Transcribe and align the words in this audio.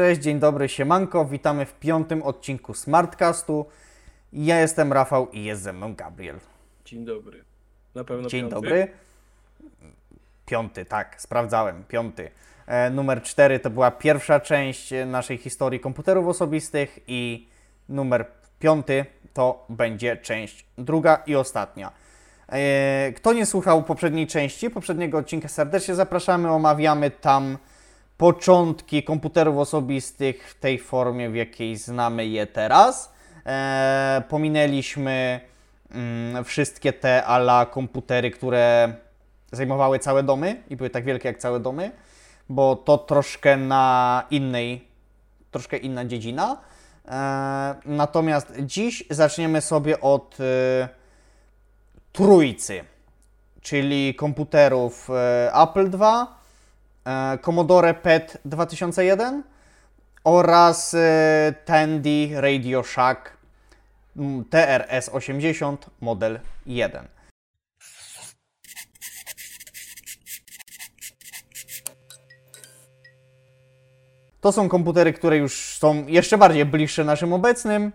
Cześć, 0.00 0.20
dzień 0.20 0.38
dobry, 0.38 0.68
siemanko. 0.68 1.24
Witamy 1.24 1.66
w 1.66 1.74
piątym 1.74 2.22
odcinku 2.22 2.74
Smartcastu. 2.74 3.66
Ja 4.32 4.60
jestem 4.60 4.92
Rafał 4.92 5.30
i 5.30 5.44
jest 5.44 5.62
ze 5.62 5.72
mną 5.72 5.94
Gabriel. 5.94 6.38
Dzień 6.84 7.04
dobry. 7.04 7.44
Na 7.94 8.04
pewno 8.04 8.28
Dzień 8.28 8.40
piąty? 8.40 8.54
dobry. 8.54 8.88
Piąty, 10.46 10.84
tak, 10.84 11.20
sprawdzałem, 11.20 11.84
piąty. 11.88 12.30
E, 12.66 12.90
numer 12.90 13.22
cztery 13.22 13.58
to 13.58 13.70
była 13.70 13.90
pierwsza 13.90 14.40
część 14.40 14.90
naszej 15.06 15.38
historii 15.38 15.80
komputerów 15.80 16.26
osobistych 16.28 16.98
i 17.06 17.48
numer 17.88 18.26
piąty 18.58 19.04
to 19.34 19.66
będzie 19.68 20.16
część 20.16 20.66
druga 20.78 21.22
i 21.26 21.36
ostatnia. 21.36 21.92
E, 22.48 23.12
Kto 23.16 23.32
nie 23.32 23.46
słuchał 23.46 23.82
poprzedniej 23.82 24.26
części, 24.26 24.70
poprzedniego 24.70 25.18
odcinka 25.18 25.48
serdecznie 25.48 25.94
zapraszamy, 25.94 26.50
omawiamy 26.50 27.10
tam 27.10 27.58
początki 28.20 29.02
komputerów 29.02 29.58
osobistych 29.58 30.50
w 30.50 30.60
tej 30.60 30.78
formie, 30.78 31.30
w 31.30 31.34
jakiej 31.34 31.76
znamy 31.76 32.26
je 32.26 32.46
teraz. 32.46 33.12
E, 33.46 34.22
pominęliśmy 34.28 35.40
mm, 35.90 36.44
wszystkie 36.44 36.92
te 36.92 37.24
ala 37.24 37.66
komputery, 37.66 38.30
które 38.30 38.94
zajmowały 39.52 39.98
całe 39.98 40.22
domy 40.22 40.62
i 40.70 40.76
były 40.76 40.90
tak 40.90 41.04
wielkie 41.04 41.28
jak 41.28 41.38
całe 41.38 41.60
domy, 41.60 41.90
bo 42.48 42.76
to 42.76 42.98
troszkę 42.98 43.56
na 43.56 44.24
innej, 44.30 44.88
troszkę 45.50 45.76
inna 45.76 46.04
dziedzina. 46.04 46.56
E, 47.08 47.74
natomiast 47.84 48.52
dziś 48.60 49.04
zaczniemy 49.10 49.60
sobie 49.60 50.00
od 50.00 50.38
e, 50.40 50.88
trójcy, 52.12 52.84
czyli 53.60 54.14
komputerów 54.14 55.10
e, 55.10 55.52
Apple 55.54 55.90
II, 56.00 56.39
Commodore 57.42 57.94
PET 57.94 58.38
2001 58.44 59.42
oraz 60.24 60.94
e, 60.94 61.54
Tandy 61.64 62.30
Radio 62.34 62.82
Shack 62.82 63.36
mm, 64.16 64.44
TRS-80 64.44 65.76
model 66.00 66.40
1. 66.66 67.08
To 74.40 74.52
są 74.52 74.68
komputery, 74.68 75.12
które 75.12 75.36
już 75.36 75.78
są 75.78 76.06
jeszcze 76.06 76.38
bardziej 76.38 76.66
bliższe 76.66 77.04
naszym 77.04 77.32
obecnym 77.32 77.92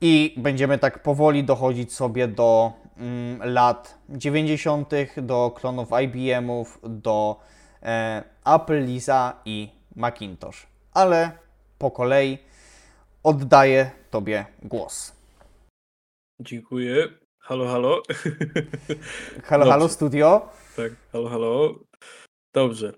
i 0.00 0.34
będziemy 0.36 0.78
tak 0.78 1.02
powoli 1.02 1.44
dochodzić 1.44 1.92
sobie 1.92 2.28
do 2.28 2.72
mm, 2.96 3.52
lat 3.52 3.98
90., 4.08 4.90
do 5.16 5.50
klonów 5.50 5.88
IBM-ów, 6.02 6.78
do 6.82 7.40
e, 7.40 7.61
Apple, 8.44 8.84
Lisa 8.84 9.40
i 9.44 9.68
Macintosh. 9.96 10.66
Ale 10.92 11.38
po 11.78 11.90
kolei 11.90 12.38
oddaję 13.22 13.90
Tobie 14.10 14.46
głos. 14.62 15.12
Dziękuję. 16.40 17.08
Halo, 17.38 17.66
halo. 17.68 18.02
Halo, 19.48 19.64
Dobrze. 19.64 19.70
halo 19.72 19.88
studio. 19.88 20.48
tak, 20.76 20.92
halo, 21.12 21.28
halo. 21.28 21.78
Dobrze. 22.54 22.92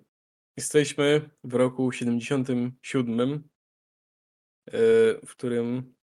Jesteśmy 0.57 1.31
w 1.45 1.55
roku 1.55 1.93
77, 1.93 3.33
e, 4.67 4.71
w 5.27 5.31
którym 5.31 5.95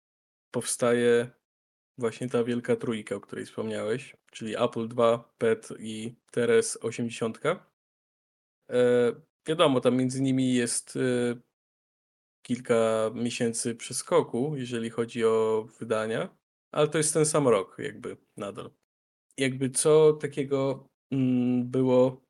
powstaje 0.51 1.31
właśnie 1.98 2.28
ta 2.28 2.45
wielka 2.45 2.77
trójka, 2.77 3.14
o 3.14 3.20
której 3.20 3.47
wspomniałeś, 3.47 4.17
czyli 4.31 4.56
Apple 4.56 4.89
II, 4.98 5.19
PET 5.39 5.69
i 5.78 6.14
TRS 6.31 6.78
80. 6.83 7.39
E, 8.71 9.13
Wiadomo, 9.47 9.81
tam 9.81 9.97
między 9.97 10.23
nimi 10.23 10.55
jest 10.55 10.97
e, 10.97 11.41
kilka 12.43 13.11
miesięcy 13.15 13.75
przeskoku, 13.75 14.57
jeżeli 14.57 14.91
chodzi 14.91 15.25
o 15.25 15.69
wydania, 15.79 16.37
ale 16.73 16.89
to 16.89 16.98
jest 16.98 17.15
ten 17.15 17.27
sam 17.27 17.48
rok, 17.48 17.77
jakby 17.79 18.17
nadal. 18.37 18.71
Jakby 19.37 19.71
co 19.71 20.13
takiego 20.13 20.89
mm, 21.11 21.70
było 21.70 22.23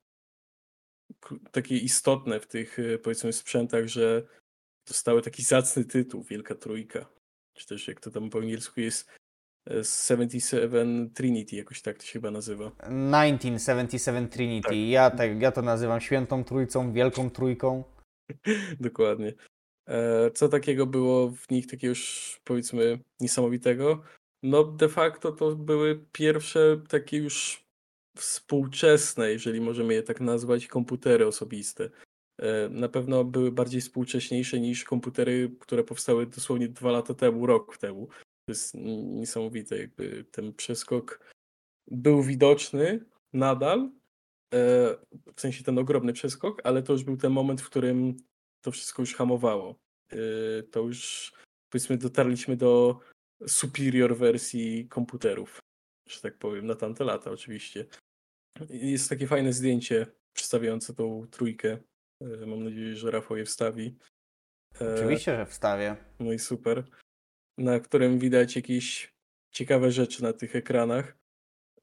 takie 1.52 1.76
istotne 1.76 2.40
w 2.40 2.46
tych 2.46 2.78
e, 2.78 2.98
powiedzmy 2.98 3.32
sprzętach, 3.32 3.86
że 3.86 4.26
dostały 4.88 5.22
taki 5.22 5.42
zacny 5.42 5.84
tytuł 5.84 6.22
Wielka 6.22 6.54
Trójka. 6.54 7.06
Czy 7.54 7.66
też 7.66 7.88
jak 7.88 8.00
to 8.00 8.10
tam 8.10 8.30
po 8.30 8.38
angielsku 8.38 8.80
jest 8.80 9.10
77 9.82 11.10
Trinity, 11.10 11.56
jakoś 11.56 11.82
tak 11.82 11.98
to 11.98 12.04
się 12.04 12.12
chyba 12.12 12.30
nazywa. 12.30 12.70
1977 12.70 14.28
Trinity. 14.28 14.68
Tak. 14.68 14.76
Ja, 14.76 15.10
tak, 15.10 15.42
ja 15.42 15.52
to 15.52 15.62
nazywam 15.62 16.00
świętą 16.00 16.44
trójcą, 16.44 16.92
wielką 16.92 17.30
trójką. 17.30 17.84
Dokładnie. 18.80 19.34
E, 19.88 20.30
Co 20.30 20.48
takiego 20.48 20.86
było 20.86 21.30
w 21.30 21.50
nich 21.50 21.66
takiego 21.66 21.88
już 21.88 22.40
powiedzmy 22.44 22.98
niesamowitego? 23.20 24.02
No 24.42 24.64
de 24.64 24.88
facto 24.88 25.32
to 25.32 25.56
były 25.56 26.04
pierwsze 26.12 26.80
takie 26.88 27.16
już 27.16 27.64
współczesne, 28.16 29.30
jeżeli 29.30 29.60
możemy 29.60 29.94
je 29.94 30.02
tak 30.02 30.20
nazwać, 30.20 30.66
komputery 30.66 31.26
osobiste. 31.26 31.90
E, 32.38 32.68
Na 32.68 32.88
pewno 32.88 33.24
były 33.24 33.52
bardziej 33.52 33.80
współcześniejsze 33.80 34.60
niż 34.60 34.84
komputery, 34.84 35.56
które 35.60 35.84
powstały 35.84 36.26
dosłownie 36.26 36.68
dwa 36.68 36.90
lata 36.90 37.14
temu, 37.14 37.46
rok 37.46 37.78
temu. 37.78 38.08
Jest 38.50 38.74
niesamowite, 38.74 39.78
jakby 39.78 40.24
ten 40.24 40.54
przeskok 40.54 41.30
był 41.90 42.22
widoczny 42.22 43.04
nadal, 43.32 43.90
e, 44.54 44.58
w 45.36 45.40
sensie 45.40 45.64
ten 45.64 45.78
ogromny 45.78 46.12
przeskok, 46.12 46.60
ale 46.64 46.82
to 46.82 46.92
już 46.92 47.04
był 47.04 47.16
ten 47.16 47.32
moment, 47.32 47.60
w 47.60 47.70
którym 47.70 48.16
to 48.64 48.70
wszystko 48.70 49.02
już 49.02 49.14
hamowało. 49.14 49.78
Yy, 50.12 50.62
To 50.70 50.80
już 50.80 51.32
powiedzmy 51.72 51.98
dotarliśmy 51.98 52.56
do 52.56 53.00
superior 53.46 54.16
wersji 54.16 54.88
komputerów, 54.88 55.58
że 56.08 56.20
tak 56.20 56.38
powiem, 56.38 56.66
na 56.66 56.74
tamte 56.74 57.04
lata 57.04 57.30
oczywiście. 57.30 57.86
Jest 58.70 59.08
takie 59.08 59.26
fajne 59.26 59.52
zdjęcie 59.52 60.06
przedstawiające 60.36 60.94
tą 60.94 61.26
trójkę. 61.30 61.78
Yy, 62.20 62.46
Mam 62.46 62.64
nadzieję, 62.64 62.96
że 62.96 63.10
Rafał 63.10 63.36
je 63.36 63.44
wstawi. 63.44 63.96
E, 64.80 64.94
Oczywiście, 64.94 65.36
że 65.36 65.46
wstawię. 65.46 65.96
No 66.20 66.32
i 66.32 66.38
super. 66.38 66.84
Na 67.60 67.80
którym 67.80 68.18
widać 68.18 68.56
jakieś 68.56 69.14
ciekawe 69.50 69.92
rzeczy 69.92 70.22
na 70.22 70.32
tych 70.32 70.56
ekranach, 70.56 71.18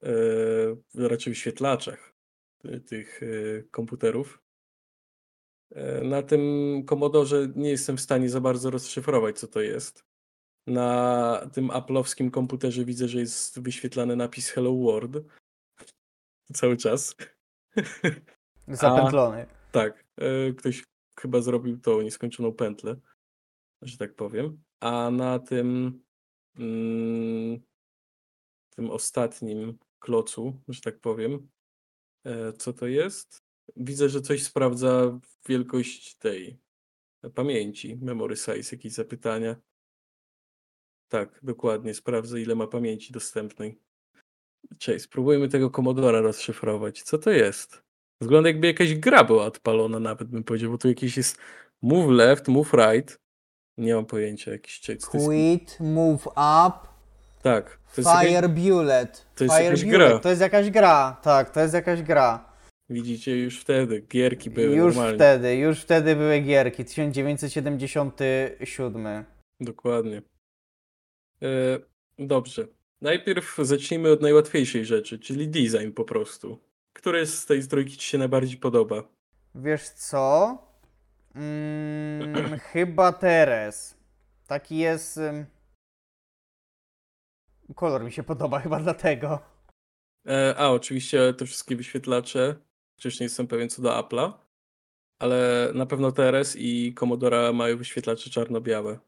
e, 0.02 1.08
raczej 1.08 1.32
wyświetlaczach 1.32 2.14
ty- 2.58 2.80
tych 2.80 3.20
e, 3.22 3.26
komputerów. 3.62 4.42
E, 5.74 6.04
Na 6.04 6.22
tym 6.22 6.42
Commodore 6.88 7.48
nie 7.56 7.70
jestem 7.70 7.96
w 7.96 8.00
stanie 8.00 8.28
za 8.30 8.40
bardzo 8.40 8.70
rozszyfrować, 8.70 9.38
co 9.38 9.46
to 9.48 9.60
jest. 9.60 10.04
Na 10.66 11.50
tym 11.52 11.68
Apple'owskim 11.68 12.30
komputerze 12.30 12.84
widzę, 12.84 13.08
że 13.08 13.18
jest 13.20 13.60
wyświetlany 13.60 14.16
napis 14.16 14.50
Hello 14.50 14.74
World. 14.76 15.16
Cały 16.54 16.76
czas. 16.76 17.14
Zapętlony. 18.68 19.46
Tak, 19.72 20.04
e, 20.16 20.52
ktoś 20.52 20.84
chyba 21.20 21.40
zrobił 21.40 21.78
tą 21.80 22.00
nieskończoną 22.02 22.52
pętlę, 22.52 22.96
że 23.82 23.98
tak 23.98 24.14
powiem. 24.14 24.62
A 24.80 25.10
na 25.10 25.38
tym, 25.38 26.00
mm, 26.56 27.60
tym 28.70 28.90
ostatnim 28.90 29.78
klocu, 29.98 30.60
że 30.68 30.80
tak 30.80 31.00
powiem, 31.00 31.48
e, 32.24 32.52
co 32.52 32.72
to 32.72 32.86
jest? 32.86 33.42
Widzę, 33.76 34.08
że 34.08 34.20
coś 34.20 34.42
sprawdza 34.42 35.20
wielkość 35.48 36.14
tej 36.16 36.58
pamięci, 37.34 37.96
memory 37.96 38.36
size, 38.36 38.76
jakieś 38.76 38.92
zapytania. 38.92 39.56
Tak, 41.08 41.40
dokładnie, 41.42 41.94
sprawdzę 41.94 42.40
ile 42.40 42.54
ma 42.54 42.66
pamięci 42.66 43.12
dostępnej. 43.12 43.80
Cześć, 44.78 45.04
spróbujmy 45.04 45.48
tego 45.48 45.70
Commodora 45.70 46.20
rozszyfrować. 46.20 47.02
Co 47.02 47.18
to 47.18 47.30
jest? 47.30 47.82
Wygląda 48.20 48.48
jakby 48.48 48.66
jakaś 48.66 48.94
gra 48.94 49.24
była 49.24 49.44
odpalona 49.44 50.00
nawet 50.00 50.28
bym 50.28 50.44
powiedział, 50.44 50.70
bo 50.70 50.78
tu 50.78 50.88
jakiś 50.88 51.16
jest 51.16 51.38
move 51.82 52.10
left, 52.10 52.48
move 52.48 52.72
right. 52.72 53.20
Nie 53.78 53.94
mam 53.94 54.06
pojęcia, 54.06 54.50
jakiś 54.50 54.88
jest, 54.88 55.06
Quit, 55.06 55.76
move 55.80 56.26
up, 56.26 56.72
tak, 57.42 57.78
jest 57.96 58.08
jakaś, 58.08 58.26
fire 58.28 58.48
bullet. 58.48 59.26
to 59.34 59.44
jest 59.44 59.56
fire 59.56 59.64
jakaś 59.64 59.84
bullet. 59.84 59.98
gra. 59.98 60.18
To 60.18 60.28
jest 60.28 60.40
jakaś 60.40 60.70
gra. 60.70 61.16
Tak, 61.22 61.50
to 61.50 61.60
jest 61.60 61.74
jakaś 61.74 62.02
gra. 62.02 62.48
widzicie, 62.90 63.38
już 63.38 63.60
wtedy 63.60 64.00
gierki 64.00 64.50
były 64.50 64.76
Już 64.76 64.94
normalnie. 64.94 65.18
wtedy, 65.18 65.56
już 65.56 65.80
wtedy 65.80 66.16
były 66.16 66.40
gierki. 66.40 66.84
1977. 66.84 69.24
Dokładnie. 69.60 70.22
E, 71.42 71.46
dobrze. 72.18 72.66
Najpierw 73.00 73.56
zacznijmy 73.62 74.10
od 74.10 74.22
najłatwiejszej 74.22 74.84
rzeczy, 74.84 75.18
czyli 75.18 75.48
design 75.48 75.90
po 75.92 76.04
prostu. 76.04 76.58
Który 76.92 77.26
z 77.26 77.46
tej 77.46 77.62
trójki 77.68 77.96
ci 77.96 78.08
się 78.08 78.18
najbardziej 78.18 78.56
podoba? 78.56 79.02
Wiesz 79.54 79.88
co? 79.88 80.58
Mm, 81.34 82.58
chyba 82.72 83.12
Teres. 83.12 83.96
Taki 84.46 84.76
jest. 84.76 85.20
Kolor 87.74 88.04
mi 88.04 88.12
się 88.12 88.22
podoba, 88.22 88.60
chyba 88.64 88.80
dlatego. 88.80 89.38
E, 90.28 90.54
a, 90.58 90.68
oczywiście 90.68 91.34
te 91.34 91.46
wszystkie 91.46 91.76
wyświetlacze, 91.76 92.54
chociaż 92.96 93.20
nie 93.20 93.24
jestem 93.24 93.46
pewien 93.46 93.68
co 93.68 93.82
do 93.82 93.90
Apple'a. 93.90 94.32
Ale 95.18 95.70
na 95.74 95.86
pewno 95.86 96.12
TRS 96.12 96.56
i 96.58 96.94
Commodore 96.94 97.52
mają 97.52 97.76
wyświetlacze 97.76 98.30
czarno-białe. 98.30 98.98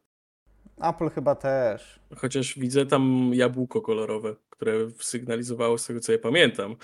Apple 0.80 1.10
chyba 1.10 1.34
też. 1.34 2.00
Chociaż 2.16 2.58
widzę 2.58 2.86
tam 2.86 3.30
jabłko 3.34 3.80
kolorowe, 3.80 4.36
które 4.50 4.72
sygnalizowało 4.98 5.78
z 5.78 5.86
tego 5.86 6.00
co 6.00 6.12
ja 6.12 6.18
pamiętam, 6.18 6.76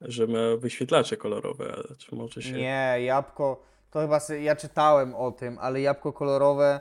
że 0.00 0.26
ma 0.26 0.56
wyświetlacze 0.58 1.16
kolorowe, 1.16 1.72
ale 1.72 1.96
czy 1.98 2.14
może 2.14 2.42
się... 2.42 2.52
Nie, 2.52 2.96
jabłko, 3.04 3.62
to 3.94 4.00
chyba 4.00 4.20
sy- 4.20 4.40
ja 4.42 4.56
czytałem 4.56 5.14
o 5.14 5.32
tym, 5.32 5.58
ale 5.60 5.80
jabłko 5.80 6.12
kolorowe, 6.12 6.80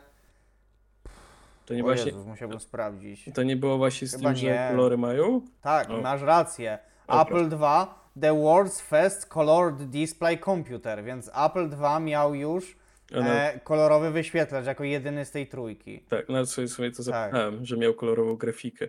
To 1.65 1.73
nie 1.73 1.81
o 1.81 1.83
właśnie... 1.85 2.05
Jezus, 2.11 2.25
musiałbym 2.25 2.59
sprawdzić. 2.59 3.29
To 3.35 3.43
nie 3.43 3.55
było 3.55 3.77
właśnie 3.77 4.07
z 4.07 4.11
Chyba 4.15 4.29
tym, 4.29 4.35
że 4.37 4.45
nie. 4.45 4.67
kolory 4.71 4.97
mają? 4.97 5.41
Tak, 5.61 5.89
O. 5.89 6.01
masz 6.01 6.21
rację. 6.21 6.79
O, 7.07 7.21
Apple 7.21 7.49
2, 7.49 8.09
The 8.21 8.31
World's 8.33 8.81
First 8.81 9.25
Colored 9.25 9.89
Display 9.89 10.39
Computer, 10.39 11.03
więc 11.03 11.31
Apple 11.45 11.69
2 11.69 11.99
miał 11.99 12.35
już 12.35 12.77
no, 13.11 13.19
e, 13.21 13.59
kolorowy 13.63 14.11
wyświetlacz 14.11 14.65
jako 14.65 14.83
jedyny 14.83 15.25
z 15.25 15.31
tej 15.31 15.47
trójki. 15.47 15.99
Tak, 16.09 16.29
nawet 16.29 16.49
sobie, 16.49 16.67
sobie 16.67 16.91
to 16.91 16.97
Tak. 16.97 17.05
zapytałem, 17.05 17.65
że 17.65 17.77
miał 17.77 17.93
kolorową 17.93 18.35
grafikę. 18.35 18.85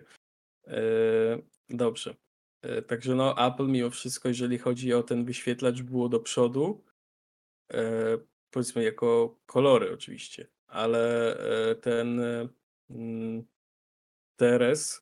E, 0.67 0.71
dobrze. 1.69 2.15
E, 2.61 2.81
także 2.81 3.15
no, 3.15 3.47
Apple 3.47 3.67
mimo 3.67 3.89
wszystko, 3.89 4.27
jeżeli 4.27 4.57
chodzi 4.57 4.93
o 4.93 5.03
ten 5.03 5.25
wyświetlacz, 5.25 5.81
było 5.81 6.09
do 6.09 6.19
przodu. 6.19 6.84
E, 7.73 7.81
powiedzmy 8.51 8.83
jako 8.83 9.39
kolory 9.45 9.93
oczywiście, 9.93 10.47
ale 10.67 11.33
e, 11.71 11.75
ten 11.75 12.19
e, 12.19 12.47
mm, 12.89 13.45
TRS 14.39 15.01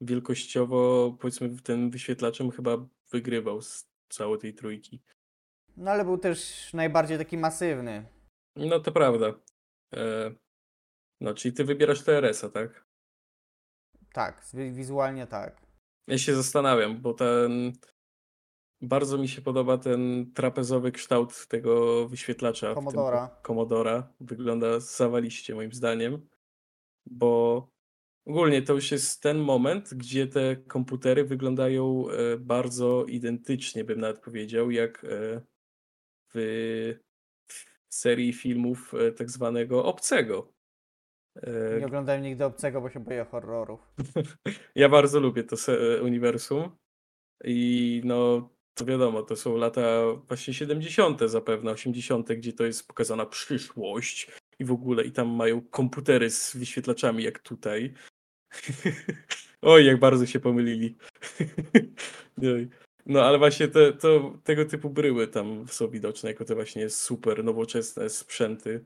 wielkościowo, 0.00 1.12
powiedzmy, 1.20 1.56
tym 1.62 1.90
wyświetlaczem 1.90 2.50
chyba 2.50 2.76
wygrywał 3.12 3.62
z 3.62 3.88
całej 4.08 4.38
tej 4.38 4.54
trójki. 4.54 5.02
No 5.76 5.90
ale 5.90 6.04
był 6.04 6.18
też 6.18 6.70
najbardziej 6.74 7.18
taki 7.18 7.38
masywny. 7.38 8.06
No 8.56 8.80
to 8.80 8.92
prawda. 8.92 9.34
No, 11.20 11.34
czyli 11.34 11.54
ty 11.54 11.64
wybierasz 11.64 12.04
TRS-a, 12.04 12.48
tak? 12.48 12.84
Tak, 14.12 14.44
wi- 14.54 14.72
wizualnie 14.72 15.26
tak. 15.26 15.60
Ja 16.06 16.18
się 16.18 16.34
zastanawiam, 16.34 17.00
bo 17.00 17.14
ten. 17.14 17.72
Bardzo 18.82 19.18
mi 19.18 19.28
się 19.28 19.42
podoba 19.42 19.78
ten 19.78 20.32
trapezowy 20.34 20.92
kształt 20.92 21.46
tego 21.46 22.08
wyświetlacza. 22.08 22.74
Commodora. 22.74 23.40
Commodora. 23.42 24.12
Wygląda 24.20 24.80
zawaliście, 24.80 25.54
moim 25.54 25.72
zdaniem. 25.72 26.28
Bo 27.06 27.68
ogólnie 28.26 28.62
to 28.62 28.74
już 28.74 28.92
jest 28.92 29.22
ten 29.22 29.38
moment, 29.38 29.94
gdzie 29.94 30.26
te 30.26 30.56
komputery 30.56 31.24
wyglądają 31.24 32.04
e, 32.10 32.36
bardzo 32.38 33.04
identycznie, 33.04 33.84
bym 33.84 34.00
nawet 34.00 34.20
powiedział, 34.20 34.70
jak 34.70 35.04
e, 35.04 35.40
w 36.34 36.94
serii 37.88 38.32
filmów 38.32 38.94
e, 38.94 39.12
tak 39.12 39.30
zwanego 39.30 39.84
Obcego. 39.84 40.52
Nie 41.78 41.86
oglądałem 41.86 42.22
nigdy 42.22 42.44
obcego, 42.44 42.80
bo 42.80 42.90
się 42.90 43.00
boję 43.00 43.24
horrorów. 43.24 43.80
Ja 44.74 44.88
bardzo 44.88 45.20
lubię 45.20 45.44
to 45.44 45.56
uniwersum 46.02 46.70
i 47.44 48.00
no 48.04 48.50
wiadomo, 48.84 49.22
to 49.22 49.36
są 49.36 49.56
lata 49.56 49.82
właśnie 50.28 50.54
70. 50.54 51.20
zapewne, 51.26 51.70
80., 51.70 52.32
gdzie 52.32 52.52
to 52.52 52.64
jest 52.64 52.86
pokazana 52.86 53.26
przyszłość 53.26 54.30
i 54.58 54.64
w 54.64 54.72
ogóle 54.72 55.04
i 55.04 55.12
tam 55.12 55.28
mają 55.28 55.60
komputery 55.60 56.30
z 56.30 56.56
wyświetlaczami 56.56 57.24
jak 57.24 57.38
tutaj. 57.38 57.94
Oj, 59.62 59.86
jak 59.86 59.98
bardzo 60.00 60.26
się 60.26 60.40
pomylili. 60.40 60.96
No 63.06 63.22
ale 63.22 63.38
właśnie 63.38 63.68
te, 63.68 63.92
to, 63.92 64.38
tego 64.44 64.64
typu 64.64 64.90
bryły 64.90 65.28
tam 65.28 65.68
są 65.68 65.88
widoczne 65.88 66.30
jako 66.30 66.44
te 66.44 66.54
właśnie 66.54 66.90
super 66.90 67.44
nowoczesne 67.44 68.10
sprzęty. 68.10 68.84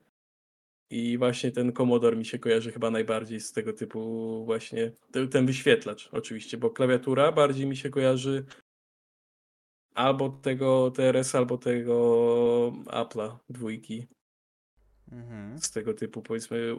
I 0.90 1.18
właśnie 1.18 1.52
ten 1.52 1.72
Commodore 1.72 2.16
mi 2.16 2.24
się 2.24 2.38
kojarzy 2.38 2.72
chyba 2.72 2.90
najbardziej 2.90 3.40
z 3.40 3.52
tego 3.52 3.72
typu 3.72 4.44
właśnie, 4.44 4.92
te- 5.12 5.28
ten 5.28 5.46
wyświetlacz 5.46 6.08
oczywiście, 6.12 6.56
bo 6.56 6.70
klawiatura 6.70 7.32
bardziej 7.32 7.66
mi 7.66 7.76
się 7.76 7.90
kojarzy 7.90 8.44
albo 9.94 10.28
tego 10.30 10.90
TRS, 10.90 11.34
albo 11.34 11.58
tego 11.58 12.72
Apple'a 12.86 13.36
dwójki 13.50 14.06
Mhm. 15.12 15.58
z 15.58 15.70
tego 15.70 15.94
typu 15.94 16.22
powiedzmy 16.22 16.76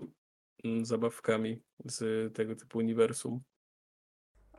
mm, 0.63 0.85
zabawkami 0.85 1.61
z 1.85 2.33
tego 2.35 2.55
typu 2.55 2.77
uniwersum. 2.77 3.41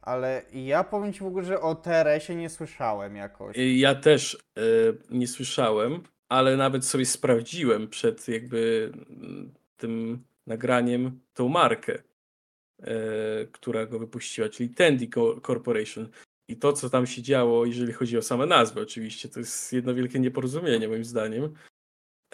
Ale 0.03 0.43
ja 0.53 0.85
powiem 0.85 1.13
Ci 1.13 1.21
w 1.21 1.27
ogóle, 1.27 1.45
że 1.45 1.61
o 1.61 1.75
TRS-ie 1.75 2.39
nie 2.39 2.51
słyszałem 2.51 3.17
jakoś. 3.17 3.59
Y, 3.59 3.73
Ja 3.73 3.95
też 3.95 4.35
e, 4.59 4.61
nie 5.11 5.29
słyszałem, 5.29 6.03
ale 6.29 6.57
nawet 6.57 6.85
sobie 6.85 7.07
sprawdziłem 7.07 7.89
przed 7.89 8.29
jakby 8.29 8.93
mm, 8.95 9.55
tym 9.77 10.25
nagraniem 10.47 11.21
tą 11.35 11.49
markę, 11.49 12.03
e, 12.83 12.95
która 13.53 13.87
go 13.87 13.99
wypuściła, 13.99 14.49
czyli 14.49 14.69
Tandy 14.75 15.09
Co- 15.15 15.41
Corporation. 15.41 16.09
I 16.49 16.57
to, 16.57 16.73
co 16.73 16.91
tam 16.91 17.07
się 17.07 17.23
działo, 17.23 17.67
jeżeli 17.67 17.93
chodzi 17.93 18.19
o 18.19 18.23
same 18.23 18.47
nazwy, 18.47 18.81
oczywiście, 18.81 19.29
to 19.29 19.41
jest 19.41 19.73
jedno 19.73 19.95
wielkie 19.95 20.21
nieporozumienie, 20.21 20.89
moim 20.89 21.05
zdaniem. 21.05 21.55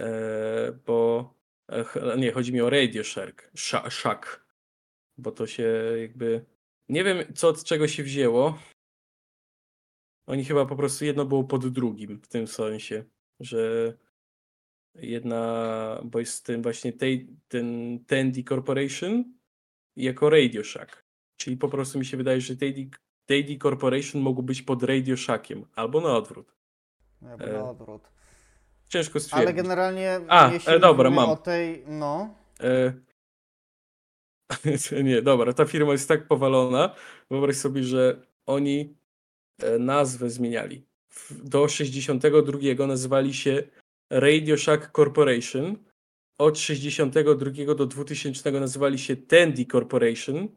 E, 0.00 0.72
bo 0.86 1.34
e, 1.68 2.16
nie, 2.18 2.32
chodzi 2.32 2.52
mi 2.52 2.60
o 2.60 2.70
Radio 2.70 3.04
Shack, 3.04 3.50
Sha- 3.56 3.90
Shack, 3.90 4.46
bo 5.18 5.32
to 5.32 5.46
się 5.46 5.72
jakby. 6.00 6.44
Nie 6.88 7.04
wiem, 7.04 7.34
co 7.34 7.48
od 7.48 7.64
czego 7.64 7.88
się 7.88 8.02
wzięło. 8.02 8.58
Oni 10.26 10.44
chyba 10.44 10.66
po 10.66 10.76
prostu 10.76 11.04
jedno 11.04 11.24
było 11.24 11.44
pod 11.44 11.68
drugim, 11.68 12.20
w 12.22 12.28
tym 12.28 12.46
sensie, 12.46 13.04
że 13.40 13.92
jedna, 14.94 16.00
bo 16.04 16.18
jest 16.18 16.46
ten 16.46 16.62
właśnie 16.62 16.92
tej, 16.92 17.36
ten 17.48 17.98
Tandy 18.04 18.42
Corporation 18.44 19.34
jako 19.96 20.30
Radio 20.30 20.64
Shack. 20.64 21.04
Czyli 21.36 21.56
po 21.56 21.68
prostu 21.68 21.98
mi 21.98 22.04
się 22.04 22.16
wydaje, 22.16 22.40
że 22.40 22.56
Tandy, 22.56 22.90
Tandy 23.26 23.58
Corporation 23.62 24.22
mogło 24.22 24.42
być 24.42 24.62
pod 24.62 24.82
Radio 24.82 25.16
Shackiem, 25.16 25.64
albo 25.74 26.00
na 26.00 26.16
odwrót. 26.16 26.54
Jakby 27.22 27.44
e, 27.44 27.52
na 27.52 27.70
odwrót. 27.70 28.08
Ciężko 28.88 29.20
stwierdzić. 29.20 29.46
Ale 29.46 29.54
generalnie, 29.54 30.20
A, 30.28 30.52
jeśli 30.52 30.72
e, 30.72 30.78
dobra, 30.78 31.10
mówimy 31.10 31.26
mam. 31.26 31.30
o 31.30 31.36
tej, 31.36 31.84
no, 31.86 32.42
E... 32.62 32.92
Nie, 35.04 35.22
dobra, 35.22 35.52
ta 35.52 35.64
firma 35.64 35.92
jest 35.92 36.08
tak 36.08 36.28
powalona. 36.28 36.94
Wyobraź 37.30 37.56
sobie, 37.56 37.82
że 37.82 38.26
oni 38.46 38.94
e, 39.62 39.78
nazwę 39.78 40.30
zmieniali. 40.30 40.86
Do 41.30 41.68
62 41.68 42.86
nazywali 42.86 43.34
się 43.34 43.62
Radio 44.10 44.56
Shack 44.56 44.92
Corporation. 44.96 45.76
Od 46.38 46.58
62 46.58 47.74
do 47.74 47.86
2000 47.86 48.52
nazywali 48.52 48.98
się 48.98 49.16
Tandy 49.16 49.66
Corporation. 49.66 50.48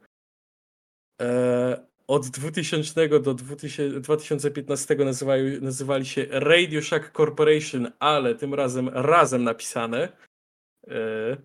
Od 2.08 2.28
2000 2.28 3.20
do 3.20 3.34
2000 3.34 4.00
2015 4.00 4.96
nazywali, 4.96 5.62
nazywali 5.62 6.06
się 6.06 6.26
Radio 6.30 6.82
Shack 6.82 7.12
Corporation, 7.18 7.92
ale 8.00 8.36
tym 8.36 8.54
razem 8.54 8.90
razem 8.90 9.44
napisane. 9.44 10.18
E, 10.88 11.38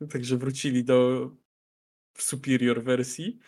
Także 0.12 0.36
wrócili 0.36 0.84
do 0.84 1.30
superior 2.18 2.82
wersji. 2.82 3.38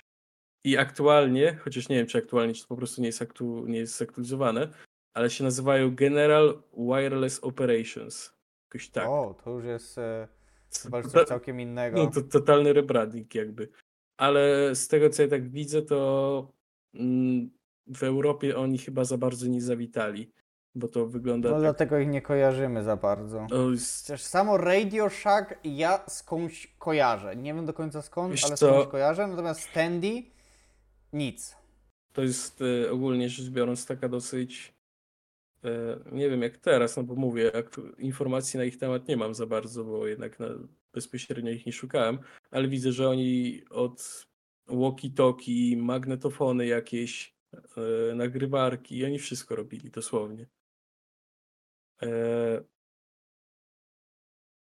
I 0.64 0.76
aktualnie, 0.76 1.56
chociaż 1.56 1.88
nie 1.88 1.96
wiem, 1.96 2.06
czy 2.06 2.18
aktualnie, 2.18 2.54
czy 2.54 2.62
to 2.62 2.68
po 2.68 2.76
prostu 2.76 3.00
nie 3.00 3.06
jest, 3.06 3.22
aktu, 3.22 3.66
nie 3.66 3.78
jest 3.78 3.96
zaktualizowane, 3.96 4.68
ale 5.14 5.30
się 5.30 5.44
nazywają 5.44 5.94
General 5.94 6.62
Wireless 6.76 7.44
Operations. 7.44 8.32
Jakoś 8.68 8.88
tak. 8.88 9.08
o, 9.08 9.40
to 9.44 9.50
już 9.50 9.64
jest 9.64 9.98
e, 9.98 10.28
chyba 10.82 11.02
całkiem 11.24 11.60
innego. 11.60 12.04
No 12.04 12.10
to 12.10 12.22
totalny 12.22 12.72
rebranding 12.72 13.34
jakby. 13.34 13.68
Ale 14.22 14.74
z 14.74 14.88
tego 14.88 15.10
co 15.10 15.22
ja 15.22 15.28
tak 15.28 15.50
widzę, 15.50 15.82
to 15.82 16.48
mm, 16.94 17.50
w 17.86 18.02
Europie 18.02 18.56
oni 18.58 18.78
chyba 18.78 19.04
za 19.04 19.18
bardzo 19.18 19.46
nie 19.46 19.60
zawitali, 19.62 20.32
bo 20.74 20.88
to 20.88 21.06
wygląda 21.06 21.48
No 21.48 21.54
tak. 21.54 21.62
dlatego 21.62 21.98
ich 21.98 22.08
nie 22.08 22.22
kojarzymy 22.22 22.82
za 22.84 22.96
bardzo. 22.96 23.46
O, 23.50 23.70
jest- 23.70 24.06
Chociaż 24.06 24.22
samo 24.22 24.56
Radio 24.58 25.10
Shack 25.10 25.54
ja 25.64 26.04
skądś 26.08 26.66
kojarzę. 26.78 27.36
Nie 27.36 27.54
wiem 27.54 27.66
do 27.66 27.72
końca 27.72 28.02
skąd, 28.02 28.32
Wiesz 28.32 28.44
ale 28.44 28.56
co? 28.56 28.68
skądś 28.68 28.90
kojarzę. 28.90 29.26
Natomiast 29.26 29.60
Standy 29.60 30.22
nic. 31.12 31.56
To 32.12 32.22
jest 32.22 32.62
e, 32.86 32.90
ogólnie 32.90 33.28
rzecz 33.28 33.50
biorąc 33.50 33.86
taka 33.86 34.08
dosyć. 34.08 34.74
e, 35.64 35.68
Nie 36.12 36.30
wiem 36.30 36.42
jak 36.42 36.56
teraz, 36.56 36.96
no 36.96 37.02
bo 37.02 37.14
mówię, 37.14 37.50
jak 37.54 37.80
informacji 37.98 38.58
na 38.58 38.64
ich 38.64 38.78
temat 38.78 39.08
nie 39.08 39.16
mam 39.16 39.34
za 39.34 39.46
bardzo, 39.46 39.84
bo 39.84 40.06
jednak 40.06 40.38
na, 40.40 40.46
bezpośrednio 40.92 41.50
ich 41.50 41.66
nie 41.66 41.72
szukałem, 41.72 42.18
ale 42.50 42.68
widzę, 42.68 42.92
że 42.92 43.08
oni 43.08 43.62
od 43.70 44.26
walkie-talkie, 44.66 45.76
magnetofony 45.76 46.66
jakieś, 46.66 47.34
e, 47.76 48.14
nagrywarki, 48.14 49.04
oni 49.04 49.18
wszystko 49.18 49.56
robili 49.56 49.90
dosłownie. 49.90 50.46
E, 52.02 52.64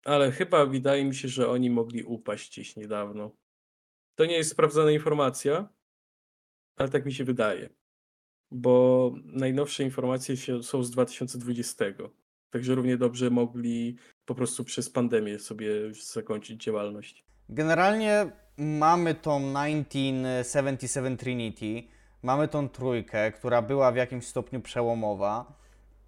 Ale 0.06 0.32
chyba 0.32 0.66
wydaje 0.66 1.06
mi 1.06 1.16
się, 1.16 1.28
że 1.28 1.50
oni 1.50 1.70
mogli 1.70 2.04
upaść 2.04 2.52
gdzieś 2.52 2.76
niedawno. 2.76 3.32
To 4.16 4.26
nie 4.26 4.38
jest 4.38 4.52
sprawdzona 4.52 4.92
informacja, 4.92 5.70
ale 6.76 6.90
tak 6.90 7.06
mi 7.06 7.14
się 7.14 7.24
wydaje. 7.24 7.70
Bo 8.52 9.14
najnowsze 9.24 9.84
informacje 9.84 10.36
są 10.64 10.84
z 10.84 10.92
2020. 10.92 11.86
Także 12.50 12.76
równie 12.76 12.98
dobrze 12.98 13.30
mogli 13.30 13.98
po 14.26 14.36
prostu 14.36 14.64
przez 14.64 14.90
pandemię 14.90 15.40
sobie 15.40 15.72
zakończyć 16.14 16.64
działalność. 16.64 17.24
Generalnie 17.50 18.26
mamy 18.58 19.16
tą 19.16 19.40
1977 19.40 21.18
Trinity, 21.18 21.84
mamy 22.24 22.48
tą 22.48 22.70
trójkę, 22.70 23.32
która 23.32 23.62
była 23.62 23.92
w 23.92 23.96
jakimś 23.96 24.28
stopniu 24.28 24.62
przełomowa. 24.62 25.54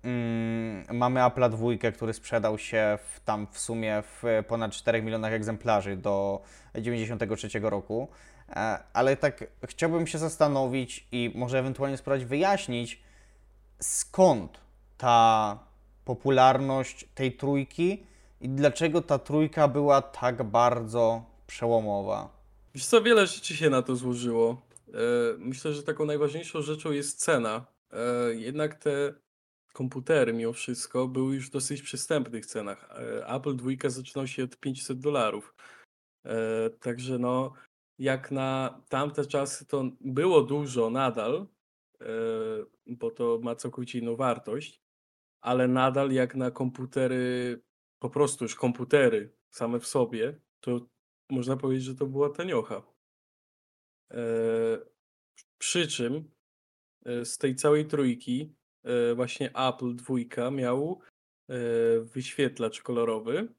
Mm, 0.03 0.83
mamy 0.93 1.25
Apple 1.25 1.49
dwójkę, 1.49 1.91
który 1.91 2.13
sprzedał 2.13 2.57
się 2.57 2.99
w, 3.03 3.19
tam 3.19 3.47
w 3.51 3.59
sumie 3.59 4.01
w 4.01 4.23
ponad 4.47 4.71
4 4.71 5.01
milionach 5.01 5.33
egzemplarzy 5.33 5.97
do 5.97 6.41
93 6.75 7.59
roku. 7.61 8.07
E, 8.49 8.79
Ale 8.93 9.17
tak 9.17 9.43
chciałbym 9.63 10.07
się 10.07 10.17
zastanowić 10.17 11.07
i 11.11 11.31
może 11.35 11.59
ewentualnie 11.59 11.97
spróbować 11.97 12.25
wyjaśnić, 12.25 13.01
skąd 13.79 14.59
ta 14.97 15.66
popularność 16.07 17.07
tej 17.15 17.37
trójki 17.37 18.03
i 18.41 18.49
dlaczego 18.49 19.01
ta 19.01 19.19
trójka 19.19 19.67
była 19.67 20.01
tak 20.01 20.43
bardzo 20.43 21.25
przełomowa. 21.47 22.29
Wiesz 22.75 22.85
co, 22.85 23.01
wiele 23.01 23.27
rzeczy 23.27 23.55
się 23.55 23.69
na 23.69 23.81
to 23.81 23.95
złożyło. 23.95 24.61
E, 24.87 24.91
Myślę, 25.37 25.73
że 25.73 25.83
taką 25.83 26.05
najważniejszą 26.05 26.61
rzeczą 26.61 26.91
jest 26.91 27.19
cena. 27.19 27.65
E, 27.91 28.33
Jednak 28.33 28.75
te 28.75 29.13
komputery 29.73 30.33
mimo 30.33 30.53
wszystko 30.53 31.07
były 31.07 31.35
już 31.35 31.47
w 31.47 31.51
dosyć 31.51 31.81
przystępnych 31.81 32.45
cenach. 32.45 32.89
E, 32.91 33.27
Apple 33.27 33.55
II 33.65 33.79
zaczynał 33.85 34.27
się 34.27 34.43
od 34.43 34.57
500 34.57 34.99
dolarów. 34.99 35.55
Także 36.79 37.19
no, 37.19 37.53
jak 37.99 38.31
na 38.31 38.81
tamte 38.89 39.25
czasy 39.25 39.65
to 39.65 39.83
było 40.01 40.41
dużo 40.41 40.89
nadal, 40.89 41.47
bo 42.87 43.11
to 43.11 43.39
ma 43.43 43.55
całkowicie 43.55 43.99
inną 43.99 44.15
wartość, 44.15 44.81
ale 45.47 45.67
nadal 45.67 46.11
jak 46.11 46.35
na 46.35 46.51
komputery, 46.51 47.61
po 47.99 48.09
prostu 48.09 48.45
już 48.45 48.55
komputery 48.55 49.33
same 49.49 49.79
w 49.79 49.87
sobie, 49.87 50.39
to 50.59 50.87
można 51.29 51.57
powiedzieć, 51.57 51.85
że 51.85 51.95
to 51.95 52.05
była 52.05 52.29
taniocha. 52.29 52.83
E, 54.11 54.17
Przy 55.57 55.87
czym 55.87 56.31
e, 57.05 57.25
z 57.25 57.37
tej 57.37 57.55
całej 57.55 57.85
trójki 57.85 58.55
e, 58.83 59.15
właśnie 59.15 59.55
Apple 59.55 59.95
dwójka 59.95 60.51
miał 60.51 61.01
e, 61.49 61.55
wyświetlacz 61.99 62.81
kolorowy. 62.81 63.53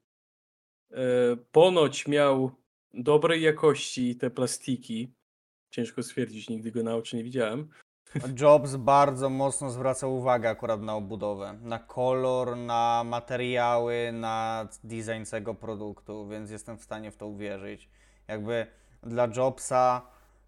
E, 0.91 1.37
Ponoć 1.51 2.07
miał 2.07 2.51
dobrej 2.93 3.41
jakości 3.41 4.15
te 4.15 4.29
plastiki. 4.29 5.13
Ciężko 5.71 6.03
stwierdzić, 6.03 6.49
nigdy 6.49 6.71
go 6.71 6.83
na 6.83 6.95
oczy 6.95 7.17
nie 7.17 7.23
widziałem. 7.23 7.69
Jobs 8.39 8.75
bardzo 8.75 9.29
mocno 9.29 9.69
zwracał 9.71 10.15
uwagę 10.15 10.49
akurat 10.49 10.81
na 10.81 10.95
obudowę, 10.95 11.57
na 11.61 11.79
kolor, 11.79 12.57
na 12.57 13.03
materiały, 13.05 14.11
na 14.13 14.67
design 14.83 15.23
tego 15.31 15.55
produktu, 15.55 16.27
więc 16.27 16.51
jestem 16.51 16.77
w 16.77 16.83
stanie 16.83 17.11
w 17.11 17.17
to 17.17 17.27
uwierzyć. 17.27 17.89
Jakby 18.27 18.67
dla 19.03 19.27
Jobsa 19.27 20.01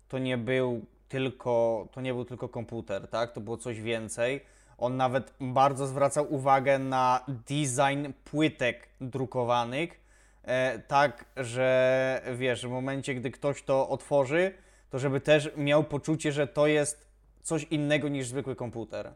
to 0.07 0.19
nie 0.19 0.37
był 0.37 0.85
tylko, 1.09 1.87
to 1.91 2.01
nie 2.01 2.13
był 2.13 2.25
tylko 2.25 2.49
komputer, 2.49 3.07
tak? 3.07 3.31
To 3.31 3.41
było 3.41 3.57
coś 3.57 3.81
więcej. 3.81 4.45
On 4.77 4.97
nawet 4.97 5.33
bardzo 5.39 5.87
zwracał 5.87 6.33
uwagę 6.33 6.79
na 6.79 7.25
design 7.27 8.07
płytek 8.23 8.89
drukowanych, 9.01 10.01
e, 10.43 10.79
tak, 10.79 11.25
że 11.37 12.21
wiesz, 12.35 12.65
w 12.65 12.69
momencie, 12.69 13.15
gdy 13.15 13.31
ktoś 13.31 13.63
to 13.63 13.89
otworzy, 13.89 14.53
to 14.89 14.99
żeby 14.99 15.21
też 15.21 15.51
miał 15.57 15.83
poczucie, 15.83 16.31
że 16.31 16.47
to 16.47 16.67
jest 16.67 17.10
coś 17.43 17.63
innego 17.63 18.07
niż 18.07 18.27
zwykły 18.27 18.55
komputer. 18.55 19.13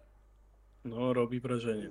No, 0.85 1.13
robi 1.13 1.39
wrażenie. 1.39 1.89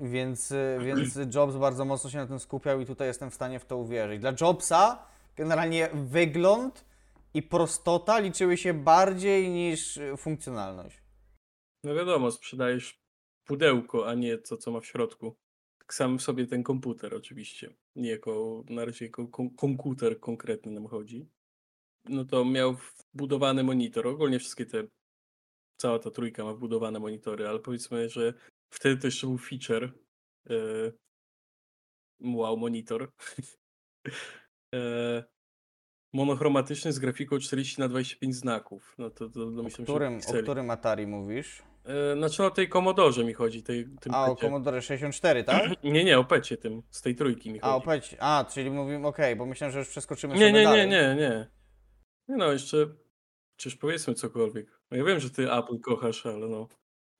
Więc, 0.00 0.50
y, 0.50 0.78
więc 0.84 1.18
Jobs 1.34 1.56
bardzo 1.56 1.84
mocno 1.84 2.10
się 2.10 2.18
na 2.18 2.26
tym 2.26 2.38
skupiał 2.38 2.80
i 2.80 2.86
tutaj 2.86 3.08
jestem 3.08 3.30
w 3.30 3.34
stanie 3.34 3.58
w 3.60 3.64
to 3.64 3.76
uwierzyć. 3.76 4.20
Dla 4.20 4.32
Jobsa 4.40 5.06
generalnie 5.36 5.88
wygląd 5.94 6.84
i 7.34 7.42
prostota 7.42 8.18
liczyły 8.18 8.56
się 8.56 8.74
bardziej 8.74 9.50
niż 9.50 9.98
funkcjonalność. 10.16 11.02
No 11.84 11.94
wiadomo, 11.94 12.30
sprzedajesz 12.30 13.00
pudełko, 13.44 14.08
a 14.08 14.14
nie 14.14 14.38
to, 14.38 14.56
co 14.56 14.70
ma 14.70 14.80
w 14.80 14.86
środku. 14.86 15.36
Tak 15.78 15.94
sam 15.94 16.18
w 16.18 16.22
sobie 16.22 16.46
ten 16.46 16.62
komputer 16.62 17.14
oczywiście. 17.14 17.74
Nie 17.96 18.10
jako, 18.10 18.64
na 18.70 18.84
razie 18.84 19.04
jako 19.04 19.28
kom- 19.28 19.50
komputer 19.50 20.20
konkretny 20.20 20.72
nam 20.72 20.86
chodzi. 20.86 21.28
No 22.08 22.24
to 22.24 22.44
miał 22.44 22.76
wbudowany 23.14 23.64
monitor. 23.64 24.06
Ogólnie 24.06 24.38
wszystkie 24.38 24.66
te, 24.66 24.84
cała 25.80 25.98
ta 25.98 26.10
trójka 26.10 26.44
ma 26.44 26.52
wbudowane 26.52 26.98
monitory, 26.98 27.48
ale 27.48 27.58
powiedzmy, 27.58 28.08
że 28.08 28.34
wtedy 28.74 28.96
to 29.00 29.06
jeszcze 29.06 29.26
był 29.26 29.38
feature. 29.38 29.92
e, 30.50 30.54
wow, 32.20 32.56
monitor. 32.56 33.12
e, 34.74 35.24
monochromatyczny 36.14 36.92
z 36.92 36.98
grafiką 36.98 37.38
40 37.38 37.80
na 37.80 37.88
25 37.88 38.34
znaków. 38.36 38.94
No 38.98 39.10
to, 39.10 39.28
to 39.28 39.42
O 39.42 39.50
domyślam 39.50 39.70
się, 39.70 39.76
że 39.76 39.82
którym, 39.92 40.18
o 40.40 40.42
którym 40.42 40.70
Atari 40.70 41.06
mówisz? 41.06 41.62
E, 41.84 42.16
Znaczy 42.16 42.44
o 42.44 42.50
tej 42.50 42.68
Commodore 42.68 43.24
mi 43.24 43.32
chodzi, 43.32 43.62
tej, 43.62 43.86
tym 44.00 44.14
A, 44.14 44.24
o 44.26 44.34
pecie. 44.34 44.46
Commodore 44.46 44.82
64, 44.82 45.44
tak? 45.44 45.62
Nie, 45.84 46.04
nie, 46.04 46.18
o 46.18 46.24
pecie 46.24 46.56
tym, 46.56 46.82
z 46.90 47.02
tej 47.02 47.14
trójki 47.14 47.50
mi 47.52 47.60
A, 47.62 47.76
o 47.76 47.80
chodzi. 47.80 47.86
peć. 47.86 48.16
A, 48.20 48.44
czyli 48.52 48.70
mówimy, 48.70 49.06
okej, 49.06 49.36
bo 49.36 49.46
myślałem, 49.46 49.72
że 49.72 49.78
już 49.78 49.88
przeskoczymy 49.88 50.34
Nie, 50.34 50.40
sobie 50.40 50.52
nie, 50.52 50.58
nie, 50.58 50.64
dalej. 50.64 50.88
nie, 50.88 51.14
nie. 51.16 51.48
Nie 52.28 52.36
no, 52.36 52.52
jeszcze, 52.52 52.76
czyż 53.60 53.76
powiedzmy 53.76 54.14
cokolwiek. 54.14 54.80
No 54.90 54.96
ja 54.96 55.04
wiem, 55.04 55.20
że 55.20 55.30
ty 55.30 55.52
Apple 55.52 55.80
kochasz, 55.80 56.26
ale 56.26 56.48
no, 56.48 56.68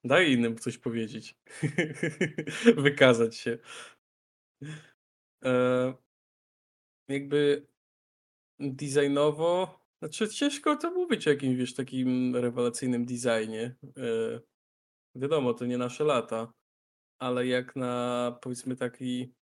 daj 0.04 0.32
innym 0.32 0.58
coś 0.58 0.78
powiedzieć. 0.78 1.36
Wykazać 2.76 3.36
się. 3.36 3.58
E, 5.44 5.94
jakby 7.08 7.66
designowo, 8.58 9.80
znaczy 9.98 10.28
ciężko 10.28 10.76
to 10.76 10.90
mówić 10.90 11.26
o 11.26 11.30
jakimś, 11.30 11.56
wiesz, 11.56 11.74
takim 11.74 12.36
rewelacyjnym 12.36 13.06
designie. 13.06 13.76
E, 13.96 14.40
wiadomo, 15.14 15.54
to 15.54 15.66
nie 15.66 15.78
nasze 15.78 16.04
lata, 16.04 16.52
ale 17.18 17.46
jak 17.46 17.76
na, 17.76 18.38
powiedzmy, 18.42 18.76
taki 18.76 19.34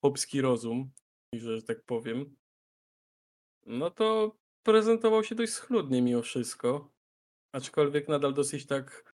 chłopski 0.00 0.40
rozum, 0.40 0.90
że 1.32 1.62
tak 1.62 1.84
powiem, 1.84 2.36
no 3.66 3.90
to 3.90 4.36
prezentował 4.66 5.24
się 5.24 5.34
dość 5.34 5.52
schludnie 5.52 6.02
mimo 6.02 6.22
wszystko. 6.22 6.90
Aczkolwiek 7.52 8.08
nadal 8.08 8.34
dosyć 8.34 8.66
tak. 8.66 9.14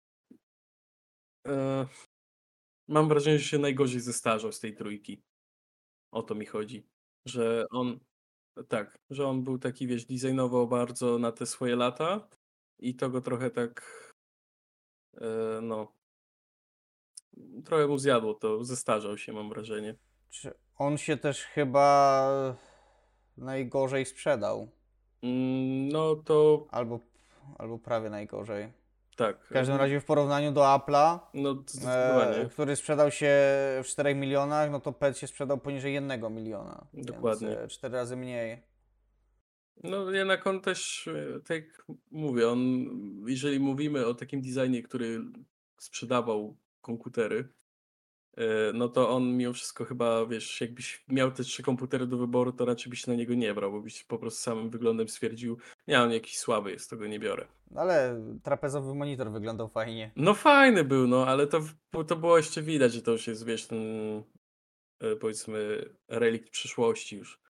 E, 1.47 1.87
mam 2.89 3.09
wrażenie, 3.09 3.39
że 3.39 3.45
się 3.45 3.59
najgorzej 3.59 4.01
zestarzał 4.01 4.53
z 4.53 4.61
tej 4.61 4.75
trójki. 4.75 5.23
O 6.11 6.23
to 6.23 6.35
mi 6.35 6.47
chodzi. 6.47 6.87
Że 7.25 7.67
on. 7.71 8.01
Tak, 8.69 8.99
że 9.11 9.27
on 9.27 9.45
był 9.45 9.59
taki, 9.59 9.87
wiesz, 9.87 10.05
designowo 10.05 10.67
bardzo 10.67 11.19
na 11.19 11.33
te 11.33 11.47
swoje 11.47 11.77
lata 11.77 12.29
i 12.79 12.97
to 12.97 13.11
go 13.11 13.21
trochę 13.21 13.51
tak. 13.51 13.83
E, 15.15 15.61
no. 15.63 15.93
Trochę 17.65 17.87
mu 17.87 17.99
zjadło 17.99 18.35
to, 18.35 18.65
zestarzał 18.65 19.19
się, 19.19 19.33
mam 19.33 19.49
wrażenie. 19.49 19.99
Czy 20.31 20.55
on 20.77 20.99
się 20.99 21.17
też 21.17 21.43
chyba 21.45 22.31
najgorzej 23.37 24.07
sprzedał? 24.07 24.76
Mm, 25.23 25.89
No 25.89 26.17
to 26.17 26.67
Albo, 26.71 27.01
albo 27.59 27.79
prawie 27.79 28.11
najgorzej. 28.11 28.73
tak. 29.17 29.45
W 29.45 29.49
każdym 29.53 29.77
razie 29.77 30.01
w 30.01 30.05
porównaniu 30.05 30.53
do 30.53 30.61
Apple'a, 30.61 31.19
No 31.35 31.63
e, 31.87 32.49
który 32.53 32.77
sprzedał 32.77 33.11
się 33.11 33.31
w 33.83 33.87
4 33.87 34.15
milionach, 34.15 34.71
no 34.71 34.81
to 34.81 34.93
PET 34.93 35.19
się 35.19 35.27
sprzedał 35.27 35.59
poniżej 35.59 35.95
1 35.95 36.35
miliona. 36.35 36.87
Dokładnie. 36.95 37.57
Więc 37.61 37.73
4 37.73 37.95
razy 37.95 38.17
mniej. 38.17 38.63
No 39.85 40.11
jednak 40.11 40.47
on 40.47 40.61
też, 40.61 41.09
e, 41.09 41.41
tak 41.41 41.57
jak 41.57 41.85
mówię, 42.11 42.49
on, 42.49 42.61
jeżeli 43.27 43.61
mówimy 43.61 44.07
o 44.07 44.15
takim 44.15 44.43
designie, 44.43 44.83
który 44.83 45.21
sprzedawał 45.79 46.57
komputery, 46.81 47.39
e, 47.39 47.49
no 48.75 48.89
to 48.89 49.11
on 49.11 49.37
mimo 49.37 49.53
wszystko 49.53 49.85
chyba, 49.85 50.27
wiesz, 50.27 50.61
jakbyś 50.61 51.05
miał 51.09 51.33
te 51.33 51.43
trzy 51.43 51.63
komputery 51.63 52.07
do 52.07 52.19
wyboru, 52.19 52.53
to 52.53 52.65
raczej 52.65 52.91
byś 52.91 53.07
na 53.07 53.15
niego 53.15 53.35
nie 53.35 53.55
brał, 53.55 53.73
bo 53.73 53.81
byś 53.81 54.05
po 54.05 54.19
prostu 54.19 54.41
samym 54.41 54.71
wyglądem 54.71 55.09
stwierdził, 55.09 55.59
nie, 55.89 56.01
on 56.01 56.13
jakiś 56.13 56.39
słaby 56.39 56.71
jest, 56.71 56.91
to 56.91 56.97
go 56.97 57.07
nie 57.07 57.19
biorę. 57.19 57.47
No 57.71 57.81
Ale 57.81 58.23
trapezowy 58.43 58.95
monitor 58.95 59.31
wyglądał 59.31 59.69
fajnie. 59.69 60.11
No 60.17 60.35
fajny 60.35 60.85
był, 60.85 61.07
no, 61.07 61.27
ale 61.27 61.47
to, 61.47 61.61
to 62.07 62.17
było 62.17 62.37
jeszcze 62.37 62.63
widać, 62.63 62.93
że 62.93 63.03
to 63.03 63.13
już 63.13 63.27
jest, 63.27 63.45
wiesz, 63.45 63.67
ten, 63.67 63.79
e, 65.01 65.17
powiedzmy, 65.17 65.89
relikt 66.09 66.51
przyszłości 66.51 67.17
już. 67.17 67.41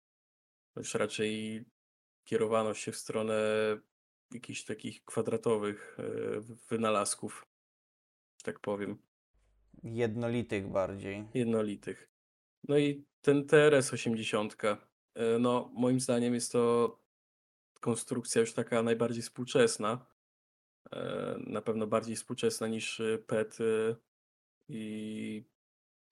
Już 0.76 0.94
raczej 0.94 1.64
kierowano 2.24 2.74
się 2.74 2.92
w 2.92 2.96
stronę 2.96 3.36
jakichś 4.32 4.64
takich 4.64 5.04
kwadratowych 5.04 5.96
e, 5.98 6.02
wynalazków, 6.68 7.46
że 8.38 8.44
tak 8.44 8.60
powiem, 8.60 8.98
Jednolitych 9.82 10.68
bardziej. 10.68 11.24
jednolitych. 11.34 12.08
No 12.68 12.78
i 12.78 13.04
ten 13.20 13.46
TRS 13.46 13.92
80, 13.92 14.56
e, 15.14 15.38
no 15.38 15.70
moim 15.74 16.00
zdaniem 16.00 16.34
jest 16.34 16.52
to 16.52 16.98
konstrukcja 17.80 18.40
już 18.40 18.52
taka 18.52 18.82
najbardziej 18.82 19.22
współczesna. 19.22 20.06
e, 20.92 21.36
Na 21.46 21.62
pewno 21.62 21.86
bardziej 21.86 22.16
współczesna 22.16 22.66
niż 22.68 23.00
e, 23.00 23.18
PET 23.18 23.58
i 24.68 25.44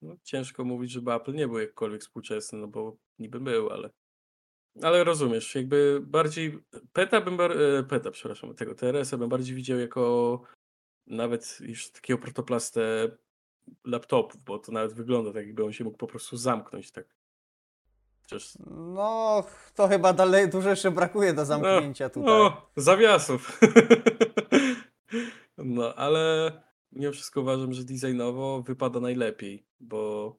No, 0.02 0.16
ciężko 0.22 0.64
mówić, 0.64 0.90
żeby 0.90 1.12
Apple 1.12 1.34
nie 1.34 1.48
był 1.48 1.58
jakkolwiek 1.58 2.00
współczesny, 2.00 2.58
no 2.58 2.68
bo 2.68 2.96
niby 3.18 3.40
był, 3.40 3.70
ale. 3.70 3.90
Ale 4.82 5.04
rozumiesz, 5.04 5.54
jakby 5.54 6.00
bardziej. 6.02 6.58
Peta 6.92 7.20
bym. 7.20 7.36
bar- 7.36 7.56
Peta, 7.88 8.10
przepraszam, 8.10 8.54
tego 8.54 8.74
TRS-a 8.74 9.16
bym 9.16 9.28
bardziej 9.28 9.56
widział 9.56 9.78
jako 9.78 10.42
nawet 11.06 11.58
już 11.60 11.90
takiego 11.90 12.18
protoplastę 12.18 13.16
laptopów, 13.84 14.44
bo 14.44 14.58
to 14.58 14.72
nawet 14.72 14.92
wygląda 14.92 15.32
tak, 15.32 15.46
jakby 15.46 15.64
on 15.64 15.72
się 15.72 15.84
mógł 15.84 15.96
po 15.96 16.06
prostu 16.06 16.36
zamknąć 16.36 16.90
tak. 16.90 17.06
Chociaż. 18.22 18.58
No, 18.66 19.44
to 19.74 19.88
chyba 19.88 20.12
dalej 20.12 20.48
dużo 20.50 20.70
jeszcze 20.70 20.90
brakuje 20.90 21.32
do 21.32 21.44
zamknięcia 21.44 22.08
tutaj. 22.08 22.24
No, 22.24 22.70
zawiasów. 22.76 23.60
no, 25.58 25.94
ale 25.94 26.52
mimo 26.92 27.12
wszystko 27.12 27.40
uważam, 27.40 27.72
że 27.72 27.84
designowo 27.84 28.62
wypada 28.62 29.00
najlepiej, 29.00 29.66
bo 29.80 30.36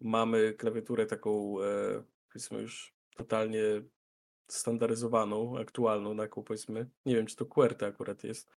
mamy 0.00 0.52
klawiaturę 0.52 1.06
taką, 1.06 1.62
e, 1.62 2.02
powiedzmy 2.28 2.60
już 2.60 2.94
totalnie 3.16 3.62
standaryzowaną, 4.48 5.58
aktualną, 5.58 6.16
taką 6.16 6.42
powiedzmy, 6.42 6.90
nie 7.06 7.16
wiem 7.16 7.26
czy 7.26 7.36
to 7.36 7.46
QWERTY 7.46 7.86
akurat 7.86 8.24
jest, 8.24 8.56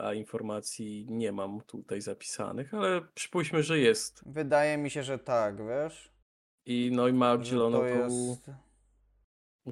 a 0.00 0.14
informacji 0.14 1.06
nie 1.10 1.32
mam 1.32 1.60
tutaj 1.60 2.00
zapisanych, 2.00 2.74
ale 2.74 3.00
przypuśćmy, 3.14 3.62
że 3.62 3.78
jest. 3.78 4.22
Wydaje 4.26 4.78
mi 4.78 4.90
się, 4.90 5.02
że 5.02 5.18
tak, 5.18 5.66
wiesz? 5.66 6.12
I 6.66 6.90
no 6.92 7.08
i 7.08 7.12
ma 7.12 7.32
oddzieloną 7.32 7.78
to 7.78 7.84
tą 7.84 7.88
jest... 7.88 8.50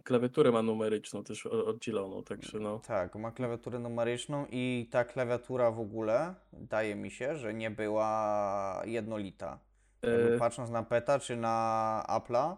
klawiaturę 0.05 0.53
ma 0.53 0.63
numeryczną 0.63 1.25
też 1.25 1.47
oddzieloną, 1.47 2.25
także 2.25 2.59
no. 2.59 2.79
Tak, 2.79 3.15
ma 3.15 3.31
klawiaturę 3.33 3.79
numeryczną 3.79 4.47
i 4.51 4.89
ta 4.91 5.05
klawiatura 5.05 5.71
w 5.71 5.81
ogóle, 5.81 6.35
wydaje 6.53 6.95
mi 6.95 7.11
się, 7.11 7.37
że 7.37 7.55
nie 7.55 7.71
była 7.71 8.83
jednolita. 8.85 9.59
E, 10.03 10.39
patrząc 10.39 10.71
na 10.71 10.83
PETA 10.83 11.19
czy 11.19 11.37
na 11.37 12.05
Apple'a, 12.09 12.57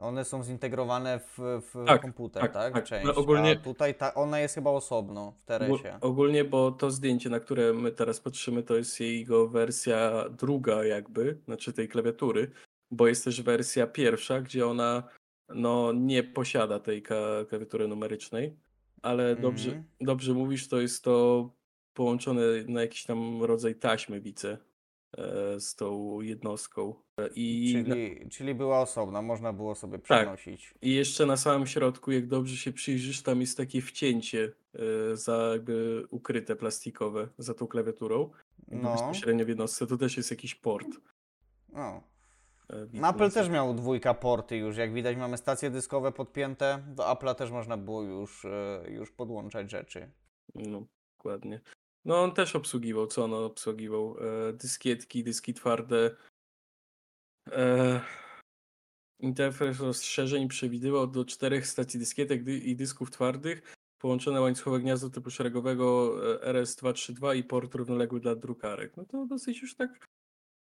one 0.00 0.24
są 0.24 0.44
zintegrowane 0.44 1.18
w, 1.20 1.38
w 1.72 1.84
Tak, 1.86 2.02
komputer, 2.02 2.42
tak, 2.42 2.52
tak? 2.52 2.72
tak. 2.74 2.82
No 2.82 2.88
Część. 2.88 3.18
ogólnie- 3.18 3.50
A 3.60 3.64
tutaj 3.64 3.94
ta, 3.94 4.14
ona 4.14 4.40
jest 4.40 4.54
chyba 4.54 4.70
osobno 4.70 5.32
w 5.38 5.42
Teresie. 5.44 5.98
Ogólnie, 6.00 6.44
bo 6.44 6.70
to 6.72 6.90
zdjęcie, 6.90 7.30
na 7.30 7.40
które 7.40 7.72
my 7.72 7.92
teraz 7.92 8.20
patrzymy, 8.20 8.62
to 8.62 8.76
jest 8.76 9.00
jego 9.00 9.48
wersja 9.48 10.28
druga 10.30 10.84
jakby, 10.84 11.38
znaczy 11.44 11.72
tej 11.72 11.88
klawiatury, 11.88 12.50
bo 12.90 13.08
jest 13.08 13.24
też 13.24 13.42
wersja 13.42 13.86
pierwsza, 13.86 14.40
gdzie 14.40 14.66
ona 14.66 15.02
no 15.48 15.92
nie 15.92 16.22
posiada 16.22 16.78
tej 16.78 17.02
klawiatury 17.48 17.88
numerycznej, 17.88 18.56
ale 19.02 19.36
dobrze, 19.36 19.68
Mhm. 19.68 19.84
dobrze 20.00 20.32
mówisz, 20.34 20.68
to 20.68 20.80
jest 20.80 21.04
to 21.04 21.48
połączone 21.94 22.42
na 22.68 22.80
jakiś 22.80 23.04
tam 23.04 23.42
rodzaj 23.42 23.74
taśmy, 23.74 24.20
widzę, 24.20 24.58
z 25.58 25.74
tą 25.74 26.20
jednostką. 26.20 26.94
E, 27.18 27.28
I, 27.34 27.74
na, 27.86 27.94
Czyli, 27.94 28.28
czyli 28.30 28.54
była 28.54 28.80
osobna, 28.80 29.22
można 29.22 29.52
było 29.52 29.74
sobie 29.74 29.98
Tak. 29.98 30.04
przenosić. 30.04 30.74
I 30.82 30.94
jeszcze 30.94 31.26
na 31.26 31.36
samym 31.36 31.66
środku, 31.66 32.12
jak 32.12 32.26
dobrze 32.26 32.56
się 32.56 32.72
przyjrzysz, 32.72 33.22
tam 33.22 33.40
jest 33.40 33.56
takie 33.56 33.82
wcięcie 33.82 34.52
e, 35.12 35.16
za 35.16 35.36
jakby 35.52 36.04
ukryte 36.10 36.56
plastikowe 36.56 37.28
za 37.38 37.54
tą 37.54 37.66
klawiaturą. 37.66 38.30
No, 38.68 38.92
bezpośrednio 38.92 39.44
w 39.44 39.48
jednostce 39.48 39.86
to 39.86 39.96
też 39.96 40.16
jest 40.16 40.30
jakiś 40.30 40.54
port. 40.54 40.88
no. 41.72 42.02
e, 43.02 43.08
Apple 43.08 43.30
też 43.30 43.48
miał 43.48 43.74
dwójka 43.74 44.14
porty 44.14 44.56
już, 44.56 44.76
jak 44.76 44.92
widać 44.92 45.16
mamy 45.16 45.36
stacje 45.36 45.70
dyskowe 45.70 46.12
podpięte, 46.12 46.82
do 46.86 47.02
Apple'a 47.02 47.34
też 47.34 47.50
można 47.50 47.76
było 47.76 48.02
już, 48.02 48.44
e, 48.44 48.84
już 48.88 49.10
podłączać 49.12 49.70
rzeczy. 49.70 50.10
No, 50.54 50.86
dokładnie. 51.16 51.60
No 52.04 52.22
on 52.22 52.34
też 52.34 52.56
obsługiwał, 52.56 53.06
co 53.06 53.24
on 53.24 53.34
obsługiwał? 53.34 54.16
E, 54.48 54.52
dyskietki, 54.52 55.24
dyski 55.24 55.54
twarde. 55.54 56.16
E, 57.50 58.00
interfejs 59.20 59.80
rozszerzeń 59.80 60.48
przewidywał 60.48 61.06
do 61.06 61.24
czterech 61.24 61.66
stacji 61.66 62.00
dyskietek 62.00 62.44
dy- 62.44 62.58
i 62.58 62.76
dysków 62.76 63.10
twardych 63.10 63.76
połączone 63.98 64.40
łańcuchowe 64.40 64.80
gniazdo 64.80 65.10
typu 65.10 65.30
szeregowego 65.30 66.16
e, 66.44 66.52
RS232 66.52 67.36
i 67.36 67.44
port 67.44 67.74
równoległy 67.74 68.20
dla 68.20 68.34
drukarek. 68.34 68.96
No 68.96 69.04
to 69.04 69.26
dosyć 69.26 69.62
już 69.62 69.76
tak 69.76 70.06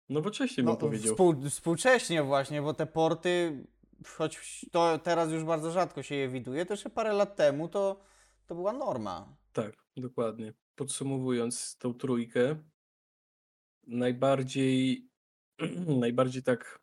nowocześnie 0.09 0.64
bym 0.64 0.72
No, 0.72 0.77
powiedział. 0.77 1.14
współ, 1.14 1.35
współcześnie 1.51 2.22
właśnie, 2.22 2.62
bo 2.62 2.75
te 2.75 2.87
porty, 2.87 3.64
choć 4.07 4.66
to 4.72 4.99
teraz 4.99 5.33
już 5.33 5.44
bardzo 5.44 5.70
rzadko 5.70 6.03
się 6.03 6.14
je 6.14 6.29
widuje, 6.29 6.66
to 6.66 6.72
jeszcze 6.72 6.90
parę 6.90 7.12
lat 7.12 7.37
temu 7.37 7.68
to, 7.68 8.01
to 8.46 8.55
była 8.55 8.72
norma. 8.72 9.37
Tak, 9.53 9.72
dokładnie. 9.96 10.53
Podsumowując 10.77 11.77
tą 11.79 11.95
trójkę, 11.95 12.57
najbardziej, 13.87 15.09
najbardziej 16.01 16.43
tak 16.43 16.81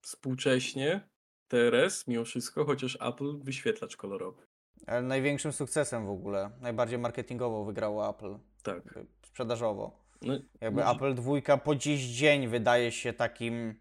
współcześnie 0.00 1.08
TRS 1.48 2.06
mimo 2.06 2.24
wszystko, 2.24 2.64
chociaż 2.64 2.98
Apple 3.00 3.38
wyświetlacz 3.38 3.96
kolorowy. 3.96 4.46
Ale 4.86 5.02
największym 5.02 5.52
sukcesem 5.52 6.06
w 6.06 6.10
ogóle, 6.10 6.50
najbardziej 6.60 6.98
marketingowo 6.98 7.64
wygrało 7.64 8.10
Apple, 8.10 8.38
Tak. 8.62 8.98
sprzedażowo. 9.22 10.06
No, 10.22 10.34
Jakby 10.60 10.80
no, 10.80 10.94
Apple 10.94 11.14
dwójka 11.14 11.56
po 11.56 11.74
dziś 11.74 12.00
dzień 12.00 12.48
wydaje 12.48 12.92
się 12.92 13.12
takim 13.12 13.74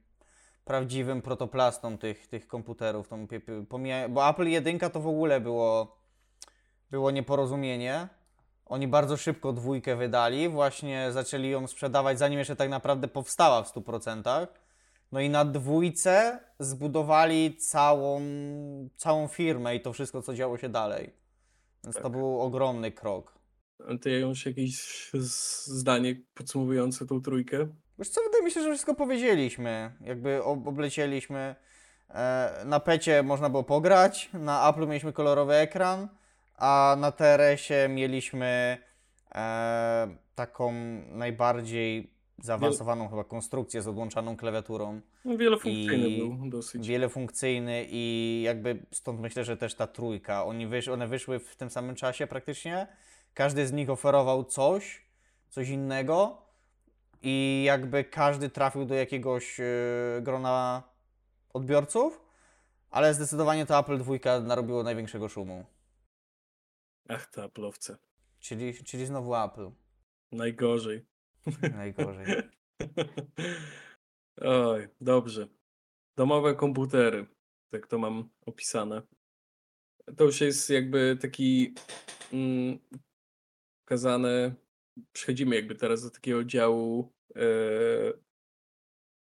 prawdziwym 0.65 1.21
protoplastą 1.21 1.97
tych, 1.97 2.27
tych 2.27 2.47
komputerów. 2.47 3.07
Tą, 3.07 3.27
bo 4.09 4.29
Apple 4.29 4.47
jedynka 4.47 4.89
to 4.89 4.99
w 4.99 5.07
ogóle 5.07 5.41
było, 5.41 5.97
było 6.91 7.11
nieporozumienie. 7.11 8.07
Oni 8.65 8.87
bardzo 8.87 9.17
szybko 9.17 9.53
dwójkę 9.53 9.95
wydali, 9.95 10.49
właśnie 10.49 11.11
zaczęli 11.11 11.49
ją 11.49 11.67
sprzedawać, 11.67 12.19
zanim 12.19 12.39
jeszcze 12.39 12.55
tak 12.55 12.69
naprawdę 12.69 13.07
powstała 13.07 13.63
w 13.63 13.73
100%. 13.73 14.47
No 15.11 15.19
i 15.19 15.29
na 15.29 15.45
dwójce 15.45 16.39
zbudowali 16.59 17.57
całą, 17.57 18.21
całą 18.95 19.27
firmę 19.27 19.75
i 19.75 19.81
to 19.81 19.93
wszystko, 19.93 20.21
co 20.21 20.33
działo 20.33 20.57
się 20.57 20.69
dalej. 20.69 21.13
Więc 21.83 21.95
to 21.95 22.01
Tak. 22.01 22.11
był 22.11 22.41
ogromny 22.41 22.91
krok. 22.91 23.35
A 23.89 23.97
Ty 23.97 24.11
już 24.11 24.45
jakieś 24.45 25.09
zdanie 25.63 26.15
podsumowujące 26.33 27.05
tą 27.05 27.21
trójkę? 27.21 27.67
Wiesz 27.99 28.09
co, 28.09 28.21
wydaje 28.23 28.43
mi 28.43 28.51
się, 28.51 28.61
że 28.61 28.69
wszystko 28.69 28.95
powiedzieliśmy. 28.95 29.91
Jakby 30.01 30.43
ob- 30.43 30.67
oblecieliśmy. 30.67 31.55
E, 32.09 32.61
na 32.65 32.79
pecie 32.79 33.23
można 33.23 33.49
było 33.49 33.63
pograć, 33.63 34.29
na 34.33 34.69
Apple 34.69 34.87
mieliśmy 34.87 35.13
kolorowy 35.13 35.53
ekran, 35.53 36.07
a 36.57 36.95
na 36.99 37.11
TRS-ie 37.11 37.89
mieliśmy 37.89 38.77
e, 39.35 40.07
taką 40.35 40.73
najbardziej 41.11 42.15
zaawansowaną 42.43 43.09
chyba 43.09 43.23
konstrukcję 43.23 43.81
z 43.81 43.87
odłączaną 43.87 44.37
klawiaturą. 44.37 45.01
No, 45.25 45.37
wielofunkcyjny 45.37 46.09
I 46.09 46.17
był 46.17 46.49
dosyć. 46.49 46.87
Wielofunkcyjny 46.87 47.85
i 47.89 48.41
jakby 48.45 48.85
stąd 48.91 49.19
myślę, 49.19 49.43
że 49.43 49.57
też 49.57 49.75
ta 49.75 49.87
trójka. 49.87 50.45
Oni 50.45 50.67
wysz, 50.67 50.87
one 50.87 51.07
wyszły 51.07 51.39
w 51.39 51.55
tym 51.55 51.69
samym 51.69 51.95
czasie 51.95 52.27
praktycznie. 52.27 52.87
Każdy 53.33 53.67
z 53.67 53.71
nich 53.71 53.89
oferował 53.89 54.43
coś, 54.43 55.05
coś 55.49 55.69
innego 55.69 56.41
i 57.21 57.63
jakby 57.65 58.03
każdy 58.03 58.49
trafił 58.49 58.85
do 58.85 58.95
jakiegoś 58.95 59.59
e, 59.59 59.63
grona 60.21 60.83
odbiorców, 61.53 62.21
ale 62.91 63.13
zdecydowanie 63.13 63.65
to 63.65 63.79
Apple 63.79 63.97
dwójka 63.97 64.39
narobiło 64.39 64.83
największego 64.83 65.29
szumu. 65.29 65.65
Ach, 67.09 67.25
te 67.25 67.41
Apple'owce. 67.41 67.97
Czyli, 68.39 68.83
czyli 68.83 69.05
znowu 69.05 69.35
Apple. 69.35 69.71
Najgorzej. 70.31 71.05
Najgorzej. 71.75 72.25
Oj, 74.41 74.87
dobrze. 75.01 75.47
Domowe 76.15 76.55
komputery. 76.55 77.27
Tak 77.69 77.87
to 77.87 77.97
mam 77.97 78.29
opisane. 78.45 79.01
To 80.17 80.23
już 80.23 80.41
jest 80.41 80.69
jakby 80.69 81.17
taki 81.21 81.73
mm, 82.33 82.79
pokazane. 83.83 84.55
Przechodzimy 85.13 85.55
jakby 85.55 85.75
teraz 85.75 86.03
do 86.03 86.09
takiego 86.09 86.43
działu 86.43 87.13
e, 87.35 87.45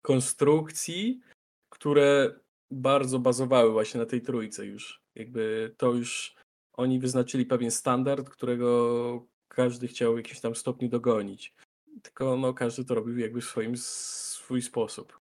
konstrukcji, 0.01 1.21
które 1.69 2.39
bardzo 2.71 3.19
bazowały 3.19 3.71
właśnie 3.71 3.99
na 3.99 4.05
tej 4.05 4.21
trójce 4.21 4.65
już. 4.65 5.03
Jakby 5.15 5.75
to 5.77 5.93
już 5.93 6.38
oni 6.79 6.99
wyznaczyli 6.99 7.45
pewien 7.45 7.71
standard, 7.71 8.29
którego 8.29 9.27
każdy 9.47 9.87
chciał 9.87 10.13
w 10.13 10.17
jakimś 10.17 10.39
tam 10.39 10.55
stopniu 10.55 10.89
dogonić. 10.89 11.55
Tylko 12.01 12.37
no, 12.37 12.53
każdy 12.53 12.85
to 12.85 12.95
robił 12.95 13.17
jakby 13.17 13.41
w 13.41 13.45
swoim 13.45 13.77
swój 13.77 14.61
sposób. 14.61 15.19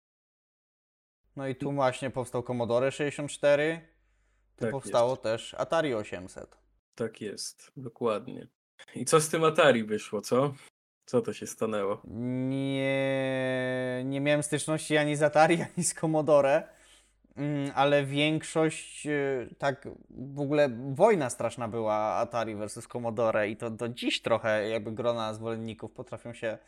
No 1.36 1.48
i 1.48 1.56
tu 1.56 1.72
właśnie 1.72 2.10
powstał 2.10 2.42
Commodore 2.42 2.92
64. 2.92 3.80
Tu 4.56 4.64
Tak 4.64 4.70
powstało 4.70 5.10
jest. 5.10 5.22
też 5.22 5.54
Atari 5.54 5.94
800. 5.94 6.58
Tak 6.94 7.20
jest, 7.20 7.72
dokładnie. 7.76 8.46
I 8.94 9.04
co 9.04 9.20
z 9.20 9.28
tym 9.28 9.44
Atari 9.44 9.84
wyszło, 9.84 10.20
co? 10.20 10.54
Co 11.06 11.22
to 11.22 11.32
się 11.32 11.46
stanęło? 11.46 12.02
Nie, 12.04 14.02
nie 14.04 14.20
miałem 14.20 14.42
styczności 14.42 14.96
ani 14.96 15.16
z 15.16 15.22
Atari, 15.22 15.62
ani 15.76 15.84
z 15.84 15.94
Commodore, 15.94 16.56
mm, 16.56 16.68
ale 17.74 18.04
większość, 18.04 19.06
y, 19.06 19.54
tak 19.58 19.88
w 20.10 20.40
ogóle 20.40 20.68
wojna 20.94 21.30
straszna 21.30 21.68
była 21.68 21.94
Atari 21.94 22.54
versus 22.54 22.88
Commodore 22.88 23.48
i 23.48 23.56
to 23.56 23.70
do 23.70 23.88
dziś 23.88 24.22
trochę 24.22 24.68
jakby 24.68 24.92
grona 24.92 25.34
zwolenników 25.34 25.92
potrafią 25.92 26.34
się 26.34 26.58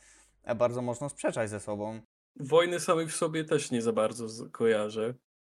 e, 0.43 0.55
bardzo 0.55 0.83
mocno 0.83 1.09
sprzeczać 1.09 1.51
ze 1.51 1.61
sobą. 1.61 2.01
wojny 2.37 2.81
samej 2.81 3.07
w 3.07 3.17
sobie 3.17 3.45
też 3.45 3.71
nie 3.71 3.83
za 3.83 3.93
bardzo 3.93 4.51
kojarzę. 4.51 5.15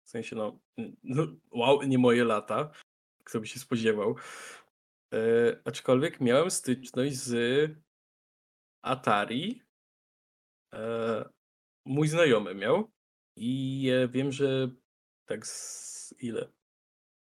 W 0.05 0.11
sensie, 0.11 0.37
no, 0.37 0.59
no, 1.03 1.27
wow, 1.51 1.83
nie 1.83 1.99
moje 1.99 2.25
lata. 2.25 2.71
Kto 3.25 3.41
by 3.41 3.47
się 3.47 3.61
spodziewał. 3.61 4.17
E, 5.15 5.19
aczkolwiek 5.65 6.21
miałem 6.21 6.51
styczność 6.51 7.17
z 7.17 7.71
Atari. 8.83 9.63
E, 10.75 11.29
mój 11.85 12.09
znajomy 12.09 12.55
miał 12.55 12.91
i 13.37 13.91
wiem, 14.11 14.33
że 14.33 14.71
tak 15.31 15.47
z 15.47 16.15
ile? 16.19 16.49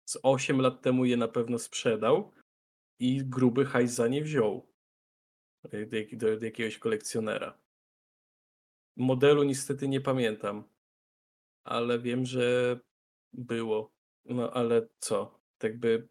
Z 0.06 0.18
8 0.24 0.62
lat 0.62 0.82
temu 0.82 1.06
je 1.06 1.18
na 1.18 1.28
pewno 1.28 1.60
sprzedał 1.60 2.32
i 3.00 3.26
gruby 3.26 3.66
hajs 3.66 3.92
za 3.92 4.08
nie 4.08 4.24
wziął. 4.24 4.68
Do, 5.63 5.70
do, 6.12 6.38
do 6.39 6.46
jakiegoś 6.46 6.78
kolekcjonera. 6.78 7.58
Modelu 8.96 9.44
niestety 9.44 9.88
nie 9.88 10.02
pamiętam, 10.02 10.63
ale 11.63 12.00
wiem, 12.00 12.26
że 12.26 12.80
było. 13.34 13.94
No 14.26 14.52
ale 14.52 14.88
co? 15.00 15.39
Tak 15.58 15.80
by 15.80 16.08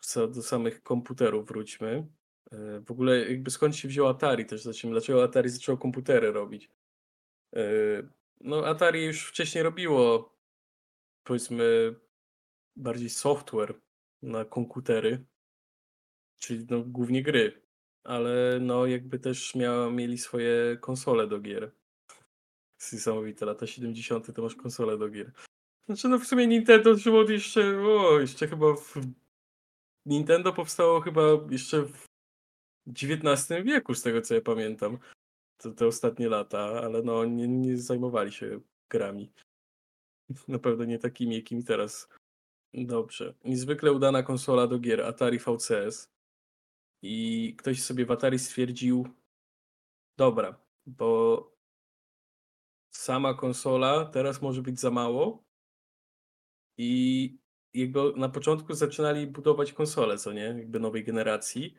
co 0.00 0.28
do 0.28 0.42
samych 0.42 0.82
komputerów 0.82 1.48
wróćmy. 1.48 2.06
E, 2.52 2.80
W 2.80 2.90
ogóle 2.90 3.30
jakby 3.30 3.50
skąd 3.50 3.76
się 3.76 3.88
wziął 3.88 4.08
Atari 4.08 4.46
też 4.46 4.62
zacznijmy. 4.62 4.94
Dlaczego 4.94 5.24
Atari 5.24 5.48
zaczęło 5.48 5.78
komputery 5.78 6.32
robić? 6.32 6.70
E, 7.56 7.62
No 8.40 8.66
Atari 8.66 9.04
już 9.04 9.28
wcześniej 9.28 9.64
robiło 9.64 10.37
powiedzmy 11.28 11.94
bardziej 12.76 13.10
software 13.10 13.74
na 14.22 14.44
komputery, 14.44 15.24
czyli 16.38 16.66
no, 16.70 16.82
głównie 16.82 17.22
gry, 17.22 17.62
ale 18.04 18.58
no 18.60 18.86
jakby 18.86 19.18
też 19.18 19.54
miała, 19.54 19.90
mieli 19.90 20.18
swoje 20.18 20.76
konsole 20.80 21.26
do 21.26 21.40
gier. 21.40 21.72
Jest 22.80 22.92
niesamowite, 22.92 23.46
lata 23.46 23.66
70. 23.66 24.34
to 24.34 24.42
masz 24.42 24.54
konsole 24.54 24.98
do 24.98 25.08
gier. 25.08 25.32
Znaczy 25.86 26.08
no 26.08 26.18
w 26.18 26.26
sumie 26.26 26.46
Nintendo 26.46 26.96
żyło 26.96 27.30
jeszcze, 27.30 27.80
o, 27.80 28.20
jeszcze 28.20 28.48
chyba 28.48 28.76
w... 28.76 28.94
Nintendo 30.06 30.52
powstało 30.52 31.00
chyba 31.00 31.22
jeszcze 31.50 31.82
w 31.82 32.06
XIX 32.88 33.64
wieku, 33.64 33.94
z 33.94 34.02
tego 34.02 34.20
co 34.20 34.34
ja 34.34 34.40
pamiętam. 34.40 34.98
To, 35.56 35.72
te 35.72 35.86
ostatnie 35.86 36.28
lata, 36.28 36.58
ale 36.58 37.02
no 37.02 37.24
nie, 37.24 37.48
nie 37.48 37.76
zajmowali 37.76 38.32
się 38.32 38.60
grami. 38.90 39.32
Na 40.48 40.58
pewno 40.58 40.84
nie 40.84 40.98
takimi, 40.98 41.34
jakimi 41.34 41.64
teraz. 41.64 42.08
Dobrze. 42.74 43.34
Niezwykle 43.44 43.92
udana 43.92 44.22
konsola 44.22 44.66
do 44.66 44.78
gier 44.78 45.02
Atari 45.02 45.38
VCS. 45.38 46.08
I 47.02 47.54
ktoś 47.58 47.82
sobie 47.82 48.06
w 48.06 48.10
Atari 48.10 48.38
stwierdził, 48.38 49.08
dobra, 50.16 50.60
bo 50.86 51.52
sama 52.90 53.34
konsola 53.34 54.04
teraz 54.04 54.42
może 54.42 54.62
być 54.62 54.80
za 54.80 54.90
mało. 54.90 55.44
I 56.78 57.38
jego 57.74 58.12
na 58.16 58.28
początku 58.28 58.74
zaczynali 58.74 59.26
budować 59.26 59.72
konsole, 59.72 60.18
co 60.18 60.32
nie? 60.32 60.44
Jakby 60.44 60.80
nowej 60.80 61.04
generacji, 61.04 61.74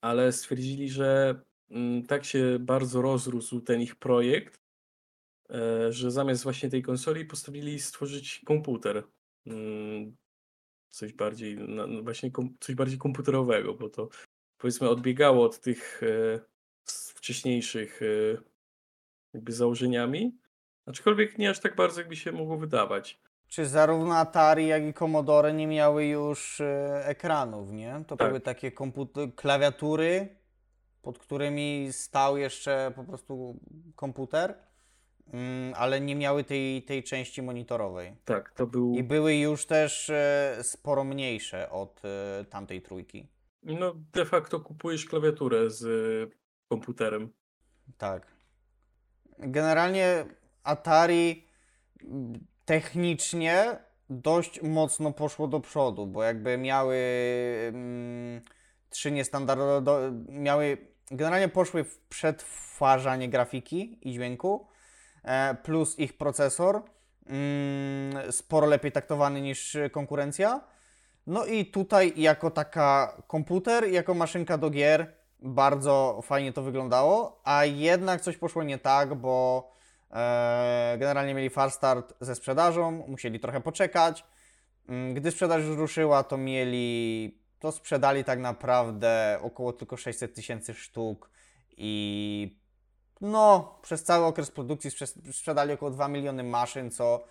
ale 0.00 0.32
stwierdzili, 0.32 0.88
że 0.88 1.40
mm, 1.70 2.06
tak 2.06 2.24
się 2.24 2.58
bardzo 2.60 3.02
rozrósł 3.02 3.60
ten 3.60 3.80
ich 3.80 3.96
projekt, 3.96 4.60
że 5.90 6.10
zamiast 6.10 6.42
właśnie 6.42 6.70
tej 6.70 6.82
konsoli 6.82 7.24
postawili 7.24 7.80
stworzyć 7.80 8.42
komputer. 8.46 9.02
Mm, 9.46 10.16
Coś 10.90 11.12
bardziej, 11.12 11.56
no 11.56 12.02
właśnie 12.02 12.30
coś 12.60 12.74
bardziej 12.74 12.98
komputerowego, 12.98 13.74
bo 13.74 13.88
to 13.88 14.08
powiedzmy 14.58 14.88
odbiegało 14.88 15.44
od 15.44 15.60
tych 15.60 16.00
e, 16.02 16.40
wcześniejszych 17.14 18.00
e, 18.02 18.06
jakby 19.34 19.52
założeniami, 19.52 20.38
aczkolwiek 20.86 21.38
nie 21.38 21.50
aż 21.50 21.60
tak 21.60 21.76
bardzo, 21.76 22.00
jakby 22.00 22.16
się 22.16 22.32
mogło 22.32 22.56
wydawać. 22.56 23.20
Czy 23.48 23.66
zarówno 23.66 24.16
Atari, 24.16 24.66
jak 24.66 24.82
i 24.82 24.94
Commodore 24.94 25.52
nie 25.52 25.66
miały 25.66 26.04
już 26.06 26.60
e, 26.60 27.02
ekranów, 27.06 27.70
nie? 27.72 28.04
To 28.06 28.16
Tak. 28.16 28.28
były 28.28 28.40
takie 28.40 28.72
komputer, 28.72 29.34
klawiatury, 29.34 30.36
pod 31.02 31.18
którymi 31.18 31.88
stał 31.90 32.36
jeszcze 32.36 32.92
po 32.96 33.04
prostu 33.04 33.60
komputer, 33.96 34.54
ale 35.74 36.00
nie 36.00 36.16
miały 36.16 36.44
tej, 36.44 36.82
tej 36.82 37.02
części 37.02 37.42
monitorowej. 37.42 38.16
Tak, 38.24 38.52
to 38.52 38.66
był. 38.66 38.94
I 38.94 39.02
były 39.02 39.34
już 39.34 39.66
też 39.66 40.10
e, 40.10 40.58
sporo 40.62 41.04
mniejsze 41.04 41.70
od 41.70 42.02
e, 42.04 42.44
tamtej 42.44 42.82
trójki. 42.82 43.26
No, 43.62 43.94
de 44.12 44.24
facto 44.24 44.60
kupujesz 44.60 45.04
klawiaturę 45.04 45.70
z 45.70 45.82
y, 45.82 46.36
komputerem. 46.68 47.32
Tak. 47.98 48.26
Generalnie 49.38 50.24
Atari 50.62 51.44
mm, 52.02 52.46
technicznie 52.64 53.78
dość 54.10 54.62
mocno 54.62 55.12
poszło 55.12 55.48
do 55.48 55.60
przodu, 55.60 56.06
bo 56.06 56.22
jakby 56.22 56.58
miały 56.58 56.96
mm, 57.68 58.40
trzy 58.90 59.12
niestandardowe, 59.12 60.24
miały, 60.28 60.78
generalnie 61.10 61.48
poszły 61.48 61.84
w 61.84 61.98
przetwarzanie 61.98 63.28
grafiki 63.28 63.98
i 64.08 64.12
dźwięku, 64.12 64.66
e, 64.66 64.77
plus 65.62 65.98
ich 65.98 66.18
procesor, 66.18 66.82
mm, 67.26 68.32
sporo 68.32 68.66
lepiej 68.66 68.92
taktowany 68.92 69.40
niż 69.40 69.76
konkurencja. 69.92 70.60
No 71.26 71.44
i 71.46 71.66
tutaj 71.66 72.12
jako 72.16 72.50
taka 72.50 73.22
komputer, 73.26 73.88
jako 73.88 74.14
maszynka 74.14 74.58
do 74.58 74.70
gier 74.70 75.18
bardzo 75.40 76.20
fajnie 76.22 76.52
to 76.52 76.62
wyglądało, 76.62 77.40
a 77.44 77.64
jednak 77.64 78.20
coś 78.20 78.36
poszło 78.36 78.62
nie 78.62 78.78
tak, 78.78 79.14
bo 79.14 79.68
e, 80.10 80.96
generalnie 80.98 81.34
mieli 81.34 81.50
fast 81.50 81.76
start 81.76 82.14
ze 82.20 82.34
sprzedażą, 82.34 83.04
musieli 83.08 83.40
trochę 83.40 83.60
poczekać. 83.60 84.24
Mm, 84.88 85.14
Gdy 85.14 85.30
sprzedaż 85.30 85.62
już 85.62 85.76
ruszyła, 85.76 86.22
to 86.22 86.36
mieli, 86.36 87.38
to 87.58 87.72
sprzedali 87.72 88.24
tak 88.24 88.38
naprawdę 88.38 89.38
około 89.42 89.72
tylko 89.72 89.96
600 89.96 90.34
tysięcy 90.34 90.74
sztuk 90.74 91.30
i 91.76 92.58
no, 93.20 93.74
przez 93.82 94.04
cały 94.04 94.24
okres 94.26 94.50
produkcji 94.50 94.90
sprze- 94.90 95.32
sprzedali 95.32 95.72
około 95.72 95.90
2 95.90 96.08
miliony 96.08 96.44
maszyn, 96.44 96.90
co 96.90 97.24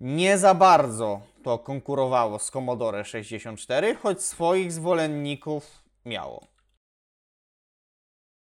nie 0.00 0.38
za 0.38 0.54
bardzo 0.54 1.22
to 1.42 1.58
konkurowało 1.58 2.38
z 2.38 2.50
Commodore 2.50 3.04
64, 3.04 3.94
choć 3.94 4.22
swoich 4.22 4.72
zwolenników 4.72 5.84
miało. 6.04 6.46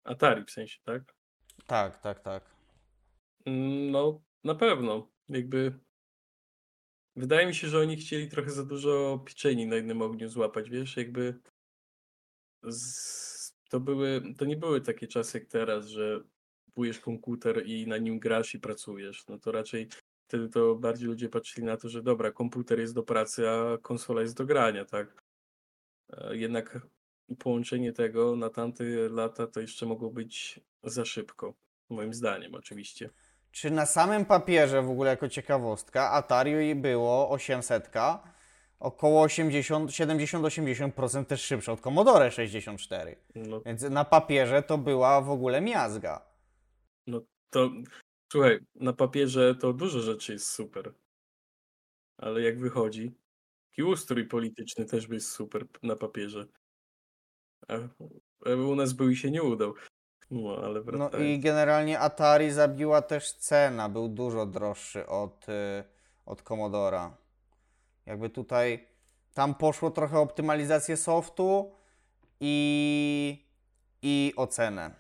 Atari 0.05 0.45
w 0.45 0.51
sensie, 0.51 0.79
tak? 0.85 1.15
Tak, 1.67 1.99
tak, 1.99 2.21
tak. 2.21 2.57
No, 3.91 4.21
na 4.45 4.55
pewno. 4.55 5.09
Jakby. 5.29 5.79
Wydaje 7.17 7.47
mi 7.47 7.55
się, 7.55 7.69
że 7.69 7.79
oni 7.79 7.97
chcieli 7.97 8.29
trochę 8.29 8.51
za 8.51 8.65
dużo 8.65 9.23
pieczeni 9.27 9.67
na 9.67 9.77
jednym 9.77 10.03
ogniu 10.03 10.29
złapać, 10.29 10.71
wiesz, 10.71 10.97
jakby. 10.97 11.41
Z... 12.63 13.57
To 13.71 13.81
były, 13.81 14.35
to 14.39 14.45
nie 14.45 14.57
były 14.57 14.81
takie 14.81 15.07
czasy 15.07 15.39
jak 15.39 15.49
teraz, 15.49 15.87
że 15.87 16.21
kupujesz 16.77 17.01
komputer 17.01 17.67
i 17.67 17.87
na 17.87 17.99
nim 17.99 18.19
grasz 18.19 18.55
i 18.55 18.61
pracujesz. 18.61 19.27
No 19.29 19.39
to 19.39 19.53
raczej 19.53 19.89
wtedy 20.29 20.49
to 20.49 20.75
bardziej 20.75 21.09
ludzie 21.09 21.29
patrzyli 21.29 21.67
na 21.67 21.77
to, 21.77 21.89
że 21.89 22.03
dobra, 22.03 22.33
komputer 22.33 22.81
jest 22.81 22.95
do 22.95 23.03
pracy, 23.03 23.49
a 23.49 23.79
konsola 23.83 24.21
jest 24.21 24.37
do 24.37 24.47
grania, 24.47 24.85
tak? 24.85 25.23
E, 26.13 26.37
Jednak 26.37 26.79
połączenie 27.39 27.93
tego 27.93 28.37
na 28.37 28.51
tamte 28.51 28.85
lata 29.11 29.47
to 29.47 29.61
jeszcze 29.61 29.87
mogło 29.87 30.11
być 30.11 30.61
za 30.83 31.05
szybko. 31.05 31.55
Moim 31.91 32.15
zdaniem, 32.15 32.55
oczywiście. 32.55 33.11
Czy 33.53 33.71
na 33.71 33.87
samym 33.87 34.25
papierze, 34.25 34.83
w 34.83 34.91
ogóle 34.91 35.11
jako 35.11 35.29
ciekawostka, 35.29 36.11
Atari 36.11 36.75
było 36.75 37.31
800, 37.31 37.91
około 38.81 39.23
80, 39.23 39.91
70-80% 39.91 41.25
też 41.25 41.43
szybsza 41.43 41.73
od 41.73 41.81
Commodore 41.81 42.31
64. 42.31 43.17
No 43.35 43.61
Więc 43.61 43.83
na 43.83 44.05
papierze 44.05 44.63
to 44.63 44.79
była 44.79 45.21
w 45.21 45.31
ogóle 45.31 45.61
miazga. 45.61 46.36
To 47.51 47.71
słuchaj, 48.33 48.61
na 48.75 48.93
papierze 48.93 49.55
to 49.55 49.73
dużo 49.73 50.01
rzeczy 50.01 50.33
jest 50.33 50.51
super. 50.51 50.95
Ale 52.19 52.43
jak 52.43 52.61
wychodzi, 52.61 53.15
taki 53.71 53.83
ustrój 53.83 54.29
polityczny 54.29 54.85
też 54.85 55.09
jest 55.09 55.31
super 55.31 55.67
na 55.83 55.97
papierze. 55.97 56.47
A 57.69 57.75
u 58.53 58.75
nas 58.75 58.93
był 58.93 59.11
i 59.11 59.17
się 59.17 59.31
nie 59.31 59.43
udał. 59.43 59.75
No, 60.31 60.57
ale 60.65 60.83
No 60.83 61.11
i 61.11 61.41
generalnie 61.41 62.01
Atari 62.01 62.51
zabiła 62.51 63.03
też 63.03 63.33
cena, 63.33 63.89
był 63.89 64.09
dużo 64.09 64.47
droższy 64.47 65.07
od, 65.07 65.49
y, 65.49 65.85
od 66.27 66.43
Commodora. 66.43 67.17
Jakby 68.07 68.31
tutaj, 68.31 68.87
tam 69.35 69.55
poszło 69.55 69.91
trochę 69.91 70.19
optymalizację 70.19 70.97
softu 70.97 71.73
i, 72.41 73.47
i 74.03 74.33
o 74.37 74.47
cenę. 74.47 74.95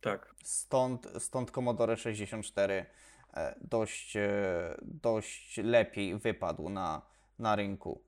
Tak. 0.00 0.33
Stąd, 0.44 1.08
stąd 1.18 1.50
Commodore 1.50 1.96
64 1.96 2.86
e, 3.34 3.54
dość, 3.60 4.16
e, 4.16 4.74
dość 4.82 5.56
lepiej 5.56 6.18
wypadł 6.18 6.68
na, 6.68 7.02
na 7.38 7.56
rynku. 7.56 8.02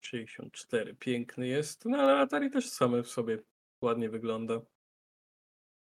64, 0.00 0.94
piękny 0.94 1.46
jest. 1.46 1.84
No 1.84 1.98
ale 1.98 2.20
Atari 2.20 2.50
też 2.50 2.70
same 2.70 3.02
w 3.02 3.10
sobie 3.10 3.38
ładnie 3.82 4.08
wygląda. 4.08 4.60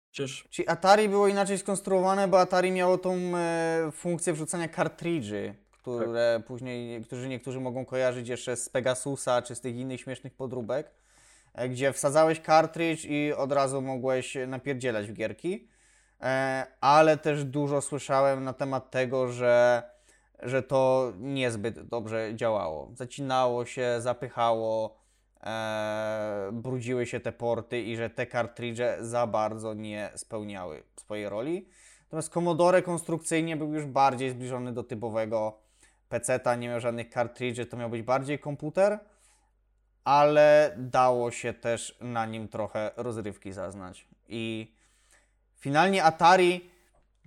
Chociaż 0.09 0.48
Czyli 0.51 0.68
Atari 0.68 1.09
było 1.09 1.29
inaczej 1.29 1.59
skonstruowane, 1.59 2.29
bo 2.29 2.40
Atari 2.40 2.72
miało 2.72 2.98
tą 2.98 3.16
e, 3.37 3.90
funkcję 3.92 4.33
wrzucania 4.33 4.68
kartridży, 4.68 5.55
które 5.70 6.42
później, 6.46 7.05
którzy 7.05 7.29
niektórzy 7.29 7.61
mogą 7.61 7.85
kojarzyć 7.85 8.29
jeszcze 8.29 8.57
z 8.57 8.68
Pegasusa 8.68 9.42
czy 9.42 9.55
z 9.55 9.61
tych 9.61 9.77
innych 9.77 10.01
śmiesznych 10.01 10.35
podróbek, 10.35 10.90
gdzie 11.68 11.92
wsadzałeś 11.92 12.40
kartridż 12.40 13.05
i 13.05 13.33
od 13.33 13.53
razu 13.53 13.83
mogłeś 13.83 14.37
napierdzielać 14.47 15.07
w 15.07 15.12
gierki. 15.12 15.68
E, 16.21 16.66
ale 16.81 17.16
też 17.16 17.44
dużo 17.44 17.81
słyszałem 17.81 18.44
na 18.44 18.53
temat 18.53 18.90
tego, 18.90 19.33
że, 19.33 19.83
że 20.42 20.62
to 20.62 21.12
niezbyt 21.18 21.81
dobrze 21.81 22.31
działało. 22.35 22.90
Zacinało 22.94 23.64
się, 23.66 23.97
zapychało, 23.99 24.99
e, 25.42 26.51
brudziły 26.53 27.07
się 27.07 27.21
te 27.21 27.33
porty 27.33 27.81
i 27.81 27.97
że 27.97 28.11
te 28.11 28.27
kartridże 28.27 28.97
za 29.01 29.27
bardzo 29.27 29.75
nie 29.75 30.11
spełniały 30.14 30.83
swojej 30.97 31.29
roli. 31.29 31.68
Natomiast 32.03 32.33
Commodore 32.33 32.83
konstrukcyjnie 32.83 33.57
był 33.57 33.75
już 33.75 33.87
bardziej 33.87 34.31
zbliżony 34.31 34.73
do 34.73 34.85
typowego 34.85 35.59
PC-ta, 36.09 36.57
nie 36.57 36.68
miał 36.68 36.81
żadnych 36.81 37.11
kartridży, 37.11 37.66
to 37.66 37.77
miał 37.77 37.90
być 37.90 38.03
bardziej 38.03 38.38
komputer, 38.38 38.99
ale 40.05 40.75
dało 40.77 41.31
się 41.31 41.53
też 41.53 41.99
na 42.01 42.27
nim 42.27 42.49
trochę 42.49 42.91
rozrywki 42.97 43.53
zaznać. 43.53 44.09
I 44.29 44.73
finalnie 45.57 46.05
Atari 46.05 46.71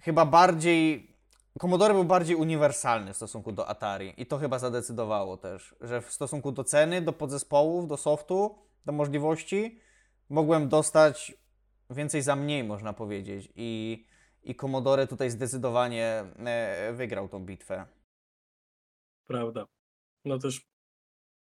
chyba 0.02 0.26
bardziej. 0.26 1.12
Commodore 1.60 1.94
był 1.94 2.04
bardziej 2.04 2.36
uniwersalny 2.36 3.14
w 3.14 3.18
stosunku 3.18 3.52
do 3.52 3.68
Atari 3.68 4.14
i 4.18 4.26
to 4.26 4.38
chyba 4.38 4.60
zadecydowało 4.60 5.38
też, 5.38 5.76
że 5.82 6.02
w 6.02 6.12
stosunku 6.12 6.52
do 6.52 6.64
ceny, 6.64 7.02
do 7.02 7.14
podzespołów, 7.14 7.88
do 7.88 7.98
softu, 7.98 8.56
do 8.86 8.92
możliwości 8.92 9.80
mogłem 10.30 10.70
dostać 10.70 11.34
więcej 11.90 12.22
za 12.22 12.36
mniej, 12.36 12.64
można 12.64 12.94
powiedzieć. 12.94 13.50
I, 13.56 14.06
i 14.44 14.56
Commodore 14.56 15.08
tutaj 15.08 15.30
zdecydowanie 15.30 16.24
e, 16.46 16.94
wygrał 16.94 17.30
tą 17.30 17.46
bitwę. 17.46 17.86
Prawda. 19.28 19.66
No 20.26 20.40
też 20.40 20.71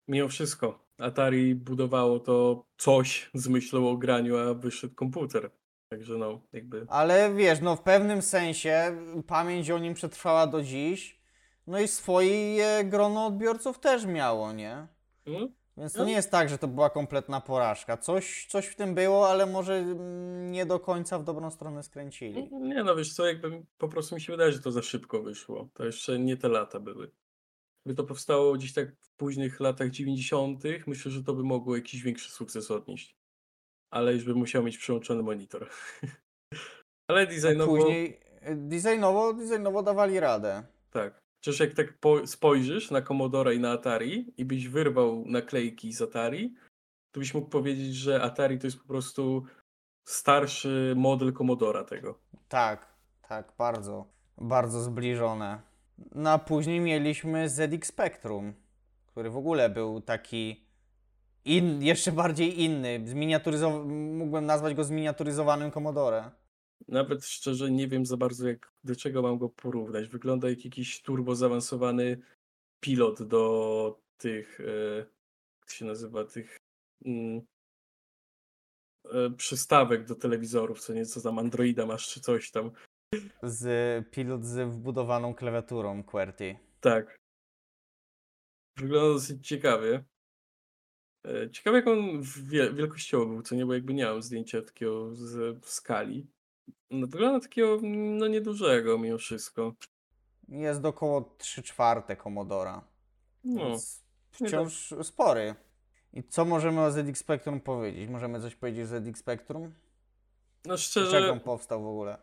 mimo 0.07 0.27
wszystko 0.27 0.85
Atari 0.97 1.55
budowało 1.55 2.19
to 2.19 2.65
coś 2.77 3.29
z 3.33 3.47
myślą 3.47 3.89
o 3.89 3.97
graniu, 3.97 4.37
a 4.37 4.53
wyszedł 4.53 4.95
komputer. 4.95 5.51
Także 5.89 6.17
no, 6.17 6.41
jakby 6.53 6.85
Ale 6.89 7.33
wiesz, 7.33 7.61
no 7.61 7.75
w 7.75 7.81
pewnym 7.81 8.21
sensie 8.21 8.97
pamięć 9.27 9.71
o 9.71 9.79
nim 9.79 9.93
przetrwała 9.93 10.47
do 10.47 10.61
dziś. 10.61 11.21
No 11.67 11.79
i 11.79 11.87
swoje 11.87 12.83
grono 12.83 13.25
odbiorców 13.25 13.79
też 13.79 14.05
miało, 14.05 14.53
nie? 14.53 14.87
no, 15.25 15.47
Więc 15.77 15.93
to 15.93 15.99
No. 15.99 16.05
nie 16.05 16.11
jest 16.13 16.31
tak, 16.31 16.49
że 16.49 16.57
to 16.57 16.67
była 16.67 16.89
kompletna 16.89 17.41
porażka. 17.41 17.97
Coś, 17.97 18.47
coś 18.49 18.65
w 18.65 18.75
tym 18.75 18.95
było, 18.95 19.29
ale 19.29 19.45
może 19.45 19.83
nie 20.51 20.65
do 20.65 20.79
końca 20.79 21.19
w 21.19 21.23
dobrą 21.23 21.51
stronę 21.51 21.83
skręcili. 21.83 22.49
nie 22.51 22.83
no 22.83 22.95
wiesz 22.95 23.13
co, 23.13 23.25
jakby 23.25 23.63
po 23.77 23.87
prostu 23.89 24.15
mi 24.15 24.21
się 24.21 24.33
wydaje, 24.33 24.51
że 24.51 24.59
to 24.59 24.71
za 24.71 24.81
szybko 24.81 25.23
wyszło. 25.23 25.69
To 25.73 25.85
jeszcze 25.85 26.19
nie 26.19 26.37
te 26.37 26.47
lata 26.47 26.79
były. 26.79 27.11
Gdyby 27.86 27.98
to 27.98 28.04
powstało 28.04 28.54
gdzieś 28.54 28.74
tak 28.74 28.95
w 28.95 29.10
późnych 29.17 29.60
latach 29.60 29.89
90., 29.89 30.63
myślę, 30.88 31.12
że 31.12 31.24
to 31.24 31.34
by 31.34 31.43
mogło 31.43 31.76
jakiś 31.76 32.02
większy 32.02 32.32
sukces 32.32 32.71
odnieść. 32.71 33.15
Ale 33.93 34.13
już 34.13 34.24
by 34.24 34.36
musiał 34.36 34.63
mieć 34.63 34.78
przyłączony 34.78 35.24
monitor. 35.24 35.69
Ale 37.10 37.28
designowo. 37.28 37.78
Później 37.78 38.19
y, 38.50 38.56
designowo, 38.56 39.34
designowo 39.34 39.84
dawali 39.84 40.19
radę. 40.19 40.63
Tak. 40.91 41.19
Chociaż 41.45 41.60
jak 41.60 41.74
tak 41.74 41.98
po, 42.00 42.28
spojrzysz 42.28 42.91
na 42.91 43.02
Commodore 43.02 43.56
i 43.56 43.60
na 43.60 43.71
Atari 43.71 44.34
i 44.38 44.45
byś 44.45 44.67
wyrwał 44.67 45.24
naklejki 45.26 45.93
z 45.93 46.02
Atari, 46.02 46.56
to 47.12 47.19
byś 47.19 47.34
mógł 47.34 47.50
powiedzieć, 47.50 47.95
że 47.95 48.21
Atari 48.21 48.60
to 48.60 48.67
jest 48.67 48.80
po 48.80 48.88
prostu 48.88 49.45
starszy 50.08 50.93
model 50.98 51.34
Commodora 51.34 51.84
tego. 51.84 52.19
Tak, 52.48 52.95
tak, 53.28 53.54
bardzo, 53.58 54.08
bardzo 54.38 54.82
zbliżone. 54.82 55.74
No 55.97 56.29
a 56.29 56.39
później 56.39 56.79
mieliśmy 56.79 57.49
ZX 57.49 57.88
Spectrum, 57.88 58.53
który 59.08 59.29
w 59.29 59.38
ogóle 59.38 59.69
był 59.69 60.01
taki 60.01 60.65
in, 61.45 61.81
jeszcze 61.91 62.12
bardziej 62.12 62.62
inny. 62.62 62.99
Zminiaturyzow- 63.05 63.86
mógłbym 64.17 64.45
nazwać 64.45 64.73
go 64.73 64.84
zminiaturyzowanym 64.84 65.71
Commodore. 65.71 66.31
Nawet 66.88 67.25
szczerze 67.25 67.71
nie 67.71 67.88
wiem 67.88 68.05
za 68.05 68.17
bardzo, 68.17 68.47
jak, 68.47 68.73
do 68.84 68.95
czego 68.95 69.21
mam 69.21 69.38
go 69.38 69.49
porównać. 69.49 70.08
Wygląda 70.08 70.49
jak 70.49 70.65
jakiś 70.65 71.01
turbo 71.01 71.36
zaawansowany 71.36 72.17
pilot 72.79 73.23
do 73.23 73.99
tych, 74.17 74.60
e, 74.60 75.05
jak 75.62 75.69
się 75.69 75.86
nazywa, 75.86 76.25
tych 76.25 76.58
mm, 77.05 77.41
e, 79.05 79.29
przystawek 79.29 80.05
do 80.05 80.15
telewizorów, 80.15 80.79
co 80.79 80.93
nieco 80.93 81.21
tam 81.21 81.39
Androida 81.39 81.86
masz 81.86 82.08
czy 82.08 82.21
coś 82.21 82.51
tam. 82.51 82.71
Z 83.43 84.10
pilot 84.12 84.45
z 84.45 84.69
wbudowaną 84.69 85.36
klawiaturą 85.36 86.04
QWERTY. 86.04 86.58
Tak. 86.80 87.19
Wygląda 88.78 89.13
dosyć 89.13 89.47
ciekawie. 89.47 90.04
E, 91.25 91.49
Ciekawe 91.49 91.78
jak 91.78 91.88
on 91.88 92.21
wielkościowo 92.73 93.25
był, 93.25 93.41
co 93.41 93.56
nie, 93.56 93.65
bo 93.65 93.73
jakby 93.73 93.93
nie 93.93 94.06
mam 94.06 94.21
zdjęcia 94.21 94.62
takiego 94.62 95.15
z, 95.15 95.63
w 95.65 95.69
skali. 95.69 96.28
No, 96.91 97.08
wygląda 97.08 97.39
takiego 97.39 97.80
no 97.84 98.28
niedużego 98.28 98.97
mimo 98.97 99.17
wszystko. 99.17 99.73
Jest 100.47 100.86
około 100.86 101.36
3 101.38 101.63
czwarte 101.63 102.17
Commodora. 102.17 102.88
No, 103.43 103.69
Więc 103.69 104.04
nie 104.41 104.47
wciąż 104.47 104.93
spory. 105.04 105.56
I 106.13 106.23
co 106.23 106.45
możemy 106.45 106.82
o 106.82 106.91
ZX 106.91 107.19
Spectrum 107.19 107.62
powiedzieć? 107.62 108.10
Możemy 108.10 108.41
coś 108.41 108.56
powiedzieć 108.56 108.84
o 108.84 108.88
ZX 108.88 109.19
Spectrum? 109.19 109.63
no 109.63 109.71
Dlaczego 110.63 110.78
szczerze, 110.78 111.32
on 111.32 111.39
powstał 111.39 111.84
w 111.84 111.88
ogóle? 111.88 112.17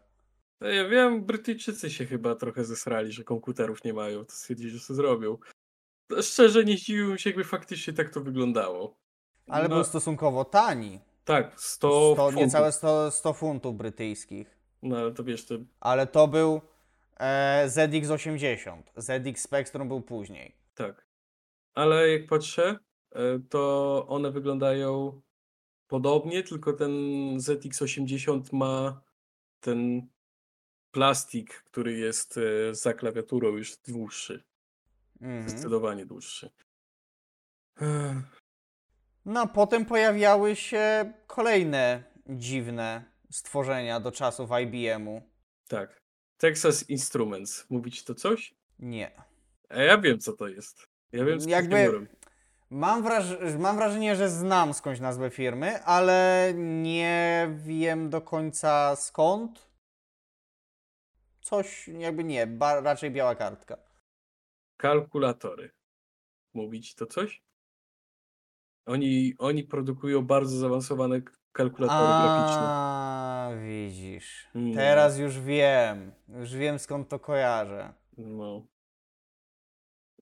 No 0.62 0.68
ja 0.68 0.88
wiem, 0.88 1.24
Brytyjczycy 1.24 1.90
się 1.90 2.06
chyba 2.06 2.34
trochę 2.34 2.64
zesrali, 2.64 3.12
że 3.12 3.24
komputerów 3.24 3.84
nie 3.84 3.92
mają, 3.92 4.24
to 4.24 4.32
stwierdzili, 4.32 4.70
że 4.70 4.86
to 4.86 4.94
zrobią. 4.94 5.38
No, 6.10 6.22
szczerze 6.22 6.64
nie 6.64 6.76
zdziwiłbym 6.76 7.18
się, 7.18 7.30
jakby 7.30 7.44
faktycznie 7.44 7.92
tak 7.92 8.10
to 8.10 8.20
wyglądało. 8.20 8.96
Ale 9.46 9.68
no, 9.68 9.74
był 9.74 9.84
stosunkowo 9.84 10.44
tani. 10.44 11.00
Tak, 11.24 11.60
100, 11.60 12.12
100, 12.14 12.16
funtów. 12.16 12.40
niecałe 12.40 12.72
100, 12.72 13.10
100 13.10 13.32
funtów 13.32 13.76
brytyjskich. 13.76 14.58
No 14.82 14.96
ale 14.96 15.12
to 15.12 15.24
wiesz, 15.24 15.46
to 15.46 15.54
Ale 15.80 16.06
to 16.06 16.28
był 16.28 16.60
e, 17.16 17.66
ZX80. 17.68 18.82
ZX 18.96 19.42
Spectrum 19.42 19.88
był 19.88 20.00
później. 20.00 20.56
Tak. 20.74 21.06
Ale 21.74 22.08
jak 22.08 22.26
patrzę, 22.26 22.78
e, 23.12 23.38
to 23.48 24.04
one 24.08 24.30
wyglądają 24.30 25.20
podobnie, 25.88 26.42
tylko 26.42 26.72
ten 26.72 26.90
ZX80 27.36 28.42
ma 28.52 29.00
ten 29.60 30.08
plastik, 30.92 31.62
który 31.62 31.92
jest 31.92 32.38
e, 32.38 32.74
za 32.74 32.92
klawiaturą 32.94 33.48
już 33.48 33.76
dłuższy. 33.76 34.42
Mhm. 35.20 35.48
Zdecydowanie 35.48 36.06
dłuższy. 36.06 36.50
No 39.24 39.40
a 39.40 39.46
potem 39.46 39.84
pojawiały 39.84 40.56
się 40.56 41.12
kolejne 41.26 42.02
dziwne 42.28 43.04
stworzenia 43.30 44.00
do 44.00 44.12
czasów 44.12 44.50
IBM-u. 44.62 45.22
Tak. 45.68 45.98
Texas 46.36 46.90
Instruments. 46.90 47.70
Mówić 47.70 48.04
to 48.04 48.14
coś? 48.14 48.54
Nie. 48.78 49.10
A 49.68 49.82
ja 49.82 49.98
wiem, 49.98 50.18
co 50.18 50.32
to 50.32 50.48
jest. 50.48 50.86
Ja 51.12 51.24
wiem, 51.24 51.40
co 51.40 51.48
Jakby- 51.48 51.78
Jakby... 51.78 51.92
robi. 51.92 52.06
Mam, 52.70 53.02
wraż- 53.02 53.58
mam 53.58 53.76
wrażenie, 53.76 54.16
że 54.16 54.30
znam 54.30 54.74
skądś 54.74 55.00
nazwę 55.00 55.30
firmy, 55.30 55.82
ale 55.84 56.52
nie 56.56 57.50
wiem 57.56 58.10
do 58.10 58.20
końca 58.20 58.96
skąd. 58.96 59.71
Coś 61.42 61.88
jakby 61.88 62.24
nie, 62.24 62.46
ba- 62.46 62.80
raczej 62.80 63.10
biała 63.10 63.34
kartka. 63.34 63.76
Kalkulatory. 64.76 65.70
Mówić 66.54 66.94
to 66.94 67.06
coś? 67.06 67.42
Oni, 68.86 69.34
oni 69.38 69.64
produkują 69.64 70.22
bardzo 70.22 70.56
zaawansowane 70.56 71.20
kalkulatory 71.52 72.00
graficzne. 72.00 72.62
A, 72.62 73.50
widzisz. 73.62 74.48
No. 74.54 74.74
Teraz 74.74 75.18
już 75.18 75.40
wiem. 75.40 76.12
Już 76.28 76.54
wiem 76.54 76.78
skąd 76.78 77.08
to 77.08 77.18
kojarzę. 77.18 77.94
No. 78.18 78.66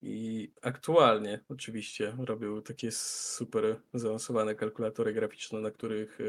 I 0.02 0.52
aktualnie 0.62 1.44
oczywiście 1.48 2.16
robią 2.18 2.62
takie 2.62 2.92
super 2.92 3.80
zaawansowane 3.94 4.54
kalkulatory 4.54 5.12
graficzne, 5.12 5.61
na 5.61 5.70
których 5.70 6.20
e, 6.20 6.24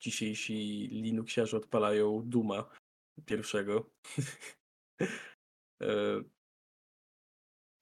dzisiejsi 0.00 0.88
Linuxiarze 0.92 1.56
odpalają 1.56 2.22
Duma 2.24 2.70
pierwszego. 3.26 3.90
E, 5.82 6.22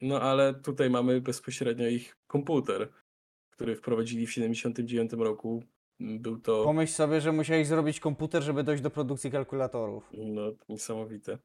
no 0.01 0.21
ale 0.21 0.55
tutaj 0.55 0.91
mamy 0.91 1.21
bezpośrednio 1.21 1.89
ich 1.89 2.17
komputer, 2.27 2.93
który 3.51 3.77
wprowadzili 3.77 4.27
w 4.27 4.33
79 4.33 5.13
roku. 5.13 5.65
Był 6.01 6.39
to 6.39 6.65
Pomyśl 6.65 6.93
sobie, 6.93 7.21
że 7.21 7.33
musiałeś 7.33 7.67
zrobić 7.67 8.01
komputer, 8.01 8.43
żeby 8.43 8.63
dojść 8.65 8.83
do 8.83 8.91
produkcji 8.91 9.31
kalkulatorów. 9.31 10.11
No, 10.13 10.53
niesamowite. 10.69 11.39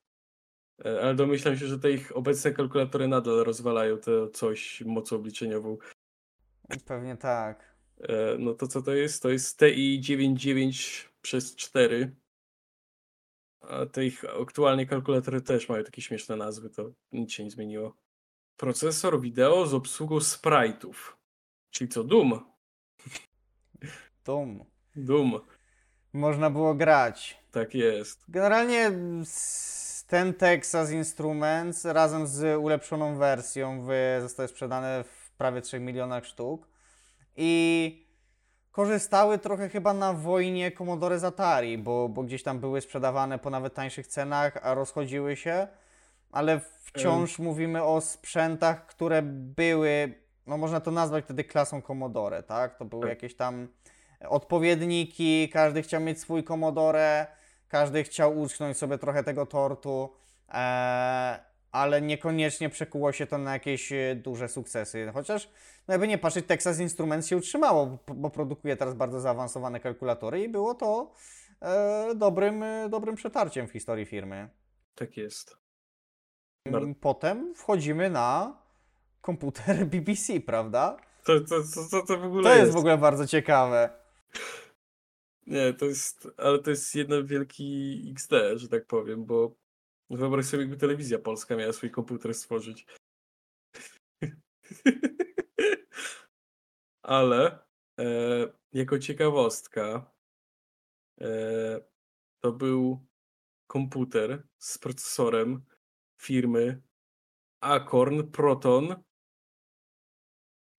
E, 0.86 1.02
Ale 1.02 1.15
domyślam 1.15 1.58
się, 1.58 1.67
że 1.67 1.80
te 1.80 1.91
ich 1.91 2.17
obecne 2.17 2.52
kalkulatory 2.52 3.08
nadal 3.08 3.43
rozwalają 3.43 3.98
to 3.98 4.28
coś 4.30 4.82
mocą 4.82 5.15
obliczeniową. 5.15 5.78
Pewnie 6.86 7.17
tak. 7.17 7.76
E, 8.00 8.38
No 8.39 8.54
to 8.54 8.67
co 8.67 8.82
to 8.82 8.93
jest? 8.93 9.24
To 9.24 9.30
jest 9.30 9.60
TI 9.60 10.00
99 10.02 11.10
przez 11.21 11.56
4. 11.56 12.15
A 13.69 13.86
te 13.86 14.06
ich 14.06 14.23
aktualnie 14.41 14.86
kalkulatory 14.86 15.41
też 15.41 15.69
mają 15.69 15.84
takie 15.84 16.01
śmieszne 16.01 16.36
nazwy, 16.36 16.69
to 16.69 16.91
nic 17.12 17.32
się 17.32 17.43
nie 17.43 17.51
zmieniło. 17.51 17.95
Procesor 18.58 19.21
wideo 19.21 19.65
z 19.67 19.73
obsługą 19.73 20.17
sprite'ów. 20.17 20.93
Czyli 21.71 21.89
co, 21.89 22.04
Doom? 22.04 22.39
Doom. 24.25 24.65
Doom, 24.95 25.39
Można 26.13 26.49
było 26.49 26.75
grać. 26.75 27.39
tak 27.51 27.75
jest. 27.75 28.23
Generalnie 28.28 28.91
ten 30.08 30.34
Texas 30.34 30.91
Instruments 30.91 31.86
razem 31.86 32.28
z 32.28 32.60
ulepszoną 32.60 33.17
wersją 33.17 33.86
wy- 33.86 34.21
zostały 34.21 34.47
sprzedane 34.47 35.04
w 35.04 35.32
prawie 35.38 35.62
3 35.62 35.80
milionach 35.80 36.25
sztuk 36.25 36.67
i 37.36 38.05
korzystały 38.75 39.38
trochę 39.38 39.69
chyba 39.69 39.93
na 39.93 40.13
wojnie 40.13 40.71
Commodore 40.71 41.19
z 41.19 41.23
Atari, 41.23 41.77
bo, 41.77 42.09
bo 42.09 42.23
gdzieś 42.23 42.43
tam 42.43 42.59
były 42.59 42.81
sprzedawane 42.81 43.39
po 43.39 43.49
nawet 43.49 43.73
tańszych 43.73 44.07
cenach, 44.07 44.57
a 44.61 44.73
rozchodziły 44.73 45.35
się, 45.35 45.67
ale 46.31 46.59
wciąż 46.59 47.39
mówimy 47.39 47.83
o 47.83 48.01
sprzętach, 48.01 48.85
które 48.85 49.21
były, 49.55 50.13
no 50.47 50.57
można 50.57 50.79
to 50.79 50.91
nazwać 50.91 51.23
wtedy 51.23 51.43
klasą 51.43 51.81
Commodore, 51.81 52.43
tak? 52.43 52.77
To 52.77 52.85
były 52.85 53.09
jakieś 53.09 53.35
tam 53.35 53.67
odpowiedniki, 54.29 55.49
każdy 55.49 55.81
chciał 55.81 56.01
mieć 56.01 56.19
swój 56.19 56.43
Commodore, 56.43 57.27
każdy 57.67 58.03
chciał 58.03 58.39
uczknąć 58.39 58.77
sobie 58.77 58.97
trochę 58.97 59.23
tego 59.23 59.45
tortu, 59.45 60.09
e, 60.49 61.39
ale 61.75 62.01
niekoniecznie 62.01 62.69
przekuło 62.69 63.11
się 63.11 63.27
to 63.27 63.38
na 63.38 63.53
jakieś 63.53 63.91
e, 63.91 64.15
duże 64.15 64.49
sukcesy. 64.49 65.11
Chociaż, 65.13 65.49
no 65.88 65.93
jakby 65.93 66.07
nie 66.07 66.17
patrzeć, 66.17 66.45
Texas 66.45 66.79
Instruments 66.79 67.27
się 67.27 67.38
utrzymało, 67.38 67.97
bo, 68.07 68.29
produkuje 68.29 68.77
teraz 68.77 68.93
bardzo 68.93 69.19
zaawansowane 69.19 69.79
kalkulatory 69.79 70.43
i 70.43 70.49
było 70.49 70.73
to 70.75 71.11
e, 71.61 72.15
dobrym, 72.15 72.63
e, 72.63 72.89
dobrym 72.89 73.15
przetarciem 73.15 73.67
w 73.67 73.71
historii 73.71 74.05
firmy. 74.05 74.49
Tak 74.95 75.17
jest. 75.17 75.57
Potem 77.01 77.55
wchodzimy 77.55 78.09
na 78.09 78.57
komputer 79.21 79.85
BBC, 79.93 80.39
prawda? 80.39 80.97
To, 81.23 81.39
to, 81.39 81.55
to, 81.75 81.89
to, 81.91 82.07
to 82.07 82.17
w 82.17 82.25
ogóle 82.25 82.43
To 82.43 82.49
jest 82.49 82.61
jest. 82.61 82.73
w 82.73 82.77
ogóle 82.79 82.97
bardzo 82.97 83.27
ciekawe. 83.27 83.89
Nie, 85.47 85.73
to 85.73 85.85
jest, 85.85 86.27
ale 86.38 86.59
to 86.59 86.69
jest 86.69 86.95
jeden 86.95 87.25
wielki 87.25 88.01
XD, 88.11 88.31
że 88.55 88.69
tak 88.69 88.85
powiem, 88.85 89.25
bo 89.25 89.64
wyobraź 90.10 90.46
sobie, 90.46 90.63
jakby 90.63 90.78
telewizja 90.78 91.20
polska 91.20 91.56
miała 91.56 91.74
swój 91.74 91.91
komputer 91.91 92.34
stworzyć. 92.34 92.86
Ale 97.04 97.60
e, 98.00 98.06
jako 98.74 99.00
ciekawostka, 99.00 100.12
e, 101.22 101.82
to 102.44 102.52
był 102.52 103.06
komputer 103.68 104.48
z 104.58 104.78
procesorem 104.78 105.65
firmy 106.22 106.82
Acorn 107.62 108.32
Proton. 108.32 109.04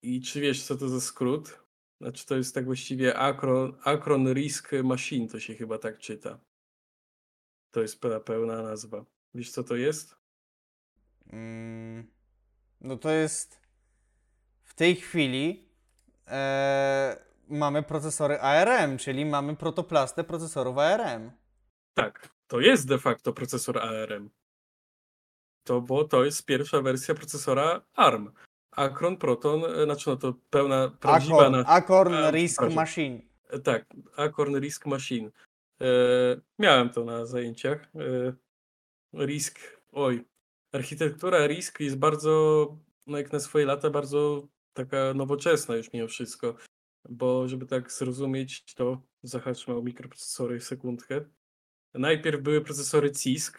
I 0.01 0.21
czy 0.21 0.41
wiesz, 0.41 0.63
co 0.63 0.77
to 0.77 0.89
za 0.89 1.01
skrót? 1.01 1.67
Znaczy 2.01 2.25
to 2.25 2.35
jest 2.35 2.55
tak 2.55 2.65
właściwie 2.65 3.17
Acron, 3.17 3.77
Acron 3.83 4.33
Risk 4.33 4.71
Machine, 4.83 5.27
to 5.27 5.39
się 5.39 5.55
chyba 5.55 5.77
tak 5.77 5.99
czyta. 5.99 6.39
To 7.71 7.81
jest 7.81 8.01
pe- 8.01 8.23
pełna 8.23 8.61
nazwa. 8.61 9.05
Wiesz 9.37 9.51
co 9.51 9.63
to 9.63 9.75
jest? 9.75 10.15
Mm, 11.33 12.07
No 12.81 12.97
to 12.97 13.09
jest 13.11 13.61
w 14.63 14.73
tej 14.73 14.95
chwili 14.95 15.69
e, 16.27 17.17
mamy 17.47 17.83
procesory 17.83 18.39
ARM, 18.39 18.97
czyli 18.97 19.25
mamy 19.25 19.55
protoplastę 19.55 20.23
procesorów 20.23 20.77
ARM. 20.77 21.31
Tak, 21.93 22.29
to 22.47 22.59
jest 22.59 22.87
de 22.87 22.97
facto 22.97 23.33
procesor 23.33 23.77
ARM. 23.79 24.29
To, 25.63 25.81
bo 25.81 26.03
to 26.03 26.25
jest 26.25 26.45
pierwsza 26.45 26.81
wersja 26.81 27.15
procesora 27.15 27.81
ARM. 27.95 28.31
Acron 28.71 29.17
Proton, 29.17 29.61
e, 29.65 29.83
znaczy 29.85 30.09
no 30.09 30.15
to 30.15 30.33
pełna, 30.49 30.91
prawdziwa 30.99 31.35
Acorn, 31.37 31.51
na... 31.55 31.65
Acorn 31.65 32.13
A, 32.13 32.31
Risk. 32.31 32.61
Machine. 32.61 33.21
E, 33.49 33.59
Tak, 33.59 33.85
Acorn 34.15 34.55
Risk 34.59 34.85
Machine. 34.85 35.31
E, 35.81 35.85
miałem 36.59 36.89
to 36.89 37.05
na 37.05 37.25
zajęciach. 37.25 37.81
E, 37.95 38.33
Risk, 39.13 39.59
oj, 39.91 40.25
architektura 40.71 41.47
Risk 41.47 41.79
jest 41.79 41.97
bardzo, 41.97 42.67
no 43.07 43.17
jak 43.17 43.33
na 43.33 43.39
swoje 43.39 43.65
lata, 43.65 43.89
bardzo 43.89 44.47
taka 44.73 45.13
nowoczesna 45.13 45.75
już 45.75 45.93
mimo 45.93 46.07
wszystko. 46.07 46.55
Bo 47.09 47.47
żeby 47.47 47.65
tak 47.65 47.91
zrozumieć, 47.91 48.73
to 48.73 49.01
zahaczmy 49.23 49.75
o 49.75 49.81
mikroprocesory 49.81 50.61
sekundkę. 50.61 51.25
Najpierw 51.93 52.41
były 52.41 52.61
procesory 52.61 53.11
CISC, 53.11 53.57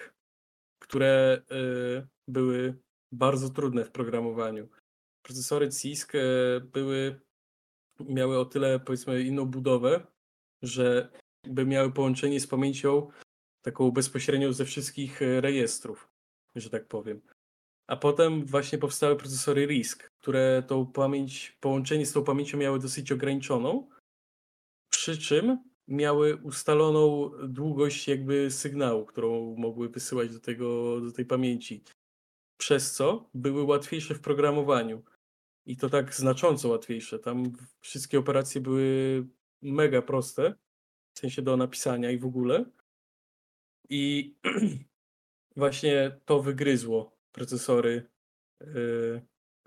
które 0.79 1.43
e, 1.51 2.07
były 2.29 2.79
bardzo 3.13 3.51
trudne 3.51 3.85
w 3.85 3.91
programowaniu. 3.91 4.69
Procesory 5.23 5.69
CISC 5.71 6.15
e, 6.15 6.21
były 6.61 7.21
miały 8.01 8.39
o 8.39 8.45
tyle, 8.45 8.81
powiedzmy, 8.81 9.23
inną 9.23 9.45
budowę, 9.45 10.07
że 10.63 11.11
by 11.45 11.67
miały 11.67 11.93
połączenie 11.93 12.41
z 12.41 12.47
pamięcią 12.47 13.11
taką 13.71 13.91
bezpośrednią 13.91 14.53
ze 14.53 14.65
wszystkich 14.65 15.23
e, 15.23 15.41
rejestrów, 15.41 16.09
że 16.57 16.71
tak 16.71 16.89
powiem. 16.89 17.21
A 17.87 17.97
potem 17.97 18.47
właśnie 18.47 18.79
powstały 18.79 19.17
procesory 19.17 19.67
RISC, 19.67 20.11
które 20.21 20.63
tą 20.67 20.87
pamięć, 20.87 21.57
połączenie 21.61 22.07
z 22.07 22.13
tą 22.13 22.25
pamięcią 22.25 22.59
miały 22.59 22.79
dosyć 22.79 23.13
ograniczoną, 23.13 23.89
przy 24.91 25.19
czym 25.19 25.59
miały 25.89 26.37
ustaloną 26.37 27.31
długość 27.49 28.09
jakby 28.09 28.51
sygnału, 28.51 29.05
którą 29.07 29.55
mogły 29.57 29.89
wysyłać 29.89 30.33
do, 30.33 30.41
tego, 30.41 31.01
do 31.01 31.13
tej 31.13 31.25
pamięci. 31.25 31.85
Przez 32.59 32.93
co 32.93 33.31
były 33.35 33.63
łatwiejsze 33.63 34.15
w 34.15 34.21
programowaniu. 34.21 35.03
I 35.67 35.77
to 35.77 35.91
tak 35.91 36.15
znacząco 36.15 36.69
łatwiejsze. 36.69 37.19
Tam 37.19 37.53
wszystkie 37.81 38.19
operacje 38.19 38.61
były 38.61 39.27
mega 39.63 40.03
proste, 40.03 40.55
w 41.15 41.19
sensie 41.19 41.43
do 41.43 41.57
napisania 41.57 42.11
i 42.11 42.19
w 42.19 42.27
ogóle. 42.27 42.65
I 43.89 44.35
właśnie 45.57 46.21
to 46.25 46.43
wygryzło 46.43 47.19
procesory 47.33 48.07
yy, 48.61 49.23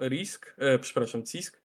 RISC, 0.10 0.56
e, 0.58 0.80
przepraszam, 0.80 1.26
CISC. 1.26 1.62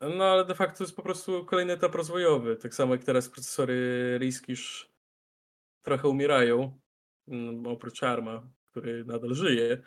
No 0.00 0.24
ale 0.24 0.44
de 0.44 0.54
facto 0.54 0.78
to 0.78 0.84
jest 0.84 0.96
po 0.96 1.02
prostu 1.02 1.44
kolejny 1.44 1.72
etap 1.72 1.94
rozwojowy. 1.94 2.56
Tak 2.56 2.74
samo 2.74 2.94
jak 2.94 3.04
teraz 3.04 3.28
procesory 3.28 4.18
RISC 4.18 4.48
już 4.48 4.92
trochę 5.82 6.08
umierają, 6.08 6.80
mm, 7.28 7.66
oprócz 7.66 8.02
ARMA, 8.02 8.50
który 8.70 9.04
nadal 9.04 9.34
żyje. 9.34 9.82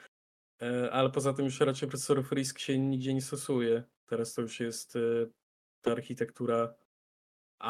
E, 0.61 0.91
ale 0.91 1.09
poza 1.09 1.33
tym 1.33 1.45
już 1.45 1.59
raczej 1.59 1.89
procesorów 1.89 2.31
RISC 2.31 2.59
się 2.59 2.79
nigdzie 2.79 3.13
nie 3.13 3.21
stosuje. 3.21 3.83
Teraz 4.05 4.33
to 4.33 4.41
już 4.41 4.59
jest 4.59 4.95
e, 4.95 4.99
ta 5.81 5.91
architektura 5.91 6.73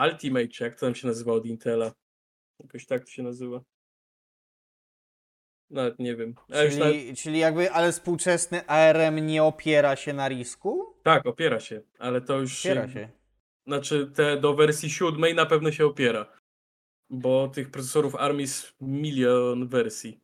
Ultimate, 0.06 0.48
jak 0.60 0.76
to 0.76 0.86
tam 0.86 0.96
się 0.96 1.08
nazywa 1.08 1.34
od 1.34 1.46
Intela. 1.46 1.92
Jakoś 2.60 2.86
tak 2.86 3.06
to 3.06 3.12
się 3.12 3.24
nazywa. 3.24 3.62
Nawet 5.70 6.00
nie 6.00 6.16
wiem. 6.16 6.36
A 6.54 6.64
już 6.64 6.76
nawet, 6.76 6.94
Czyli, 6.94 7.16
czyli 7.16 7.40
jakby, 7.40 7.72
ale 7.72 7.92
współczesny 7.92 8.68
ARM 8.68 9.26
nie 9.26 9.44
opiera 9.44 9.96
się 9.96 10.14
na 10.14 10.28
risku? 10.28 10.94
tak, 11.04 11.26
opiera 11.26 11.60
się, 11.60 11.82
ale 12.00 12.22
to 12.22 12.40
już. 12.40 12.66
Opiera 12.66 12.90
się. 12.90 13.10
Znaczy 13.68 14.12
te 14.16 14.38
do 14.38 14.54
wersji 14.54 14.90
siódmej 14.90 15.36
na 15.36 15.46
pewno 15.46 15.72
się 15.72 15.86
opiera. 15.86 16.26
Bo 17.10 17.48
tych 17.48 17.72
procesorów 17.72 18.16
ARM 18.16 18.40
jest 18.40 18.74
milion 18.82 19.68
wersji. 19.68 20.20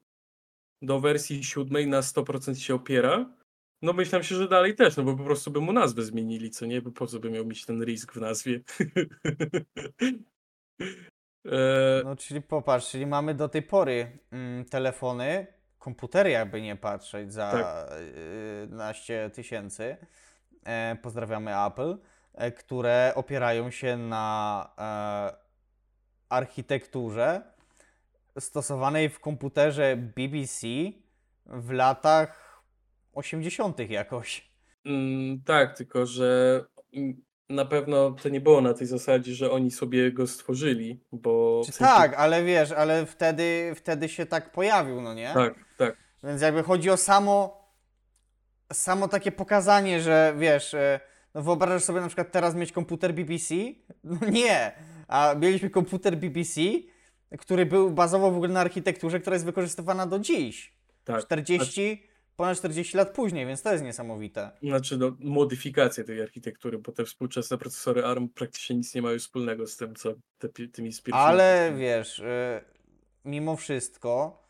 Do 0.81 0.99
wersji 0.99 1.43
siódmej 1.43 1.87
na 1.87 2.01
100% 2.01 2.55
się 2.55 2.75
opiera. 2.75 3.33
No 3.81 3.93
myślałem 3.93 4.23
się, 4.23 4.35
że 4.35 4.47
dalej 4.47 4.75
też, 4.75 4.97
no 4.97 5.03
bo 5.03 5.17
po 5.17 5.23
prostu 5.23 5.51
by 5.51 5.61
mu 5.61 5.73
nazwę 5.73 6.03
zmienili, 6.03 6.49
co 6.49 6.65
nie? 6.65 6.81
Bo 6.81 6.91
po 6.91 7.07
co 7.07 7.19
by 7.19 7.29
miał 7.29 7.45
mieć 7.45 7.65
ten 7.65 7.83
risk 7.83 8.13
w 8.13 8.21
nazwie? 8.21 8.61
e, 11.45 12.03
No 12.03 12.15
czyli 12.15 12.41
popatrz, 12.41 12.89
czyli 12.91 13.05
mamy 13.05 13.33
do 13.33 13.49
tej 13.49 13.61
pory 13.61 14.19
mm, 14.31 14.65
telefony, 14.65 15.47
komputery 15.79 16.29
jakby 16.29 16.61
nie 16.61 16.75
patrzeć 16.75 17.33
za 17.33 17.51
Tak. 17.51 17.99
y, 17.99 18.59
11 18.61 19.29
tysięcy, 19.29 19.97
e, 20.65 20.97
pozdrawiamy 21.01 21.65
Apple, 21.65 21.97
e, 22.33 22.51
które 22.51 23.11
opierają 23.15 23.71
się 23.71 23.97
na 23.97 24.69
e, 24.77 25.43
architekturze 26.29 27.41
stosowanej 28.39 29.09
w 29.09 29.19
komputerze 29.19 29.95
BBC 29.97 30.67
w 31.45 31.71
latach 31.71 32.61
80. 33.13 33.89
jakoś. 33.89 34.53
mm, 34.85 35.41
tak, 35.45 35.77
tylko 35.77 36.05
że 36.05 36.61
mm, 36.93 37.21
na 37.49 37.65
pewno 37.65 38.11
to 38.11 38.29
nie 38.29 38.41
było 38.41 38.61
na 38.61 38.73
tej 38.73 38.87
zasadzie, 38.87 39.33
że 39.35 39.51
oni 39.51 39.71
sobie 39.71 40.11
go 40.11 40.27
stworzyli, 40.27 40.99
bo... 41.11 41.61
W 41.63 41.65
sensie- 41.65 41.79
tak, 41.79 42.13
ale 42.13 42.43
wiesz, 42.43 42.71
ale 42.71 43.05
wtedy, 43.05 43.73
wtedy 43.75 44.09
się 44.09 44.25
tak 44.25 44.51
pojawił, 44.51 45.01
no 45.01 45.13
nie? 45.13 45.31
Tak, 45.33 45.53
tak. 45.77 45.97
Więc 46.23 46.41
jakby 46.41 46.63
chodzi 46.63 46.89
o 46.89 46.97
samo, 46.97 47.63
samo 48.73 49.07
takie 49.07 49.31
pokazanie, 49.31 50.01
że 50.01 50.33
wiesz, 50.37 50.73
e, 50.73 50.99
no 51.33 51.41
wyobrażasz 51.41 51.83
sobie 51.83 52.01
na 52.01 52.07
przykład 52.07 52.31
teraz 52.31 52.55
mieć 52.55 52.71
komputer 52.71 53.13
BBC? 53.13 53.55
No 54.03 54.17
nie. 54.29 54.71
A 55.07 55.35
mieliśmy 55.39 55.69
komputer 55.69 56.17
BBC, 56.17 56.61
który 57.39 57.65
był 57.65 57.91
bazował 57.91 58.31
w 58.31 58.35
ogóle 58.35 58.53
na 58.53 58.59
architekturze, 58.59 59.19
która 59.19 59.33
jest 59.33 59.45
wykorzystywana 59.45 60.07
do 60.07 60.19
dziś. 60.19 60.73
Tak. 61.03 61.21
40, 61.21 62.03
ponad 62.35 62.57
40 62.57 62.97
lat 62.97 63.09
później, 63.09 63.45
więc 63.45 63.61
to 63.61 63.71
jest 63.71 63.83
niesamowite. 63.83 64.51
Znaczy 64.63 64.97
no, 64.97 65.15
modyfikacje 65.19 66.03
tej 66.03 66.21
architektury, 66.21 66.77
bo 66.77 66.91
te 66.91 67.05
współczesne 67.05 67.57
procesory 67.57 68.05
ARM 68.05 68.29
praktycznie 68.29 68.75
nic 68.75 68.95
nie 68.95 69.01
mają 69.01 69.19
wspólnego 69.19 69.67
z 69.67 69.77
tym, 69.77 69.95
co 69.95 70.13
te, 70.37 70.49
tymi 70.49 70.67
pierwszymi. 70.89 71.13
Ale 71.13 71.73
wiesz, 71.77 72.19
y, 72.19 72.61
mimo 73.25 73.55
wszystko 73.55 74.43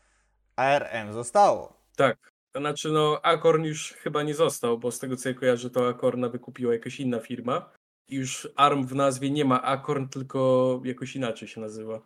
ARM 0.56 1.12
zostało. 1.12 1.80
Tak. 1.96 2.34
To 2.52 2.60
znaczy, 2.60 2.90
no, 2.90 3.20
Acorn 3.22 3.64
już 3.64 3.92
chyba 3.92 4.22
nie 4.22 4.34
został, 4.34 4.78
bo 4.78 4.90
z 4.90 4.98
tego 4.98 5.16
co 5.16 5.28
ja 5.28 5.34
kojarzę, 5.34 5.70
to 5.70 5.88
Acorna 5.88 6.28
wykupiła 6.28 6.72
jakaś 6.72 7.00
inna 7.00 7.20
firma. 7.20 7.70
I 8.08 8.14
już 8.16 8.48
ARM 8.56 8.86
w 8.86 8.94
nazwie 8.94 9.30
nie 9.30 9.44
ma 9.44 9.62
Acorn, 9.62 10.08
tylko 10.08 10.80
jakoś 10.84 11.16
inaczej 11.16 11.48
się 11.48 11.60
nazywa. 11.60 12.00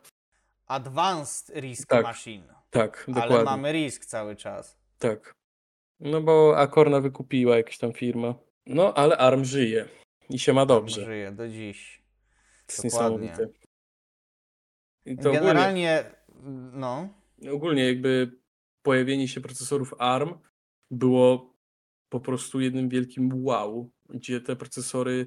Advanced 0.66 1.56
Risk 1.56 1.88
Tak, 1.88 2.02
Machine. 2.04 2.54
Tak, 2.70 3.04
Ale 3.06 3.14
dokładnie. 3.22 3.44
mamy 3.44 3.72
risk 3.72 4.04
cały 4.04 4.36
czas. 4.36 4.78
Tak. 4.98 5.37
No 6.00 6.20
bo 6.20 6.58
Acorna 6.58 7.00
wykupiła 7.00 7.56
jakaś 7.56 7.78
tam 7.78 7.92
firma. 7.92 8.34
No, 8.66 8.94
ale 8.94 9.16
ARM 9.16 9.44
żyje 9.44 9.88
i 10.30 10.38
się 10.38 10.52
ma 10.52 10.66
dobrze. 10.66 11.04
Żyje 11.04 11.32
do 11.32 11.48
dziś. 11.48 12.02
To 12.66 12.72
jest 12.72 12.94
dokładnie. 12.94 13.18
niesamowite. 13.18 13.58
I 15.04 15.16
to 15.16 15.20
ogólnie, 15.20 15.40
Generalnie, 15.40 16.04
no, 16.72 17.08
ogólnie 17.52 17.86
jakby 17.86 18.38
pojawienie 18.82 19.28
się 19.28 19.40
procesorów 19.40 19.94
ARM 19.98 20.34
było 20.90 21.54
po 22.08 22.20
prostu 22.20 22.60
jednym 22.60 22.88
wielkim 22.88 23.44
wow, 23.44 23.90
gdzie 24.08 24.40
te 24.40 24.56
procesory, 24.56 25.26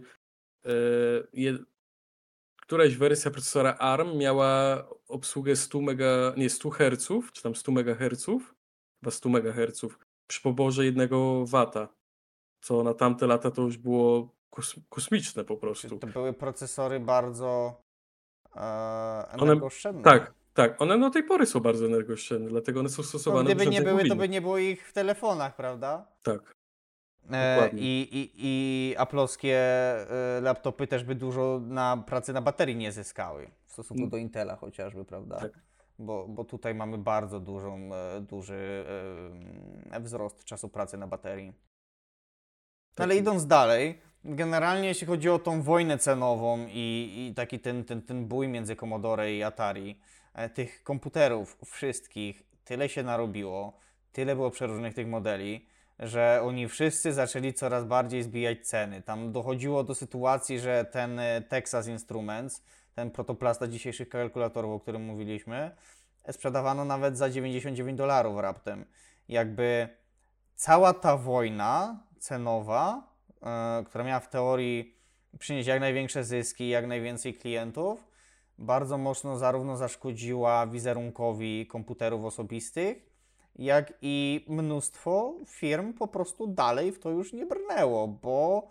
je, 1.34 1.58
któraś 2.62 2.98
wersja 2.98 3.32
procesora 3.32 3.78
ARM 3.78 4.18
miała 4.18 4.88
obsługę 5.08 5.56
100 5.56 5.82
mega, 5.82 6.34
nie 6.38 6.50
100 6.50 6.70
Hz, 6.70 7.32
czy 7.34 7.44
tam 7.44 7.56
100 7.56 7.72
MHz, 7.72 8.26
chyba 9.00 9.12
100 9.12 9.30
MHz 9.30 9.86
przy 10.32 10.42
poborze 10.42 10.86
1 10.86 11.10
W, 11.46 11.66
co 12.62 12.84
na 12.84 12.94
tamte 12.94 13.28
lata 13.28 13.52
to 13.52 13.62
już 13.62 13.78
było 13.78 14.30
kos, 14.50 14.76
kosmiczne 14.90 15.44
po 15.44 15.58
prostu. 15.58 15.98
to 16.00 16.08
były 16.08 16.34
procesory 16.34 17.00
bardzo 17.00 17.82
e, 18.56 18.60
One- 19.34 19.44
energooszczędne. 19.44 20.04
Tak, 20.04 20.34
tak, 20.54 20.82
one 20.82 21.00
do 21.00 21.10
tej 21.10 21.24
pory 21.24 21.46
są 21.46 21.60
bardzo 21.60 21.86
energooszczędne, 21.86 22.50
dlatego 22.50 22.80
one 22.80 22.90
są 22.90 23.02
No, 23.02 23.08
stosowane 23.08 23.46
gdyby 23.46 23.66
w 23.66 23.70
nie 23.70 23.82
były, 23.82 24.06
to 24.08 24.16
by 24.16 24.30
nie 24.30 24.42
było 24.42 24.58
ich 24.58 24.88
w 24.90 24.94
telefonach, 24.94 25.56
prawda? 25.56 26.08
Tak, 26.24 26.56
E. 27.32 27.70
I, 27.74 28.08
i, 28.12 28.32
i 28.36 28.96
aploskie 28.98 29.58
e, 29.58 30.42
laptopy 30.42 30.88
też 30.88 31.04
by 31.04 31.16
dużo 31.16 31.62
na 31.64 31.98
pracy 31.98 32.34
na 32.34 32.42
baterii 32.42 32.76
nie 32.76 32.92
zyskały 32.92 33.52
w 33.66 33.72
stosunku 33.72 34.02
Mm. 34.02 34.10
do 34.10 34.18
Intela 34.18 34.56
chociażby, 34.56 35.06
prawda? 35.06 35.40
Tak. 35.40 35.52
Bo, 36.02 36.28
bo 36.28 36.44
tutaj 36.44 36.76
mamy 36.76 36.98
bardzo 36.98 37.40
dużą, 37.40 37.90
e, 37.94 38.22
duży 38.22 38.86
e, 39.92 40.00
wzrost 40.00 40.44
czasu 40.44 40.70
pracy 40.70 40.98
na 40.98 41.08
baterii. 41.08 41.54
No. 42.98 43.04
Ale 43.04 43.16
idąc 43.16 43.48
dalej, 43.48 44.02
generalnie 44.24 44.88
jeśli 44.88 45.08
chodzi 45.08 45.30
o 45.30 45.40
tą 45.40 45.62
wojnę 45.62 45.98
cenową 45.98 46.66
i, 46.70 47.28
i 47.30 47.34
taki 47.36 47.60
ten, 47.60 47.84
ten, 47.84 48.02
ten 48.02 48.28
bój 48.28 48.48
między 48.48 48.76
Commodore 48.76 49.34
i 49.34 49.44
Atari, 49.44 50.00
e, 50.34 50.50
tych 50.50 50.84
komputerów 50.84 51.58
wszystkich 51.66 52.44
tyle 52.64 52.90
się 52.90 53.04
narobiło, 53.04 53.78
tyle 54.12 54.36
było 54.36 54.52
przeróżnych 54.52 54.94
tych 54.94 55.08
modeli, 55.08 55.68
że 56.00 56.42
oni 56.44 56.68
wszyscy 56.68 57.14
zaczęli 57.14 57.54
coraz 57.54 57.86
bardziej 57.86 58.24
zbijać 58.24 58.68
ceny. 58.68 59.02
Tam 59.02 59.32
dochodziło 59.32 59.84
do 59.84 59.96
sytuacji, 59.96 60.60
że 60.60 60.86
ten 60.86 61.22
Texas 61.50 61.88
Instruments, 61.88 62.64
ten 62.96 63.12
protoplasta 63.12 63.68
dzisiejszych 63.68 64.10
kalkulatorów, 64.10 64.72
o 64.72 64.80
którym 64.80 65.02
mówiliśmy, 65.02 65.72
sprzedawano 66.32 66.86
nawet 66.86 67.18
za 67.18 67.30
99 67.30 67.98
dolarów 67.98 68.40
raptem. 68.40 68.86
Jakby 69.28 69.90
cała 70.56 70.94
ta 70.94 71.18
wojna 71.18 72.04
cenowa, 72.20 73.04
e, 73.44 73.84
która 73.84 74.04
miała 74.04 74.20
w 74.20 74.30
teorii 74.30 74.96
przynieść 75.40 75.68
jak 75.68 75.80
największe 75.80 76.24
zyski, 76.24 76.70
jak 76.70 76.88
najwięcej 76.88 77.34
klientów, 77.34 78.08
bardzo 78.58 78.98
mocno 78.98 79.38
zarówno 79.38 79.78
zaszkodziła 79.78 80.68
wizerunkowi 80.68 81.68
komputerów 81.68 82.26
osobistych, 82.26 83.12
jak 83.56 83.94
i 84.02 84.46
mnóstwo 84.48 85.34
firm 85.48 85.94
po 85.94 86.08
prostu 86.08 86.48
dalej 86.48 86.92
w 86.92 87.00
to 87.00 87.10
już 87.10 87.34
nie 87.34 87.46
brnęło, 87.46 88.08
bo 88.08 88.68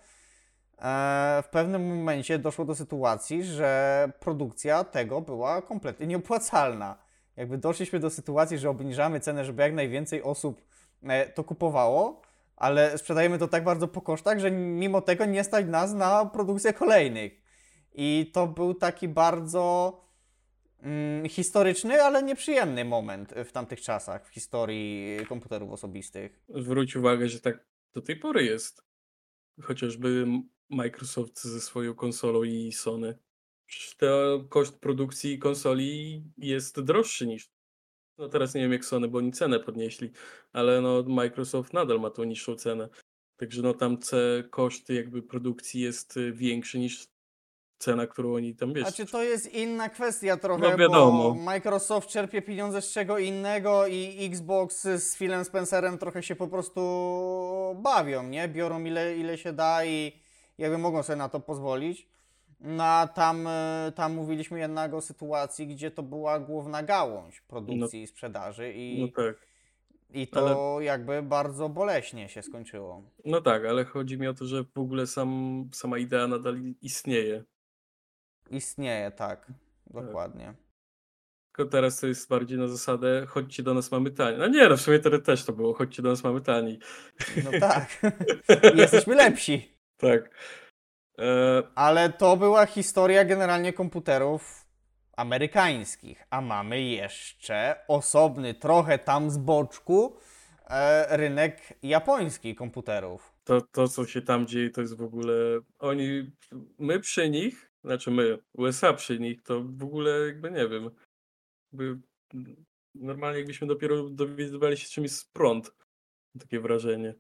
w 1.42 1.48
pewnym 1.50 1.96
momencie 1.96 2.38
doszło 2.38 2.64
do 2.64 2.74
sytuacji, 2.74 3.44
że 3.44 4.12
produkcja 4.20 4.84
tego 4.84 5.20
była 5.20 5.62
kompletnie 5.62 6.06
nieopłacalna. 6.06 6.98
Jakby 7.36 7.58
doszliśmy 7.58 7.98
do 7.98 8.10
sytuacji, 8.10 8.58
że 8.58 8.70
obniżamy 8.70 9.20
cenę, 9.20 9.44
żeby 9.44 9.62
jak 9.62 9.74
najwięcej 9.74 10.22
osób 10.22 10.62
e, 11.02 11.28
to 11.28 11.44
kupowało, 11.44 12.22
ale 12.56 12.98
sprzedajemy 12.98 13.38
to 13.38 13.48
tak 13.48 13.64
bardzo 13.64 13.88
po 13.88 14.00
kosztach, 14.00 14.38
że 14.38 14.50
mimo 14.50 15.00
tego 15.00 15.24
nie 15.24 15.44
stać 15.44 15.66
nas 15.66 15.92
na 15.92 16.26
produkcję 16.26 16.72
kolejnych. 16.72 17.32
I 17.94 18.30
to 18.34 18.46
był 18.46 18.74
taki 18.74 19.08
bardzo 19.08 19.96
mm, 20.82 21.28
historyczny, 21.28 22.02
ale 22.02 22.22
nieprzyjemny 22.22 22.84
moment 22.84 23.34
w 23.44 23.52
tamtych 23.52 23.80
czasach 23.80 24.26
w 24.26 24.34
historii 24.34 25.18
komputerów 25.28 25.72
osobistych. 25.72 26.40
zwróć 26.48 26.96
uwagę, 26.96 27.28
że 27.28 27.40
tak 27.40 27.64
do 27.94 28.02
tej 28.02 28.16
pory 28.16 28.44
jest. 28.44 28.82
Chociażby 29.62 30.26
Microsoft 30.70 31.44
ze 31.44 31.60
swoją 31.60 31.94
konsolą 31.94 32.42
i 32.42 32.72
Sony. 32.72 33.18
Przecież 33.66 33.96
to 33.96 34.40
koszt 34.48 34.78
produkcji 34.78 35.38
konsoli 35.38 36.22
jest 36.38 36.80
droższy 36.80 37.26
niż. 37.26 37.48
No 38.18 38.28
teraz 38.28 38.54
nie 38.54 38.60
wiem 38.60 38.72
jak 38.72 38.84
Sony, 38.84 39.08
bo 39.08 39.18
oni 39.18 39.32
cenę 39.32 39.60
podnieśli, 39.60 40.10
ale 40.52 40.80
no 40.80 41.02
Microsoft 41.02 41.72
nadal 41.72 42.00
ma 42.00 42.10
tą 42.10 42.24
niższą 42.24 42.54
cenę. 42.56 42.88
Także 43.36 43.62
no 43.62 43.74
tam 43.74 43.98
ce 43.98 44.44
koszty 44.50 44.94
jakby 44.94 45.22
produkcji 45.22 45.80
jest 45.80 46.16
y, 46.16 46.32
większy 46.32 46.78
niż 46.78 47.06
cena, 47.78 48.06
którą 48.06 48.34
oni 48.34 48.54
tam 48.54 48.72
wiesz. 48.72 48.82
Znaczy 48.84 49.06
to 49.06 49.22
jest 49.22 49.52
inna 49.54 49.88
kwestia 49.88 50.36
trochę, 50.36 50.70
No 50.70 50.76
wiadomo. 50.76 51.34
bo 51.34 51.34
Microsoft 51.34 52.08
czerpie 52.08 52.42
pieniądze 52.42 52.82
z 52.82 52.92
czego 52.92 53.18
innego 53.18 53.86
i 53.86 54.26
Xbox 54.26 54.82
z 54.82 55.16
Philem 55.16 55.44
Spencerem 55.44 55.98
trochę 55.98 56.22
się 56.22 56.36
po 56.36 56.48
prostu 56.48 56.80
bawią, 57.82 58.22
nie? 58.22 58.48
Biorą 58.48 58.84
ile, 58.84 59.16
ile 59.16 59.38
się 59.38 59.52
da 59.52 59.84
i 59.84 60.12
jakby 60.60 60.78
mogą 60.78 61.02
sobie 61.02 61.16
na 61.16 61.28
to 61.28 61.40
pozwolić. 61.40 62.08
No 62.60 62.84
a 62.84 63.06
tam, 63.06 63.46
e, 63.46 63.92
tam 63.96 64.14
mówiliśmy 64.14 64.58
jednak 64.58 64.94
o 64.94 65.00
sytuacji, 65.00 65.66
gdzie 65.66 65.90
to 65.90 66.02
była 66.02 66.40
główna 66.40 66.82
gałąź 66.82 67.40
produkcji 67.40 68.02
i 68.02 68.06
sprzedaży 68.06 68.72
i, 68.72 69.02
No 69.02 69.08
tak. 69.24 69.46
i 70.10 70.28
to 70.28 70.80
jakby 70.80 71.22
bardzo 71.22 71.68
boleśnie 71.68 72.28
się 72.28 72.42
skończyło. 72.42 73.02
No 73.24 73.40
tak, 73.40 73.64
ale 73.64 73.84
chodzi 73.84 74.18
mi 74.18 74.26
o 74.28 74.34
to, 74.34 74.46
że 74.46 74.64
w 74.64 74.78
ogóle 74.78 75.06
sam, 75.06 75.68
sama 75.72 75.98
idea 75.98 76.26
nadal 76.26 76.56
istnieje. 76.82 77.44
Istnieje, 78.50 79.10
tak, 79.10 79.52
dokładnie. 79.86 80.54
Tylko 81.56 81.70
teraz 81.70 82.00
to 82.00 82.06
jest 82.06 82.28
bardziej 82.28 82.58
na 82.58 82.68
zasadę 82.68 83.26
chodźcie 83.26 83.62
do 83.62 83.74
nas, 83.74 83.90
mamy 83.90 84.10
taniej. 84.10 84.38
No 84.38 84.48
nie, 84.48 84.68
no 84.68 84.76
w 84.76 84.80
sumie 84.80 84.98
też 84.98 85.44
to 85.44 85.52
było, 85.52 85.74
chodźcie 85.74 86.02
do 86.02 86.08
nas, 86.10 86.24
mamy 86.24 86.40
taniej. 86.40 86.78
No 87.44 87.50
tak, 87.60 88.02
jesteśmy 88.74 89.14
lepsi. 89.14 89.79
Tak. 90.00 90.30
E, 91.18 91.62
Ale 91.74 92.12
to 92.12 92.36
była 92.36 92.66
historia 92.66 93.24
generalnie 93.24 93.72
komputerów 93.72 94.66
amerykańskich, 95.16 96.24
a 96.30 96.40
mamy 96.40 96.82
jeszcze 96.82 97.76
osobny, 97.88 98.54
trochę 98.54 98.98
tam 98.98 99.30
z 99.30 99.38
boczku, 99.38 100.16
e, 100.66 101.16
rynek 101.16 101.78
japoński 101.82 102.54
komputerów. 102.54 103.32
to, 103.44 103.60
to, 103.60 103.88
co 103.88 104.06
się 104.06 104.22
tam 104.22 104.46
dzieje, 104.46 104.70
to 104.70 104.80
jest 104.80 104.96
w 104.96 105.02
ogóle. 105.02 105.60
Oni, 105.78 106.30
my 106.78 107.00
przy 107.00 107.30
nich, 107.30 107.70
znaczy 107.84 108.10
my, 108.10 108.38
USA 108.52 108.92
przy 108.92 109.18
nich, 109.20 109.42
to 109.42 109.62
w 109.64 109.82
ogóle 109.84 110.26
jakby 110.26 110.50
nie 110.50 110.68
wiem. 110.68 110.90
Jakby, 111.72 112.00
normalnie 112.94 113.38
jakbyśmy 113.38 113.66
dopiero 113.66 114.02
dowiadywali 114.10 114.76
się, 114.76 114.88
czym 114.88 115.04
jest 115.04 115.32
prąd. 115.32 115.74
Takie 116.40 116.60
wrażenie. 116.60 117.14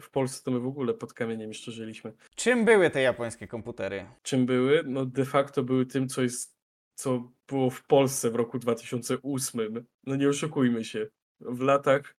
W 0.00 0.10
Polsce 0.10 0.44
to 0.44 0.50
my 0.50 0.60
w 0.60 0.66
ogóle 0.66 0.94
pod 0.94 1.12
kamieniem 1.12 1.48
jeszcze 1.48 1.72
żyliśmy. 1.72 2.12
Czym 2.34 2.64
były 2.64 2.90
te 2.90 3.02
japońskie 3.02 3.48
komputery? 3.48 4.06
czym 4.22 4.46
były? 4.46 4.82
No 4.86 5.06
de 5.06 5.24
facto 5.24 5.62
były 5.62 5.86
tym, 5.86 6.08
co 6.08 6.22
jest, 6.22 6.56
co 6.94 7.32
było 7.48 7.70
w 7.70 7.86
Polsce 7.86 8.30
w 8.30 8.34
roku 8.34 8.58
2008. 8.58 9.86
No 10.06 10.16
nie 10.16 10.28
oszukujmy 10.28 10.84
się. 10.84 11.06
W 11.40 11.60
latach 11.60 12.16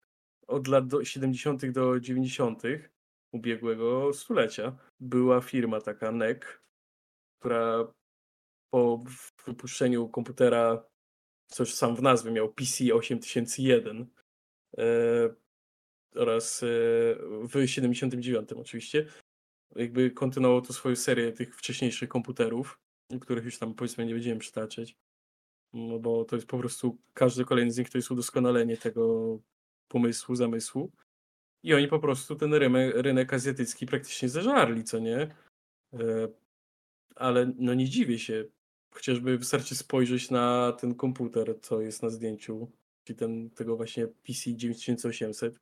od 0.48 0.68
lat 0.68 0.88
do 0.88 1.06
70. 1.06 1.72
do 1.72 2.00
90. 2.00 2.64
ubiegłego 3.32 4.14
stulecia 4.14 4.78
była 5.00 5.42
firma 5.42 5.82
taka 5.82 6.12
NEC, 6.12 6.42
która 7.40 7.94
po 8.70 9.04
wypuszczeniu 9.46 10.10
komputera, 10.10 10.84
co 11.48 11.64
już 11.64 11.74
sam 11.74 11.96
w 11.96 12.02
nazwie 12.02 12.32
miał 12.32 12.54
PC 12.54 12.94
8001 12.94 14.08
e, 14.78 14.84
oraz 16.18 16.64
e, 16.64 16.68
w 17.48 17.66
79 17.66 18.54
oczywiście, 18.54 19.06
jakby 19.76 20.12
kontynuował 20.12 20.62
to 20.62 20.74
swoją 20.74 20.96
serię 20.96 21.32
tych 21.32 21.56
wcześniejszych 21.56 22.10
komputerów. 22.10 22.80
których 23.22 23.46
już 23.46 23.60
tam 23.60 23.74
powiedzmy 23.74 24.06
nie 24.06 24.14
będziemy 24.14 24.40
przytaczać. 24.40 24.96
No 25.74 26.00
bo 26.00 26.26
to 26.26 26.36
jest 26.36 26.48
po 26.48 26.60
prostu 26.60 26.98
każdy 27.14 27.46
kolejny 27.46 27.72
z 27.72 27.78
nich 27.78 27.90
to 27.90 27.98
jest 27.98 28.12
udoskonalenie 28.12 28.78
tego 28.78 29.40
pomysłu, 29.88 30.36
zamysłu. 30.36 30.92
I 31.64 31.74
oni 31.74 31.88
po 31.88 32.00
prostu 32.00 32.36
ten 32.36 32.54
rynek, 32.54 32.96
rynek 32.96 33.34
azjatycki 33.34 33.86
praktycznie 33.86 34.30
zeżarli, 34.30 34.84
co 34.84 35.00
nie? 35.00 35.36
E, 35.94 36.28
ale 37.16 37.54
no 37.58 37.74
nie 37.74 37.90
dziwię 37.90 38.20
się. 38.20 38.46
Chociażby 38.94 39.38
wystarczy 39.38 39.76
spojrzeć 39.76 40.32
na 40.32 40.74
ten 40.80 40.96
komputer, 40.96 41.56
co 41.62 41.82
jest 41.82 42.04
na 42.04 42.10
zdjęciu, 42.10 42.72
czyli 43.04 43.20
ten, 43.20 43.50
tego 43.50 43.78
właśnie 43.78 44.08
PC 44.08 44.54
9800. 44.54 45.60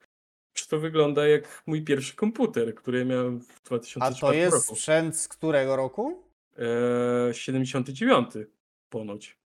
Czy 0.55 0.67
to 0.67 0.79
wygląda 0.79 1.27
jak 1.27 1.63
mój 1.65 1.83
pierwszy 1.83 2.15
komputer, 2.15 2.75
który 2.75 2.99
ja 2.99 3.05
miałem 3.05 3.41
w 3.41 3.61
A 3.61 3.63
2004 3.65 4.19
to 4.19 4.33
jest 4.33 4.53
roku? 4.55 4.75
sprzęt 4.75 5.17
z 5.17 5.27
którego 5.27 5.75
roku? 5.75 6.23
E, 7.29 7.33
79 7.33 8.29
ponoć. 8.89 9.37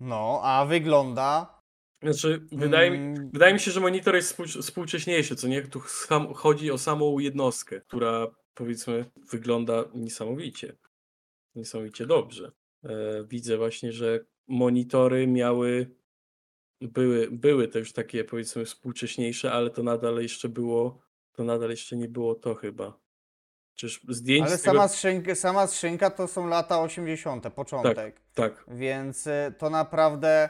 No, 0.00 0.40
a 0.42 0.66
wygląda. 0.66 1.60
Znaczy, 2.02 2.46
wydaje 2.52 2.90
mi, 2.90 2.96
mm, 2.98 3.30
wydaje 3.30 3.54
mi 3.54 3.60
się, 3.60 3.70
że 3.70 3.80
monitor 3.80 4.14
jest 4.14 4.28
współ, 4.30 4.46
współcześniejszy, 4.46 5.36
co 5.36 5.48
nie? 5.48 5.62
Tu 5.62 5.80
sam, 5.80 6.34
chodzi 6.34 6.70
o 6.70 6.78
samą 6.78 7.18
jednostkę, 7.18 7.80
która 7.80 8.26
powiedzmy 8.54 9.04
wygląda 9.30 9.84
niesamowicie. 9.94 10.76
Niesamowicie 11.54 12.06
dobrze. 12.06 12.52
E, 12.84 13.24
widzę 13.24 13.56
właśnie, 13.56 13.92
że 13.92 14.20
monitory 14.48 15.26
miały, 15.26 15.90
były, 16.88 17.28
były 17.30 17.68
te 17.68 17.78
już 17.78 17.92
takie 17.92 18.24
powiedzmy 18.24 18.64
współcześniejsze, 18.64 19.52
ale 19.52 19.70
to 19.70 19.82
nadal 19.82 20.22
jeszcze 20.22 20.48
było, 20.48 21.02
to 21.32 21.44
nadal 21.44 21.70
jeszcze 21.70 21.96
nie 21.96 22.08
było 22.08 22.34
to 22.34 22.54
chyba. 22.54 22.98
Czyż 23.74 24.00
zdjęć 24.08 24.46
Ale 24.46 24.58
tego... 24.58 24.62
sama 24.62 24.88
skrzynka, 24.88 25.34
sama 25.34 25.66
skrzynka 25.66 26.10
to 26.10 26.28
są 26.28 26.46
lata 26.46 26.80
80., 26.80 27.54
początek. 27.54 28.20
Tak, 28.34 28.64
Więc 28.68 29.26
y, 29.26 29.54
to 29.58 29.70
naprawdę. 29.70 30.48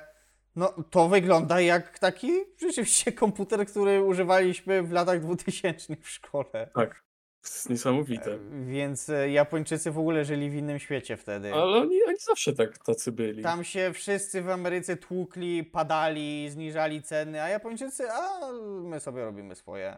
No, 0.56 0.74
to 0.90 1.08
wygląda 1.08 1.60
jak 1.60 1.98
taki 1.98 2.32
rzeczywiście 2.60 3.12
komputer, 3.12 3.66
który 3.66 4.02
używaliśmy 4.02 4.82
w 4.82 4.92
latach 4.92 5.20
2000 5.20 5.96
w 5.96 6.08
szkole. 6.08 6.70
tak. 6.74 7.04
To 7.44 7.50
jest 7.50 7.70
niesamowite. 7.70 8.38
Więc 8.66 9.08
y, 9.08 9.30
Japończycy 9.30 9.90
w 9.90 9.98
ogóle 9.98 10.24
żyli 10.24 10.50
w 10.50 10.54
innym 10.54 10.78
świecie 10.78 11.16
wtedy. 11.16 11.52
Ale 11.52 11.62
oni, 11.64 12.04
oni 12.04 12.16
zawsze 12.18 12.52
tak 12.52 12.78
tacy 12.78 13.12
byli. 13.12 13.42
Tam 13.42 13.64
się 13.64 13.92
wszyscy 13.92 14.42
w 14.42 14.50
Ameryce 14.50 14.96
tłukli, 14.96 15.64
padali, 15.64 16.50
zniżali 16.50 17.02
ceny, 17.02 17.42
a 17.42 17.48
Japończycy, 17.48 18.10
a 18.10 18.52
my 18.82 19.00
sobie 19.00 19.24
robimy 19.24 19.54
swoje. 19.54 19.96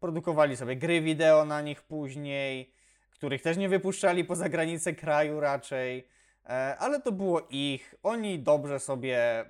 Produkowali 0.00 0.56
sobie 0.56 0.76
gry 0.76 1.00
wideo 1.00 1.44
na 1.44 1.60
nich 1.60 1.82
później, 1.82 2.72
których 3.10 3.42
też 3.42 3.56
nie 3.56 3.68
wypuszczali 3.68 4.24
poza 4.24 4.48
granice 4.48 4.92
kraju 4.92 5.40
raczej, 5.40 6.08
e, 6.44 6.76
ale 6.78 7.00
to 7.00 7.12
było 7.12 7.46
ich. 7.50 7.94
Oni 8.02 8.38
dobrze 8.38 8.80
sobie 8.80 9.44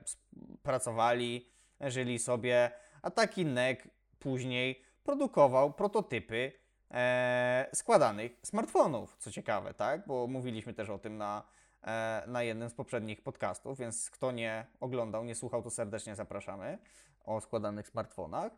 pracowali, 0.63 1.49
żyli 1.81 2.19
sobie, 2.19 2.71
a 3.03 3.11
taki 3.11 3.45
NEC 3.45 3.79
później 4.19 4.83
produkował 5.05 5.73
prototypy 5.73 6.53
e, 6.91 7.67
składanych 7.75 8.33
smartfonów, 8.43 9.17
co 9.17 9.31
ciekawe, 9.31 9.75
tak? 9.75 10.07
Bo 10.07 10.27
mówiliśmy 10.27 10.75
też 10.75 10.91
o 10.91 10.99
tym 10.99 11.17
na, 11.17 11.43
e, 11.83 12.23
na 12.27 12.43
jednym 12.43 12.71
z 12.71 12.75
poprzednich 12.75 13.23
podcastów, 13.23 13.79
więc 13.79 14.11
kto 14.11 14.33
nie 14.33 14.67
oglądał, 14.81 15.25
nie 15.25 15.35
słuchał, 15.35 15.63
to 15.63 15.71
serdecznie 15.71 16.15
zapraszamy 16.15 16.79
o 17.25 17.41
składanych 17.41 17.89
smartfonach. 17.89 18.53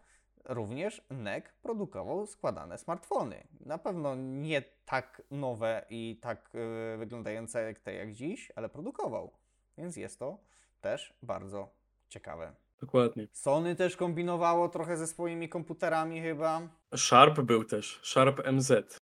Również 0.44 1.06
NEC 1.10 1.44
produkował 1.62 2.26
składane 2.26 2.78
smartfony. 2.78 3.46
Na 3.60 3.78
pewno 3.78 4.14
nie 4.14 4.62
tak 4.84 5.22
nowe 5.30 5.84
i 5.90 6.18
tak 6.22 6.50
e, 6.54 6.96
wyglądające 6.96 7.62
jak 7.62 7.80
te 7.80 7.94
jak 7.94 8.12
dziś, 8.12 8.52
ale 8.56 8.68
produkował. 8.68 9.32
Więc 9.78 9.96
jest 9.96 10.18
to 10.18 10.38
też 10.80 11.14
bardzo 11.22 11.68
ciekawe. 12.08 12.52
Dokładnie. 12.80 13.28
Sony 13.32 13.76
też 13.76 13.96
kombinowało 13.96 14.68
trochę 14.68 14.96
ze 14.96 15.06
swoimi 15.06 15.48
komputerami 15.48 16.20
chyba. 16.22 16.68
Sharp 16.96 17.40
był 17.40 17.64
też, 17.64 18.00
Sharp 18.02 18.46
MZ. 18.52 18.98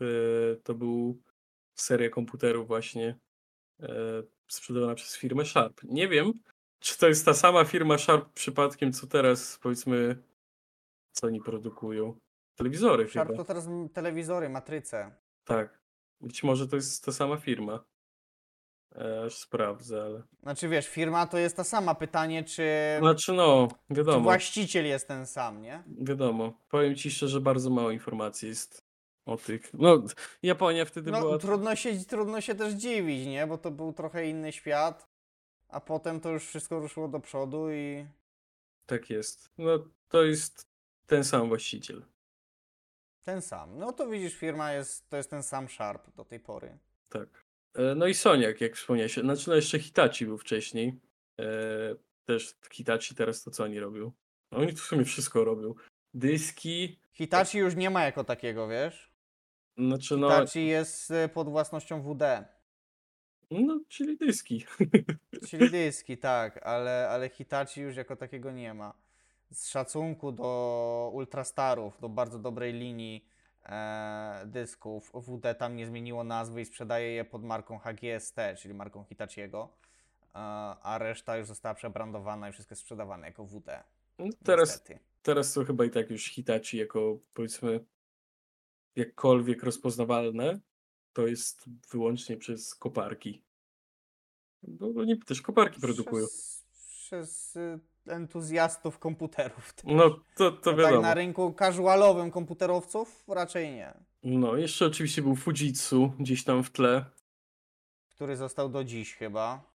Yy, 0.00 0.60
To 0.64 0.74
był 0.74 1.22
seria 1.74 2.10
komputerów 2.10 2.66
właśnie 2.66 3.18
yy, 3.78 3.88
sprzedawana 4.48 4.94
przez 4.94 5.16
firmę 5.16 5.44
Sharp. 5.44 5.80
Nie 5.82 6.08
wiem, 6.08 6.32
czy 6.80 6.98
to 6.98 7.08
jest 7.08 7.24
ta 7.24 7.34
sama 7.34 7.64
firma 7.64 7.98
Sharp 7.98 8.32
przypadkiem, 8.32 8.92
co 8.92 9.06
teraz 9.06 9.58
powiedzmy, 9.62 10.22
co 11.12 11.26
oni 11.26 11.40
produkują. 11.40 12.18
Telewizory 12.56 13.08
Sharp 13.08 13.28
chyba. 13.30 13.38
to 13.38 13.44
teraz 13.44 13.68
telewizory, 13.92 14.48
matryce. 14.48 15.16
Tak. 15.44 15.80
Być 16.20 16.42
może 16.42 16.68
to 16.68 16.76
jest 16.76 17.04
ta 17.04 17.12
sama 17.12 17.36
firma. 17.36 17.84
E, 18.96 19.22
Aż 19.26 19.34
sprawdzę, 19.36 20.02
ale... 20.02 20.22
Znaczy 20.42 20.68
wiesz, 20.68 20.88
firma 20.88 21.26
to 21.26 21.38
jest 21.38 21.56
ta 21.56 21.64
sama. 21.64 21.94
Pytanie, 21.94 22.44
czy, 22.44 22.68
Znaczy 22.98 23.32
no, 23.32 23.68
czy 23.88 23.94
wiadomo. 23.94 24.20
właściciel 24.20 24.86
jest 24.86 25.08
ten 25.08 25.26
sam, 25.26 25.62
nie? 25.62 25.82
Wiadomo. 25.86 26.52
Powiem 26.70 26.94
ci 26.96 27.10
szczerze, 27.10 27.40
bardzo 27.40 27.70
mało 27.70 27.90
informacji 27.90 28.48
jest 28.48 28.84
o 29.26 29.36
tych. 29.36 29.74
No, 29.74 30.02
Japonia 30.42 30.84
wtedy 30.84 31.10
No 31.10 31.20
była. 31.20 31.38
trudno 31.38 31.76
się, 31.76 32.04
trudno 32.04 32.40
się 32.40 32.54
też 32.54 32.72
dziwić, 32.74 33.26
nie? 33.26 33.46
Bo 33.46 33.58
to 33.58 33.70
był 33.70 33.92
trochę 33.92 34.26
inny 34.28 34.52
świat. 34.52 35.08
A 35.68 35.80
potem 35.80 36.20
to 36.20 36.30
już 36.30 36.44
wszystko 36.46 36.78
ruszyło 36.80 37.08
do 37.08 37.20
przodu 37.20 37.70
i 37.70 38.06
Tak 38.86 39.10
jest. 39.10 39.50
No, 39.58 39.70
to 40.08 40.22
jest 40.22 40.66
ten 41.06 41.24
sam 41.24 41.48
właściciel. 41.48 42.02
ten 43.22 43.42
sam. 43.42 43.78
No 43.78 43.92
to 43.92 44.08
widzisz, 44.08 44.34
firma 44.34 44.72
jest, 44.72 45.08
to 45.10 45.16
jest 45.16 45.30
ten 45.30 45.42
sam 45.42 45.68
Sharp 45.68 46.14
do 46.16 46.24
tej 46.24 46.40
pory. 46.40 46.78
Tak. 47.08 47.28
E, 47.74 47.94
No 47.94 48.06
i 48.06 48.14
Soniak, 48.14 48.60
jak 48.60 48.76
wspomniałeś. 48.76 49.14
Znaczy, 49.14 49.48
no 49.50 49.56
jeszcze 49.56 49.78
Hitachi 49.78 50.26
był 50.26 50.38
wcześniej. 50.38 51.00
E, 51.40 51.44
też 52.24 52.54
Hitachi 52.72 53.14
teraz 53.14 53.42
to 53.42 53.50
co 53.50 53.64
oni 53.64 53.80
robią? 53.80 54.12
No, 54.52 54.58
oni 54.58 54.68
tu 54.68 54.76
w 54.76 54.84
sumie 54.84 55.04
wszystko 55.04 55.44
robią. 55.44 55.74
Dyski. 56.14 57.00
Hitachi 57.12 57.58
już 57.58 57.76
nie 57.76 57.90
ma 57.90 58.04
jako 58.04 58.24
takiego, 58.24 58.68
wiesz? 58.68 59.10
Znaczy, 59.78 60.16
no, 60.16 60.30
Hitachi 60.30 60.66
jest 60.66 61.10
y, 61.10 61.28
pod 61.28 61.48
własnością 61.48 62.02
WD. 62.02 62.44
no 63.50 63.80
czyli 63.88 64.16
dyski. 64.16 64.64
Czyli 65.48 65.70
dyski, 65.70 66.18
tak, 66.18 66.66
ale, 66.66 67.08
ale 67.08 67.28
Hitachi 67.28 67.80
już 67.80 67.96
jako 67.96 68.16
takiego 68.16 68.52
nie 68.52 68.74
ma. 68.74 68.94
Z 69.52 69.68
szacunku 69.68 70.32
do 70.32 71.10
Ultrastarów, 71.14 72.00
do 72.00 72.08
bardzo 72.08 72.38
dobrej 72.38 72.72
linii 72.72 73.24
e, 73.24 73.29
dysków, 74.46 75.12
WD 75.14 75.54
tam 75.58 75.76
nie 75.76 75.86
zmieniło 75.86 76.24
nazwy 76.24 76.60
i 76.60 76.64
sprzedaje 76.64 77.12
je 77.12 77.24
pod 77.24 77.44
marką 77.44 77.78
HGST, 77.78 78.36
czyli 78.58 78.74
marką 78.74 79.04
Hitachiego, 79.04 79.68
e, 80.34 80.38
a 80.82 80.98
reszta 80.98 81.36
już 81.36 81.46
została 81.46 81.74
przebrandowana 81.74 82.48
i 82.48 82.52
wszystko 82.52 82.72
jest 82.72 82.82
sprzedawane 82.82 83.26
jako 83.26 83.44
WD. 83.44 83.84
No, 84.18 84.26
teraz, 84.44 84.68
niestety. 84.68 84.98
teraz 85.22 85.52
to 85.52 85.64
chyba 85.64 85.84
i 85.84 85.90
tak 85.90 86.10
już 86.10 86.24
Hitachi 86.24 86.76
jako 86.76 87.18
powiedzmy 87.34 87.84
jakkolwiek 88.96 89.62
rozpoznawalne, 89.62 90.60
to 91.12 91.26
jest 91.26 91.64
wyłącznie 91.90 92.36
przez 92.36 92.74
koparki. 92.74 93.42
No 94.62 94.86
oni 94.96 95.18
też 95.18 95.42
koparki 95.42 95.80
produkują. 95.80 96.26
Przez, 96.26 96.64
przez 96.72 97.56
y, 97.56 97.80
entuzjastów 98.10 98.98
komputerów. 98.98 99.72
też. 99.72 99.84
No 99.96 100.10
to, 100.36 100.50
to 100.50 100.70
tak 100.70 100.76
wiadomo. 100.76 101.02
na 101.02 101.14
rynku 101.14 101.54
casualowym 101.58 102.30
komputerowców 102.30 103.24
raczej 103.28 103.70
nie. 103.70 103.94
No, 104.22 104.56
jeszcze 104.56 104.86
oczywiście 104.86 105.22
był 105.22 105.36
Fujitsu 105.36 106.12
gdzieś 106.18 106.44
tam 106.44 106.64
w 106.64 106.70
tle. 106.70 107.04
który 108.10 108.36
został 108.36 108.68
do 108.68 108.84
dziś 108.84 109.14
chyba. 109.14 109.70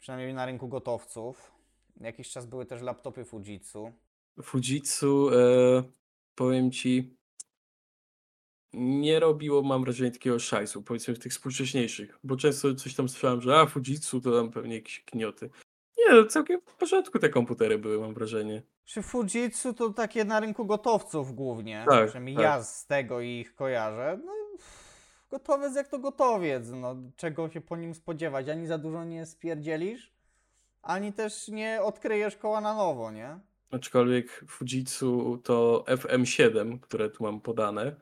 Przynajmniej 0.00 0.34
na 0.34 0.46
rynku 0.46 0.68
gotowców. 0.68 1.52
Jakiś 2.00 2.30
czas 2.30 2.46
były 2.46 2.66
też 2.66 2.82
laptopy 2.82 3.24
Fujitsu. 3.24 3.92
Fujitsu, 4.42 5.30
e, 5.34 5.82
powiem 6.34 6.70
ci, 6.70 7.16
nie 8.72 9.20
robiło, 9.20 9.62
mam 9.62 9.82
wrażenie, 9.84 10.10
takiego 10.10 10.38
szajsu, 10.38 10.82
powiedzmy 10.82 11.14
w 11.14 11.18
tych 11.18 11.32
współcześniejszych, 11.32 12.18
bo 12.24 12.36
często 12.36 12.74
coś 12.74 12.94
tam 12.94 13.08
słyszałem, 13.08 13.40
że 13.40 13.56
a 13.60 13.66
Fujitsu 13.66 14.20
to 14.20 14.32
tam 14.32 14.50
pewnie 14.50 14.74
jakieś 14.74 15.04
knioty. 15.04 15.50
Nie, 16.08 16.14
no, 16.14 16.24
całkiem 16.26 16.60
w 16.66 16.74
porządku 16.74 17.18
te 17.18 17.28
komputery 17.28 17.78
były, 17.78 17.98
mam 17.98 18.14
wrażenie. 18.14 18.62
Czy 18.84 19.02
Fujitsu 19.02 19.74
to 19.74 19.90
takie 19.90 20.24
na 20.24 20.40
rynku 20.40 20.66
gotowców 20.66 21.34
głównie? 21.34 21.84
Tak, 21.88 22.04
Przynajmniej 22.06 22.36
tak. 22.36 22.44
ja 22.44 22.62
z 22.62 22.86
tego 22.86 23.20
ich 23.20 23.54
kojarzę. 23.54 24.18
No, 24.24 24.32
gotowiec 25.30 25.76
jak 25.76 25.88
to 25.88 25.98
gotowiec. 25.98 26.70
No, 26.70 26.96
czego 27.16 27.50
się 27.50 27.60
po 27.60 27.76
nim 27.76 27.94
spodziewać? 27.94 28.48
Ani 28.48 28.66
za 28.66 28.78
dużo 28.78 29.04
nie 29.04 29.26
spierdzielisz, 29.26 30.12
ani 30.82 31.12
też 31.12 31.48
nie 31.48 31.82
odkryjesz 31.82 32.36
koła 32.36 32.60
na 32.60 32.74
nowo, 32.74 33.10
nie? 33.10 33.38
Aczkolwiek 33.70 34.44
Fujitsu 34.48 35.38
to 35.44 35.84
FM7, 35.88 36.80
które 36.80 37.10
tu 37.10 37.22
mam 37.22 37.40
podane, 37.40 37.96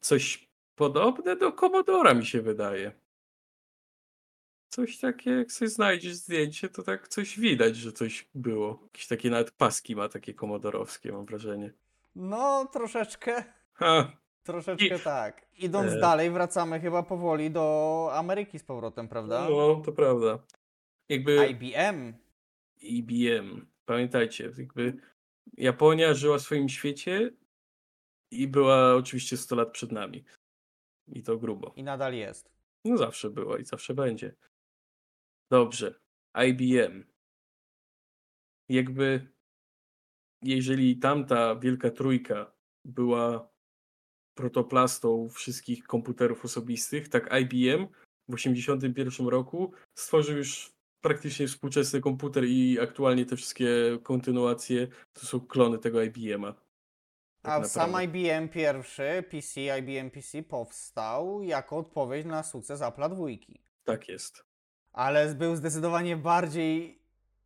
coś 0.00 0.48
podobne 0.76 1.36
do 1.36 1.52
Commodora 1.52 2.14
mi 2.14 2.26
się 2.26 2.42
wydaje. 2.42 2.92
Coś 4.76 4.98
takie, 4.98 5.30
jak 5.30 5.52
sobie 5.52 5.68
znajdziesz 5.68 6.14
zdjęcie, 6.14 6.68
to 6.68 6.82
tak 6.82 7.08
coś 7.08 7.40
widać, 7.40 7.76
że 7.76 7.92
coś 7.92 8.28
było. 8.34 8.78
Jakieś 8.82 9.06
takie 9.06 9.30
nawet 9.30 9.50
paski 9.50 9.96
ma 9.96 10.08
takie 10.08 10.34
komodorowskie, 10.34 11.12
mam 11.12 11.26
wrażenie. 11.26 11.72
No, 12.16 12.68
troszeczkę. 12.72 13.44
Ha, 13.72 14.12
Troszeczkę 14.42 14.98
tak. 14.98 15.46
Idąc 15.58 15.92
E. 15.92 16.00
dalej, 16.00 16.30
wracamy 16.30 16.80
chyba 16.80 17.02
powoli 17.02 17.50
do 17.50 18.08
Ameryki 18.12 18.58
z 18.58 18.64
powrotem, 18.64 19.08
prawda? 19.08 19.48
No, 19.50 19.82
to 19.84 19.92
prawda. 19.92 20.38
Jakby 21.08 21.46
IBM. 21.46 22.14
IBM, 22.80 23.66
pamiętajcie, 23.86 24.52
jakby 24.58 24.96
Japonia 25.56 26.14
żyła 26.14 26.38
w 26.38 26.42
swoim 26.42 26.68
świecie 26.68 27.30
i 28.30 28.48
była 28.48 28.94
oczywiście 28.94 29.36
100 29.36 29.56
lat 29.56 29.70
przed 29.72 29.92
nami. 29.92 30.24
I 31.08 31.22
to 31.22 31.38
grubo. 31.38 31.72
I 31.76 31.82
nadal 31.82 32.14
jest. 32.14 32.50
No 32.84 32.96
zawsze 32.96 33.30
była 33.30 33.58
i 33.58 33.64
zawsze 33.64 33.94
będzie. 33.94 34.34
Dobrze. 35.50 36.00
IBM. 36.48 37.04
Jakby 38.68 39.28
jeżeli 40.42 40.96
tamta 40.96 41.56
wielka 41.56 41.90
trójka 41.90 42.52
była 42.84 43.50
protoplastą 44.34 45.28
wszystkich 45.28 45.84
komputerów 45.84 46.44
osobistych, 46.44 47.08
tak 47.08 47.24
IBM 47.40 47.86
w 48.28 48.36
1981 48.36 49.28
roku 49.28 49.72
stworzył 49.94 50.36
już 50.36 50.72
praktycznie 51.00 51.48
współczesny 51.48 52.00
komputer 52.00 52.44
i 52.44 52.80
aktualnie 52.80 53.26
te 53.26 53.36
wszystkie 53.36 53.98
kontynuacje 54.02 54.88
to 55.12 55.26
są 55.26 55.40
klony 55.40 55.78
tego 55.78 56.02
IBM-a. 56.02 56.54
Tak 57.42 57.62
A 57.62 57.68
sam. 57.68 58.02
IBM 58.04 58.48
pierwszy, 58.48 59.24
PC, 59.30 59.78
IBM 59.78 60.10
PC 60.10 60.42
powstał 60.42 61.42
jako 61.42 61.76
odpowiedź 61.76 62.26
na 62.26 62.42
sukces 62.42 62.82
Apple 62.82 63.08
dwójki. 63.10 63.62
Tak 63.84 64.08
jest. 64.08 64.45
Ale 64.96 65.34
był 65.34 65.56
zdecydowanie 65.56 66.16
bardziej 66.16 67.02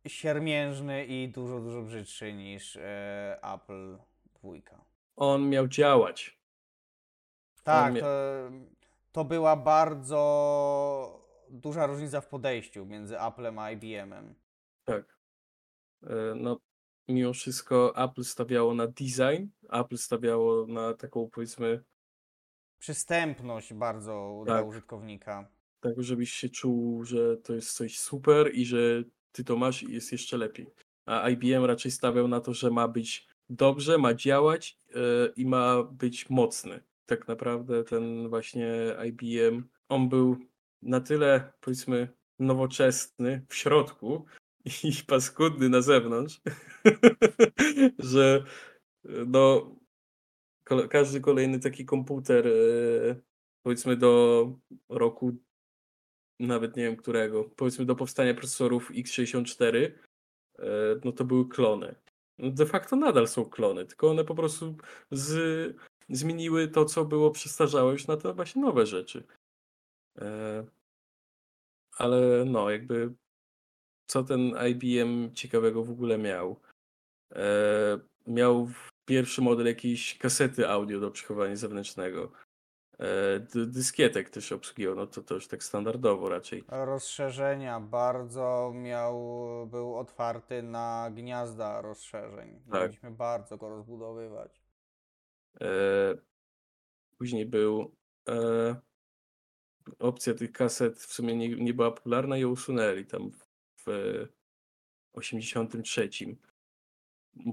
siermiężny 0.07 1.05
i 1.05 1.29
dużo, 1.29 1.59
dużo 1.59 1.81
brzydszy 1.81 2.33
niż 2.33 2.75
e, 2.75 3.39
Apple 3.53 3.97
dwójka. 4.35 4.85
On 5.15 5.49
miał 5.49 5.67
działać. 5.67 6.41
Tak, 7.63 7.93
mia- 7.93 7.99
to, 8.01 8.07
to 9.11 9.25
była 9.25 9.55
bardzo 9.55 10.19
duża 11.49 11.85
różnica 11.85 12.21
w 12.21 12.27
podejściu 12.27 12.85
między 12.85 13.19
Applem 13.19 13.59
a 13.59 13.71
IBM-em. 13.71 14.35
Tak. 14.83 15.17
E, 16.03 16.09
No, 16.35 16.59
mimo 17.07 17.33
wszystko 17.33 18.03
Apple 18.03 18.23
stawiało 18.23 18.73
na 18.73 18.87
design, 18.87 19.45
Apple 19.71 19.97
stawiało 19.97 20.67
na 20.67 20.93
taką 20.93 21.29
powiedzmy, 21.29 21.83
Przystępność 22.79 23.73
bardzo 23.73 24.41
dla 24.45 24.57
Tak. 24.57 24.65
użytkownika. 24.65 25.47
Tak 25.81 26.03
żebyś 26.03 26.31
się 26.31 26.49
czuł, 26.49 27.03
że 27.03 27.37
to 27.37 27.53
jest 27.53 27.73
coś 27.73 27.99
super 27.99 28.51
i 28.53 28.65
że 28.65 29.03
ty 29.31 29.43
to 29.43 29.57
masz 29.57 29.83
i 29.83 29.93
jest 29.93 30.11
jeszcze 30.11 30.37
lepiej. 30.37 30.67
A 31.05 31.29
IBM 31.29 31.65
raczej 31.65 31.91
stawiał 31.91 32.27
na 32.27 32.39
to, 32.39 32.53
że 32.53 32.71
ma 32.71 32.87
być 32.87 33.27
dobrze, 33.49 33.97
ma 33.97 34.13
działać 34.13 34.79
e, 34.89 34.99
i 35.35 35.45
ma 35.45 35.83
być 35.83 36.29
mocny. 36.29 36.83
Tak 37.05 37.27
naprawdę 37.27 37.83
ten 37.83 38.29
właśnie 38.29 38.73
IBM, 39.07 39.63
on 39.89 40.09
był 40.09 40.37
na 40.81 41.01
tyle 41.01 41.53
powiedzmy 41.61 42.07
nowoczesny 42.39 43.45
w 43.49 43.55
środku 43.55 44.25
i 44.83 44.91
paskudny 45.07 45.69
na 45.69 45.81
zewnątrz, 45.81 46.41
że 47.99 48.43
no 49.27 49.75
kole- 50.65 50.87
każdy 50.87 51.21
kolejny 51.21 51.59
taki 51.59 51.85
komputer 51.85 52.47
e, 52.47 52.51
powiedzmy 53.63 53.97
do 53.97 54.45
roku 54.89 55.37
nawet 56.47 56.75
nie 56.75 56.83
wiem 56.83 56.95
którego, 56.95 57.43
powiedzmy 57.43 57.85
do 57.85 57.95
powstania 57.95 58.33
procesorów 58.33 58.91
x64, 58.91 59.91
e, 60.59 60.65
no 61.03 61.11
to 61.11 61.25
były 61.25 61.49
klony. 61.49 61.95
No 62.37 62.51
De 62.51 62.65
facto 62.65 62.95
nadal 62.95 63.27
są 63.27 63.45
klony, 63.45 63.85
tylko 63.85 64.09
one 64.09 64.25
po 64.25 64.35
prostu 64.35 64.75
z, 65.11 65.77
zmieniły 66.09 66.67
to, 66.67 66.85
co 66.85 67.05
było 67.05 67.31
przestarzałe 67.31 67.91
już 67.91 68.07
na 68.07 68.17
te 68.17 68.33
właśnie 68.33 68.61
nowe 68.61 68.85
rzeczy. 68.85 69.23
E, 70.17 70.65
Ale 71.97 72.45
no, 72.45 72.69
jakby 72.69 73.13
co 74.07 74.23
ten 74.23 74.53
IBM 74.69 75.33
ciekawego 75.33 75.83
w 75.83 75.91
ogóle 75.91 76.17
miał? 76.17 76.59
E, 77.35 77.99
Miał 78.27 78.69
pierwszy 79.05 79.41
model 79.41 79.65
jakiejś 79.65 80.17
kasety 80.17 80.69
audio 80.69 80.99
do 80.99 81.11
przechowywania 81.11 81.55
zewnętrznego. 81.55 82.31
E, 83.01 83.39
dy- 83.39 83.67
Dyskietek 83.67 84.29
też 84.29 84.51
obsługiwał, 84.51 84.95
no 84.95 85.07
to, 85.07 85.21
to 85.23 85.33
już 85.35 85.47
tak 85.47 85.63
standardowo 85.63 86.29
raczej. 86.29 86.63
Rozszerzenia 86.67 87.79
bardzo 87.79 88.71
miał, 88.75 89.17
był 89.67 89.95
otwarty 89.97 90.63
na 90.63 91.11
gniazda 91.13 91.81
rozszerzeń. 91.81 92.59
Tak. 92.71 92.81
Mogliśmy 92.81 93.11
bardzo 93.11 93.57
go 93.57 93.69
rozbudowywać. 93.69 94.61
E, 95.61 95.67
Później 97.17 97.45
był 97.45 97.95
e, 98.29 98.75
opcja 99.99 100.33
tych 100.33 100.51
kaset 100.51 100.99
w 100.99 101.13
sumie 101.13 101.35
nie, 101.35 101.49
nie 101.49 101.73
była 101.73 101.91
popularna 101.91 102.37
i 102.37 102.41
ją 102.41 102.49
usunęli 102.49 103.05
tam 103.05 103.31
w 103.85 103.87
83. 105.13 106.09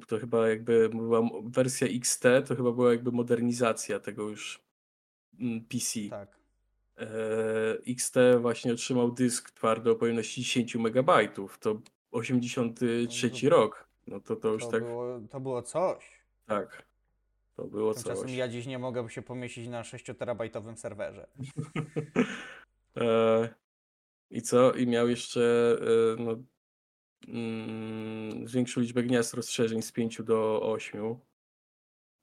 To 0.09 0.19
chyba 0.19 0.49
jakby 0.49 0.89
była 0.89 1.21
wersja 1.45 1.87
XT, 1.87 2.23
to 2.49 2.57
chyba 2.57 2.73
była 2.73 2.91
jakby 2.93 3.13
modernizacja 3.13 4.01
tego 4.01 4.29
już 4.29 4.68
PC. 5.69 6.01
Tak. 6.11 6.39
E, 6.99 7.07
XT 7.87 8.15
właśnie 8.41 8.73
otrzymał 8.73 9.11
dysk 9.13 9.51
twardy 9.51 9.91
o 9.91 9.95
pojemności 9.95 10.43
10 10.43 10.77
MB. 10.77 11.11
To 11.61 11.81
83 12.11 13.31
No, 13.43 13.51
rok. 13.51 13.89
No 14.07 14.21
to 14.21 14.37
to 14.37 14.49
już 14.49 14.63
To, 14.65 14.71
tak, 14.71 14.85
było, 14.85 15.21
to 15.31 15.41
było 15.41 15.63
coś. 15.63 16.23
tak. 16.47 16.89
To 17.57 17.65
było 17.65 17.95
Tymczasem 17.95 18.27
coś. 18.29 18.37
ja 18.37 18.49
dziś 18.49 18.67
nie 18.67 18.79
mogę 18.79 19.11
się 19.11 19.23
pomieścić 19.23 19.69
na 19.69 19.83
6-terabajtowym 19.83 20.77
serwerze. 20.77 21.27
E, 22.97 23.49
I 24.31 24.43
co? 24.43 24.73
I 24.73 24.87
miał 24.87 25.09
jeszcze 25.09 25.77
e, 26.19 26.23
no, 26.23 26.37
mm, 27.29 28.47
większą 28.47 28.81
liczbę 28.81 29.03
gniazd 29.03 29.35
rozszerzeń 29.35 29.83
z 29.83 29.93
5 29.93 30.23
do 30.23 30.63
8. 30.63 31.17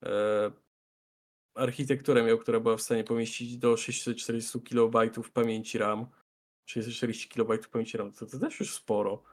E, 0.04 0.52
architekturę 1.56 2.24
miał, 2.24 2.38
która 2.38 2.60
była 2.60 2.78
w 2.78 2.82
stanie 2.82 3.04
pomieścić 3.04 3.58
do 3.58 3.78
640 3.78 4.62
KB 4.62 4.96
pamięci 5.34 5.78
RAM. 5.78 6.08
640 6.66 7.30
KB 7.30 7.68
pamięci 7.72 7.98
RAM, 7.98 8.12
to, 8.12 8.26
to 8.26 8.40
też 8.40 8.60
już 8.60 8.76
sporo. 8.76 9.24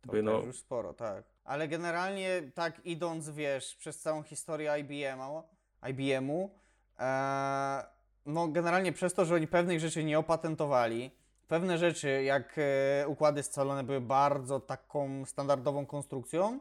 To 0.00 0.12
By 0.12 0.22
no- 0.22 0.36
też 0.38 0.46
już 0.46 0.56
sporo, 0.58 0.94
tak. 0.94 1.24
Ale 1.44 1.68
generalnie 1.68 2.42
tak 2.54 2.80
idąc, 2.86 3.30
wiesz, 3.30 3.76
przez 3.76 3.98
całą 3.98 4.22
historię 4.22 4.78
IBM-u, 4.80 5.42
IBM-u 5.90 6.50
e, 6.98 7.84
no 8.26 8.48
generalnie 8.48 8.92
przez 8.92 9.14
to, 9.14 9.24
że 9.24 9.34
oni 9.34 9.46
pewnych 9.46 9.80
rzeczy 9.80 10.04
nie 10.04 10.18
opatentowali, 10.18 11.10
pewne 11.48 11.78
rzeczy 11.78 12.22
jak 12.22 12.54
e, 12.58 13.08
układy 13.08 13.42
scalone 13.42 13.84
były 13.84 14.00
bardzo 14.00 14.60
taką 14.60 15.24
standardową 15.24 15.86
konstrukcją, 15.86 16.60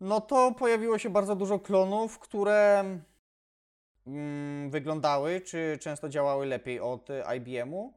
no 0.00 0.20
to 0.20 0.52
pojawiło 0.58 0.98
się 0.98 1.10
bardzo 1.10 1.36
dużo 1.36 1.58
klonów, 1.58 2.18
które 2.18 2.84
wyglądały, 4.70 5.40
czy 5.40 5.78
często 5.80 6.08
działały 6.08 6.46
lepiej 6.46 6.80
od 6.80 7.10
e, 7.10 7.36
IBM-u. 7.36 7.94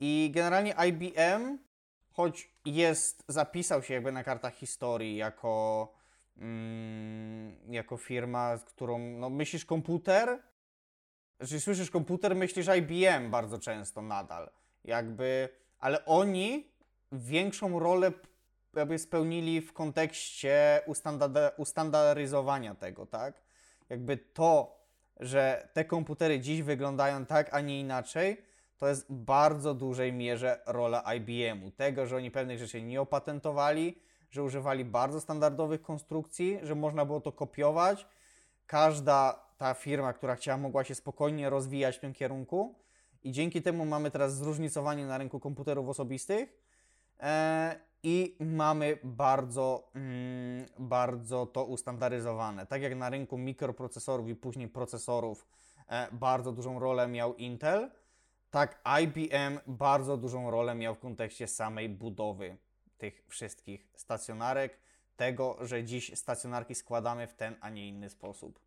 I 0.00 0.30
generalnie 0.34 0.74
IBM 0.88 1.58
choć 2.12 2.50
jest, 2.64 3.24
zapisał 3.28 3.82
się 3.82 3.94
jakby 3.94 4.12
na 4.12 4.24
kartach 4.24 4.54
historii 4.54 5.16
jako, 5.16 5.92
mm, 6.36 7.72
jako 7.72 7.96
firma, 7.96 8.56
z 8.56 8.64
którą, 8.64 8.98
no 8.98 9.30
myślisz 9.30 9.64
komputer, 9.64 10.42
jeżeli 11.40 11.60
słyszysz 11.60 11.90
komputer, 11.90 12.36
myślisz 12.36 12.66
IBM 12.78 13.30
bardzo 13.30 13.58
często 13.58 14.02
nadal, 14.02 14.50
jakby, 14.84 15.48
ale 15.78 16.04
oni 16.04 16.70
większą 17.12 17.78
rolę 17.78 18.12
jakby 18.76 18.98
spełnili 18.98 19.60
w 19.60 19.72
kontekście 19.72 20.82
ustandaryzowania 21.56 22.74
tego, 22.74 23.06
tak? 23.06 23.42
Jakby 23.88 24.16
to, 24.16 24.83
że 25.20 25.68
te 25.72 25.84
komputery 25.84 26.40
dziś 26.40 26.62
wyglądają 26.62 27.26
tak, 27.26 27.54
a 27.54 27.60
nie 27.60 27.80
inaczej, 27.80 28.42
to 28.78 28.88
jest 28.88 29.06
w 29.08 29.14
bardzo 29.14 29.74
dużej 29.74 30.12
mierze 30.12 30.60
rola 30.66 31.14
IBM-u. 31.14 31.70
Tego, 31.70 32.06
że 32.06 32.16
oni 32.16 32.30
pewnych 32.30 32.58
rzeczy 32.58 32.82
nie 32.82 33.00
opatentowali, 33.00 33.98
że 34.30 34.42
używali 34.42 34.84
bardzo 34.84 35.20
standardowych 35.20 35.82
konstrukcji, 35.82 36.58
że 36.62 36.74
można 36.74 37.04
było 37.04 37.20
to 37.20 37.32
kopiować. 37.32 38.06
Każda 38.66 39.44
ta 39.58 39.74
firma, 39.74 40.12
która 40.12 40.36
chciała, 40.36 40.58
mogła 40.58 40.84
się 40.84 40.94
spokojnie 40.94 41.50
rozwijać 41.50 41.96
w 41.96 42.00
tym 42.00 42.12
kierunku. 42.12 42.74
I 43.22 43.32
dzięki 43.32 43.62
temu 43.62 43.84
mamy 43.84 44.10
teraz 44.10 44.36
zróżnicowanie 44.36 45.06
na 45.06 45.18
rynku 45.18 45.40
komputerów 45.40 45.88
osobistych. 45.88 46.60
E, 47.20 47.80
I 48.06 48.36
mamy 48.40 48.98
bardzo, 49.04 49.90
mm, 49.94 50.66
bardzo 50.78 51.46
to 51.46 51.64
ustandaryzowane. 51.64 52.66
Tak 52.66 52.82
jak 52.82 52.96
na 52.96 53.10
rynku 53.10 53.38
mikroprocesorów 53.38 54.28
i 54.28 54.34
później 54.34 54.68
procesorów 54.68 55.46
e, 55.88 56.08
bardzo 56.12 56.52
dużą 56.52 56.78
rolę 56.78 57.08
miał 57.08 57.34
Intel, 57.34 57.90
tak 58.50 58.82
IBM 59.02 59.58
bardzo 59.66 60.16
dużą 60.16 60.50
rolę 60.50 60.74
miał 60.74 60.94
w 60.94 60.98
kontekście 60.98 61.46
samej 61.46 61.88
budowy 61.88 62.56
tych 62.98 63.24
wszystkich 63.28 63.88
stacjonarek, 63.94 64.78
tego, 65.16 65.58
że 65.60 65.84
dziś 65.84 66.10
stacjonarki 66.14 66.74
składamy 66.74 67.26
w 67.26 67.34
ten, 67.34 67.56
a 67.60 67.70
nie 67.70 67.88
inny 67.88 68.10
sposób. 68.10 68.60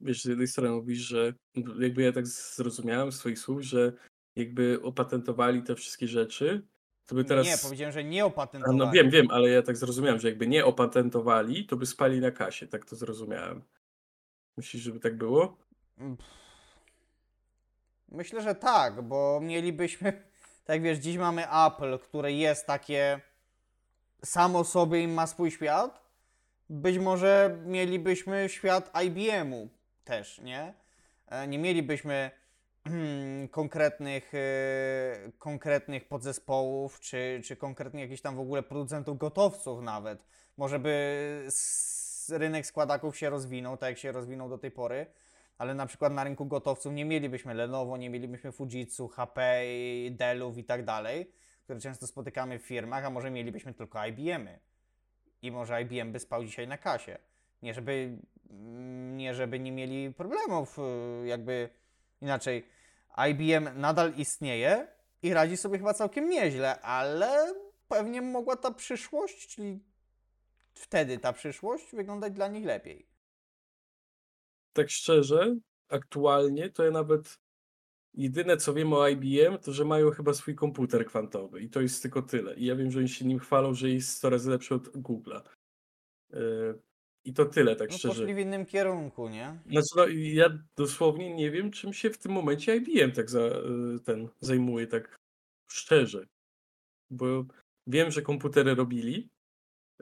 wiesz, 0.00 0.22
z 0.22 0.24
jednej 0.24 0.48
strony 0.48 0.70
mówisz, 0.70 0.98
że 0.98 1.34
jakby 1.78 2.02
ja 2.02 2.12
tak 2.12 2.26
zrozumiałem 2.26 3.12
z 3.12 3.18
twoich 3.18 3.38
słów, 3.38 3.62
że 3.62 3.92
jakby 4.36 4.82
opatentowali 4.82 5.62
te 5.62 5.74
wszystkie 5.74 6.08
rzeczy, 6.08 6.66
to 7.10 7.14
by 7.16 7.24
teraz... 7.24 7.46
Nie, 7.46 7.58
powiedziałem, 7.62 7.92
że 7.92 8.04
nie 8.04 8.22
A, 8.22 8.26
opatentowali. 8.26 8.78
no 8.78 8.90
wiem, 8.90 9.10
wiem, 9.10 9.30
ale 9.30 9.48
ja 9.48 9.62
tak 9.62 9.76
zrozumiałem, 9.76 10.20
że 10.20 10.28
jakby 10.28 10.46
nie 10.46 10.64
opatentowali, 10.64 11.66
to 11.66 11.76
by 11.76 11.86
spali 11.86 12.20
na 12.20 12.30
kasie, 12.30 12.66
tak 12.66 12.84
to 12.84 12.96
zrozumiałem. 12.96 13.62
Myślisz, 14.56 14.82
żeby 14.82 15.00
tak 15.00 15.16
było? 15.18 15.56
Myślę, 18.08 18.42
że 18.42 18.54
tak, 18.54 19.02
bo 19.02 19.40
mielibyśmy, 19.42 20.22
tak 20.64 20.82
wiesz, 20.82 20.98
dziś 20.98 21.16
mamy 21.16 21.44
Apple, 21.66 21.98
które 21.98 22.32
jest 22.32 22.66
takie 22.66 23.20
samo 24.24 24.64
sobie 24.64 25.02
i 25.02 25.08
ma 25.08 25.26
swój 25.26 25.50
świat. 25.50 26.00
Być 26.68 26.98
może 26.98 27.58
mielibyśmy 27.66 28.48
świat 28.48 28.90
IBM-u 29.04 29.68
też, 30.04 30.38
nie? 30.40 30.74
E, 31.26 31.48
Nie 31.48 31.58
mielibyśmy 31.58 32.30
konkretnych, 33.50 34.34
e, 34.34 35.32
konkretnych 35.38 36.08
podzespołów, 36.08 37.00
czy, 37.00 37.40
czy 37.44 37.56
konkretnych 37.56 38.00
jakichś 38.00 38.20
tam 38.20 38.36
w 38.36 38.40
ogóle 38.40 38.62
producentów 38.62 39.18
gotowców 39.18 39.82
nawet. 39.82 40.26
Może 40.56 40.78
by 40.78 41.46
rynek 42.28 42.66
składaków 42.66 43.18
się 43.18 43.30
rozwinął, 43.30 43.76
tak 43.76 43.88
jak 43.88 43.98
się 43.98 44.12
rozwinął 44.12 44.48
do 44.48 44.58
tej 44.58 44.70
pory, 44.70 45.06
ale 45.58 45.74
na 45.74 45.86
przykład 45.86 46.12
na 46.12 46.24
rynku 46.24 46.46
gotowców 46.46 46.92
nie 46.92 47.04
mielibyśmy 47.04 47.54
Lenovo, 47.54 47.96
nie 47.96 48.10
mielibyśmy 48.10 48.52
Fujitsu, 48.52 49.08
HP, 49.08 49.62
Dellów 50.10 50.58
i 50.58 50.64
tak 50.64 50.84
dalej, 50.84 51.32
które 51.64 51.80
często 51.80 52.06
spotykamy 52.06 52.58
w 52.58 52.62
firmach, 52.62 53.04
a 53.04 53.10
może 53.10 53.30
mielibyśmy 53.30 53.74
tylko 53.74 54.06
IBM-y. 54.06 54.58
I 55.42 55.50
może 55.50 55.82
IBM 55.82 56.12
by 56.12 56.20
spał 56.20 56.44
dzisiaj 56.44 56.68
na 56.68 56.78
kasie. 56.78 57.18
Nie 57.62 57.74
żeby, 57.74 58.18
mm, 58.50 59.16
nie 59.16 59.34
żeby 59.34 59.60
nie 59.60 59.72
mieli 59.72 60.14
problemów, 60.14 60.78
y, 60.78 61.26
jakby 61.26 61.70
inaczej. 62.20 62.66
IBM 63.30 63.80
nadal 63.80 64.14
istnieje 64.16 64.88
i 65.22 65.34
radzi 65.34 65.56
sobie 65.56 65.78
chyba 65.78 65.94
całkiem 65.94 66.28
nieźle, 66.28 66.80
ale 66.80 67.54
pewnie 67.88 68.22
mogła 68.22 68.56
ta 68.56 68.70
przyszłość, 68.70 69.48
czyli 69.48 69.84
wtedy 70.74 71.18
ta 71.18 71.32
przyszłość, 71.32 71.94
wyglądać 71.94 72.32
dla 72.32 72.48
nich 72.48 72.64
lepiej. 72.64 73.06
Tak 74.72 74.90
szczerze, 74.90 75.56
aktualnie 75.88 76.70
to 76.70 76.84
ja 76.84 76.90
nawet 76.90 77.38
jedyne 78.14 78.56
co 78.56 78.74
wiem 78.74 78.92
o 78.92 79.08
IBM, 79.08 79.58
to 79.58 79.72
że 79.72 79.84
mają 79.84 80.10
chyba 80.10 80.34
swój 80.34 80.54
komputer 80.54 81.06
kwantowy 81.06 81.60
i 81.60 81.70
to 81.70 81.80
jest 81.80 82.02
tylko 82.02 82.22
tyle. 82.22 82.54
I 82.54 82.64
ja 82.64 82.76
wiem, 82.76 82.90
że 82.90 82.98
oni 82.98 83.08
się 83.08 83.24
nim 83.24 83.38
chwalą, 83.38 83.74
że 83.74 83.88
jest 83.88 84.08
100 84.08 84.30
razy 84.30 84.50
lepszy 84.50 84.74
od 84.74 84.88
Google'a. 84.88 85.42
Yy, 86.30 86.82
I 87.24 87.32
to 87.34 87.44
tyle, 87.44 87.76
tak 87.76 87.90
No, 87.90 87.98
szczerze. 87.98 88.14
poszli 88.20 88.34
w 88.34 88.38
innym 88.38 88.66
kierunku, 88.66 89.28
nie? 89.28 89.58
Znaczy, 89.66 89.88
no, 89.96 90.06
ja 90.08 90.58
dosłownie 90.76 91.34
nie 91.34 91.50
wiem, 91.50 91.70
czym 91.70 91.92
się 91.92 92.10
w 92.10 92.18
tym 92.18 92.32
momencie 92.32 92.76
IBM 92.76 93.12
tak 93.12 93.30
za, 93.30 93.40
y, 93.40 94.00
ten 94.04 94.28
zajmuje, 94.40 94.86
tak 94.86 95.16
szczerze. 95.70 96.26
Bo 97.10 97.44
wiem, 97.86 98.10
że 98.10 98.22
komputery 98.22 98.74
robili. 98.74 99.30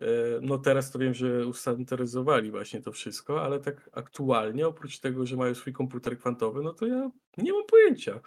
y, 0.03 0.05
No 0.43 0.59
teraz 0.59 0.91
to 0.91 0.99
wiem, 0.99 1.15
że 1.15 1.47
ustandaryzowali 1.47 2.51
właśnie 2.51 2.81
to 2.83 2.93
wszystko, 2.93 3.43
ale 3.43 3.61
tak 3.61 3.91
aktualnie, 3.93 4.67
oprócz 4.67 4.99
tego, 5.01 5.27
że 5.27 5.37
mają 5.37 5.55
swój 5.55 5.73
komputer 5.73 6.19
kwantowy, 6.19 6.63
no 6.63 6.73
to 6.75 6.87
ja 6.87 7.11
nie 7.39 7.53
mam 7.53 7.67
pojęcia. 7.67 8.21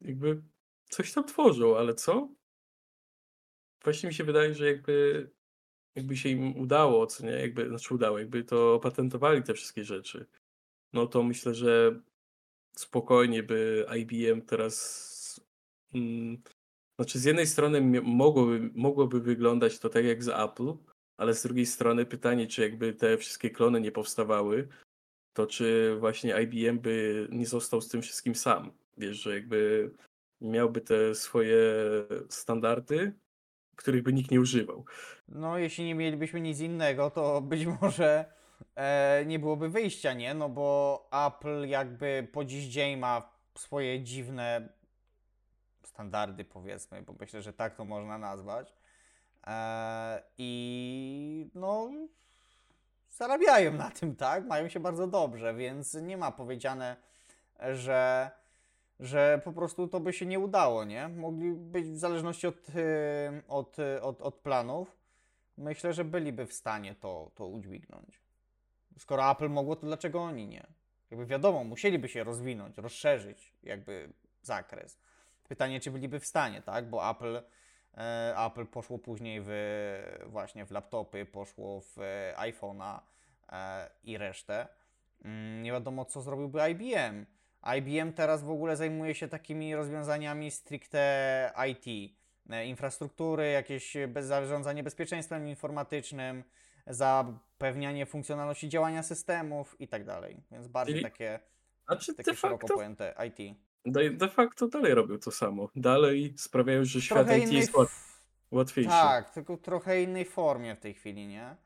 Jakby 0.00 0.42
coś 0.90 1.12
tam 1.12 1.24
tworzą, 1.24 1.76
ale 1.78 1.94
co? 1.94 2.28
Właśnie 3.84 4.06
mi 4.08 4.14
się 4.14 4.24
wydaje, 4.24 4.54
że 4.54 4.66
jakby, 4.66 5.30
jakby 5.96 6.16
się 6.16 6.28
im 6.28 6.56
udało, 6.56 7.06
co 7.06 7.26
nie, 7.26 7.32
jakby, 7.32 7.68
znaczy 7.68 7.94
udało, 7.94 8.18
jakby 8.18 8.44
to 8.44 8.74
opatentowali 8.74 9.42
te 9.42 9.54
wszystkie 9.54 9.84
rzeczy, 9.84 10.26
no 10.92 11.06
to 11.06 11.22
myślę, 11.22 11.54
że 11.54 12.00
spokojnie 12.76 13.42
by 13.42 13.86
IBM 13.98 14.42
teraz. 14.42 15.40
Mm, 15.94 16.42
znaczy, 17.00 17.18
z 17.18 17.24
jednej 17.24 17.46
strony 17.46 18.02
mogłoby, 18.02 18.70
mogłoby 18.74 19.20
wyglądać 19.20 19.78
to 19.78 19.88
tak 19.88 20.04
jak 20.04 20.24
z 20.24 20.28
Apple, 20.28 20.74
ale 21.16 21.34
z 21.34 21.42
drugiej 21.42 21.66
strony 21.66 22.06
pytanie, 22.06 22.46
czy 22.46 22.62
jakby 22.62 22.94
te 22.94 23.18
wszystkie 23.18 23.50
klony 23.50 23.80
nie 23.80 23.92
powstawały, 23.92 24.68
to 25.32 25.46
czy 25.46 25.96
właśnie 26.00 26.42
IBM 26.42 26.78
by 26.78 27.28
nie 27.30 27.46
został 27.46 27.80
z 27.80 27.88
tym 27.88 28.02
wszystkim 28.02 28.34
sam. 28.34 28.72
Wiesz, 28.96 29.16
że 29.16 29.34
jakby 29.34 29.90
miałby 30.40 30.80
te 30.80 31.14
swoje 31.14 31.58
standardy, 32.28 33.12
których 33.76 34.02
by 34.02 34.12
nikt 34.12 34.30
nie 34.30 34.40
używał. 34.40 34.84
No, 35.28 35.58
jeśli 35.58 35.84
nie 35.84 35.94
mielibyśmy 35.94 36.40
nic 36.40 36.60
innego, 36.60 37.10
to 37.10 37.40
być 37.40 37.66
może 37.80 38.24
e, 38.76 39.24
nie 39.26 39.38
byłoby 39.38 39.68
wyjścia, 39.68 40.12
nie? 40.12 40.34
No 40.34 40.48
bo 40.48 41.08
Apple 41.26 41.68
jakby 41.68 42.28
po 42.32 42.44
dziś 42.44 42.64
dzień 42.64 42.96
ma 42.96 43.30
swoje 43.54 44.02
dziwne 44.02 44.68
standardy, 45.82 46.44
powiedzmy, 46.44 47.02
bo 47.02 47.14
myślę, 47.20 47.42
że 47.42 47.52
tak 47.52 47.74
to 47.74 47.84
można 47.84 48.18
nazwać. 48.18 48.74
E, 49.46 50.22
I 50.38 51.50
no, 51.54 51.90
zarabiają 53.10 53.72
na 53.72 53.90
tym, 53.90 54.16
tak? 54.16 54.46
Mają 54.46 54.68
się 54.68 54.80
bardzo 54.80 55.06
dobrze, 55.06 55.54
więc 55.54 55.94
nie 55.94 56.16
ma 56.16 56.32
powiedziane, 56.32 56.96
że, 57.72 58.30
że 59.00 59.40
po 59.44 59.52
prostu 59.52 59.88
to 59.88 60.00
by 60.00 60.12
się 60.12 60.26
nie 60.26 60.38
udało, 60.38 60.84
nie? 60.84 61.08
Mogli 61.08 61.52
być 61.52 61.86
w 61.86 61.98
zależności 61.98 62.46
od, 62.46 62.68
y, 62.68 63.42
od, 63.48 63.78
y, 63.78 64.02
od, 64.02 64.22
od 64.22 64.34
planów. 64.34 64.96
Myślę, 65.56 65.92
że 65.92 66.04
byliby 66.04 66.46
w 66.46 66.52
stanie 66.52 66.94
to, 66.94 67.30
to 67.34 67.46
udźwignąć. 67.46 68.20
Skoro 68.98 69.30
Apple 69.30 69.48
mogło, 69.48 69.76
to 69.76 69.86
dlaczego 69.86 70.22
oni 70.22 70.46
nie? 70.46 70.66
Jakby 71.10 71.26
wiadomo, 71.26 71.64
musieliby 71.64 72.08
się 72.08 72.24
rozwinąć, 72.24 72.78
rozszerzyć 72.78 73.52
jakby 73.62 74.12
zakres. 74.42 74.98
Pytanie, 75.48 75.80
czy 75.80 75.90
byliby 75.90 76.20
w 76.20 76.26
stanie, 76.26 76.62
tak? 76.62 76.90
Bo 76.90 77.10
Apple, 77.10 77.42
e, 77.94 78.34
Apple 78.46 78.66
poszło 78.66 78.98
później 78.98 79.40
w 79.44 79.50
właśnie 80.26 80.66
w 80.66 80.70
laptopy, 80.70 81.26
poszło 81.26 81.80
w 81.80 81.98
e, 81.98 82.34
iPhone'a 82.38 83.00
e, 83.52 83.90
i 84.04 84.18
resztę. 84.18 84.68
Mm, 85.24 85.62
Nie 85.62 85.72
wiadomo, 85.72 86.04
co 86.04 86.20
zrobiłby 86.20 86.70
IBM. 86.70 87.26
IBM 87.78 88.12
teraz 88.12 88.42
w 88.42 88.50
ogóle 88.50 88.76
zajmuje 88.76 89.14
się 89.14 89.28
takimi 89.28 89.74
rozwiązaniami 89.74 90.50
stricte 90.50 91.52
IT. 91.70 92.14
E, 92.50 92.66
Infrastruktury, 92.66 93.50
jakieś 93.50 93.96
bez 94.08 94.26
zarządzanie 94.26 94.82
bezpieczeństwem 94.82 95.48
informatycznym, 95.48 96.44
zapewnianie 96.86 98.06
funkcjonalności 98.06 98.68
działania 98.68 99.02
systemów 99.02 99.80
i 99.80 99.88
tak 99.88 100.04
dalej. 100.04 100.36
Więc 100.50 100.68
bardziej 100.68 101.02
takie, 101.02 101.40
Znaczy, 101.86 102.14
takie 102.14 102.34
szeroko 102.34 102.66
pojęte 102.74 103.14
IT. 103.28 103.56
de, 103.84 104.28
facto 104.28 104.68
dalej 104.68 104.94
robią 104.94 105.18
to 105.18 105.30
samo. 105.30 105.68
Dalej 105.76 106.34
sprawiają, 106.36 106.84
że 106.84 107.00
świat 107.00 107.26
Trochę 107.26 107.38
IT 107.38 107.52
jest 107.52 107.72
f- 107.78 108.22
łatwiejszy. 108.50 108.90
Tak, 108.90 109.30
tylko 109.30 109.56
trochę 109.56 110.02
innej 110.02 110.24
formie 110.24 110.74
w 110.74 110.80
tej 110.80 110.94
chwili, 110.94 111.26
nie? 111.26 111.56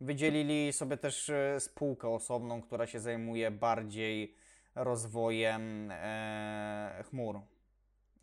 Wydzielili 0.00 0.72
sobie 0.72 0.96
też 0.96 1.30
e, 1.30 1.60
spółkę 1.60 2.08
osobną, 2.08 2.62
która 2.62 2.86
się 2.86 3.00
zajmuje 3.00 3.50
bardziej 3.50 4.34
rozwojem 4.78 5.90
e, 5.90 7.04
chmur. 7.10 7.40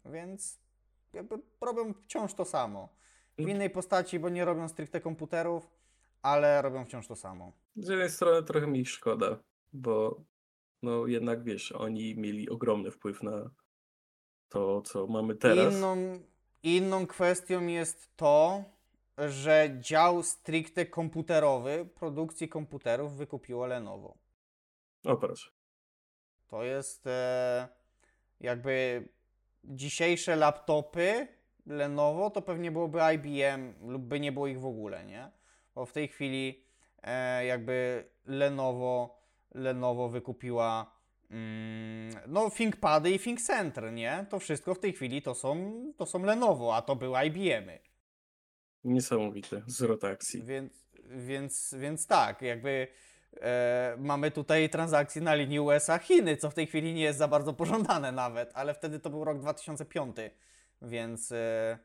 Więc 0.06 0.60
jakby 1.14 1.36
robią 1.62 1.94
wciąż 1.94 2.34
to 2.34 2.46
samo. 2.46 2.90
W 3.38 3.42
innej 3.42 3.70
postaci, 3.70 4.20
bo 4.20 4.30
nie 4.30 4.46
robią 4.46 4.70
stricte 4.70 5.02
komputerów, 5.02 5.70
ale 6.22 6.62
robią 6.62 6.86
wciąż 6.86 7.08
to 7.08 7.16
samo. 7.16 7.52
Z 7.76 7.90
jednej 7.90 8.10
strony 8.10 8.44
trochę 8.44 8.68
mi 8.68 8.86
szkoda, 8.86 9.40
bo 9.74 10.22
no 10.82 11.08
jednak 11.08 11.44
wiesz, 11.44 11.72
oni 11.72 12.16
mieli 12.16 12.50
ogromny 12.50 12.92
wpływ 12.92 13.24
na 13.24 13.50
to, 14.50 14.82
co 14.82 15.08
mamy 15.08 15.36
teraz. 15.36 15.74
Inną, 15.74 16.20
inną 16.64 17.08
kwestią 17.08 17.68
jest 17.68 18.16
to, 18.16 18.64
że 19.18 19.78
dział 19.80 20.24
stricte 20.24 20.86
komputerowy 20.86 21.90
produkcji 21.96 22.50
komputerów 22.50 23.18
wykupiło 23.18 23.66
Lenovo. 23.66 24.18
O 25.06 25.18
proszę. 25.18 25.55
To 26.48 26.64
jest 26.64 27.08
e, 27.08 27.68
jakby 28.40 29.08
dzisiejsze 29.64 30.36
laptopy 30.36 31.28
Lenovo 31.66 32.30
to 32.30 32.42
pewnie 32.42 32.72
byłoby 32.72 33.00
IBM 33.16 33.74
lub 33.92 34.02
by 34.02 34.20
nie 34.20 34.32
było 34.32 34.48
ich 34.48 34.60
w 34.60 34.66
ogóle, 34.66 35.06
nie? 35.06 35.32
Bo 35.76 35.86
w 35.86 35.92
tej 35.92 36.08
chwili 36.08 36.64
e, 37.04 37.46
jakby 37.46 38.06
Lenovo, 38.26 39.20
Lenovo 39.54 40.10
wykupiła 40.10 40.92
mm, 41.30 42.12
no 42.28 42.50
ThinkPady 42.50 43.12
i 43.12 43.20
ThinkCenter, 43.20 43.94
nie? 43.94 44.26
To 44.30 44.40
wszystko 44.40 44.76
w 44.76 44.80
tej 44.80 44.94
chwili 44.94 45.22
to 45.22 45.36
są, 45.36 45.74
to 45.98 46.06
są 46.06 46.24
Lenovo, 46.24 46.76
a 46.76 46.82
to 46.82 46.96
były 46.96 47.26
IBM-y. 47.26 47.80
Niesamowite. 48.84 49.62
Zwrot 49.68 50.04
akcji. 50.04 50.44
Więc, 50.44 50.86
więc, 51.10 51.76
więc 51.80 52.08
tak, 52.08 52.42
jakby 52.42 52.88
e, 53.42 53.96
mamy 54.00 54.32
tutaj 54.32 54.70
transakcje 54.70 55.22
na 55.22 55.36
linii 55.36 55.60
USA-Chiny, 55.60 56.38
co 56.38 56.50
w 56.50 56.54
tej 56.54 56.68
chwili 56.68 56.94
nie 56.94 57.02
jest 57.02 57.20
za 57.20 57.28
bardzo 57.28 57.54
pożądane 57.54 58.12
nawet, 58.12 58.52
ale 58.54 58.74
wtedy 58.74 59.00
to 59.00 59.10
był 59.10 59.24
rok 59.24 59.40
2005, 59.40 60.16
więc, 60.82 61.32
e, 61.32 61.78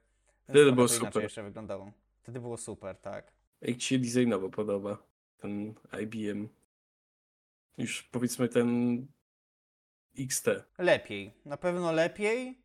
Wtedy 0.48 0.72
było 0.72 0.88
super. 0.88 1.22
jeszcze 1.22 1.42
wyglądało. 1.42 1.92
Wtedy 2.22 2.40
było 2.40 2.56
super, 2.56 2.96
tak. 2.96 3.32
Jak 3.60 3.76
ci 3.76 3.86
się 3.88 3.98
designowo 3.98 4.48
podoba 4.48 4.98
ten 5.38 5.74
IBM? 6.02 6.48
niż 7.80 8.02
powiedzmy 8.02 8.48
ten 8.48 9.06
XT. 10.18 10.48
Lepiej. 10.78 11.34
Na 11.44 11.56
pewno 11.56 11.92
lepiej. 11.92 12.62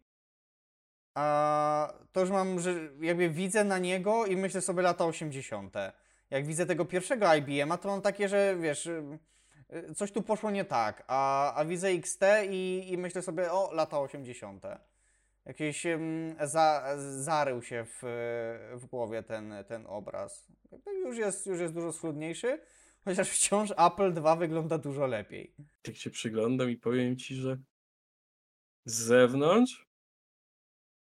A 1.13 1.93
to 2.11 2.21
już 2.21 2.29
mam, 2.29 2.59
że 2.59 2.89
jakby 3.01 3.29
widzę 3.29 3.63
na 3.63 3.79
niego 3.79 4.25
i 4.25 4.37
myślę 4.37 4.61
sobie 4.61 4.81
lata 4.81 5.05
80. 5.05 5.73
Jak 6.29 6.45
widzę 6.45 6.65
tego 6.65 6.85
pierwszego 6.85 7.35
IBM-a, 7.35 7.77
to 7.77 7.87
mam 7.87 8.01
takie, 8.01 8.29
że 8.29 8.57
wiesz, 8.59 8.85
y, 8.85 9.19
y, 9.73 9.95
coś 9.95 10.11
tu 10.11 10.21
poszło 10.21 10.51
nie 10.51 10.65
tak. 10.65 11.03
A, 11.07 11.53
a 11.53 11.65
widzę 11.65 11.87
XT 11.87 12.21
i, 12.49 12.85
i 12.91 12.97
myślę 12.97 13.21
sobie, 13.21 13.51
o, 13.51 13.73
lata 13.73 13.99
80. 13.99 14.63
Jakieś 15.45 15.85
za, 16.43 16.95
zarył 16.97 17.61
się 17.61 17.85
w, 17.85 17.99
w 18.73 18.85
głowie 18.85 19.23
ten, 19.23 19.53
ten 19.67 19.85
obraz. 19.87 20.47
Już 21.05 21.17
jest, 21.17 21.47
już 21.47 21.59
jest 21.59 21.73
dużo 21.73 21.93
schludniejszy, 21.93 22.61
chociaż 23.03 23.29
wciąż 23.29 23.71
Apple 23.77 24.13
2 24.13 24.35
wygląda 24.35 24.77
dużo 24.77 25.07
lepiej. 25.07 25.55
Tak 25.81 25.95
się 25.95 26.09
przyglądam 26.09 26.69
i 26.69 26.77
powiem 26.77 27.17
ci, 27.17 27.35
że 27.35 27.57
z 28.85 28.93
zewnątrz 28.93 29.87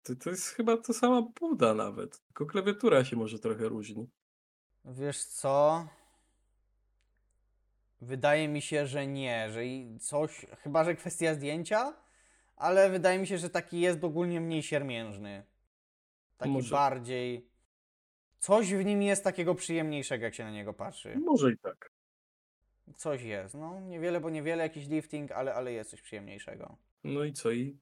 to, 0.03 0.17
to 0.17 0.31
jest 0.31 0.49
chyba 0.49 0.77
to 0.77 0.93
sama 0.93 1.23
buda 1.41 1.75
nawet. 1.75 2.21
Tylko 2.27 2.47
klawiatura 2.47 3.05
się 3.05 3.17
może 3.17 3.39
trochę 3.39 3.69
różni. 3.69 4.09
Wiesz 4.85 5.25
co? 5.25 5.87
Wydaje 8.01 8.49
mi 8.49 8.63
się, 8.63 8.87
że 8.87 9.07
nie, 9.07 9.51
że 9.51 9.67
i 9.67 9.99
coś, 9.99 10.47
chyba 10.63 10.85
że 10.85 10.95
kwestia 10.95 11.35
zdjęcia, 11.35 11.97
ale 12.57 12.91
wydaje 12.91 13.19
mi 13.19 13.27
się, 13.27 13.39
że 13.39 13.51
taki 13.51 13.81
jest 13.81 14.05
ogólnie 14.05 14.41
mniej 14.41 14.63
siermiężny. 14.63 15.43
Taki 16.39 16.53
Może. 16.53 16.75
bardziej. 16.75 17.49
Coś 18.39 18.75
w 18.75 18.85
nim 18.85 19.03
jest 19.03 19.25
takiego 19.25 19.55
przyjemniejszego, 19.55 20.25
jak 20.25 20.35
się 20.35 20.45
na 20.45 20.51
niego 20.51 20.75
patrzy. 20.75 21.17
Może 21.17 21.53
i 21.53 21.59
tak. 21.59 21.91
Coś 22.97 23.23
jest. 23.23 23.55
No, 23.55 23.81
niewiele, 23.81 24.21
bo 24.21 24.31
niewiele, 24.31 24.63
jakiś 24.63 24.89
lifting, 24.89 25.33
ale, 25.33 25.55
ale 25.55 25.73
jest 25.73 25.91
coś 25.91 26.03
przyjemniejszego. 26.03 26.77
No 27.05 27.25
i 27.25 27.33
co? 27.33 27.51
I 27.51 27.79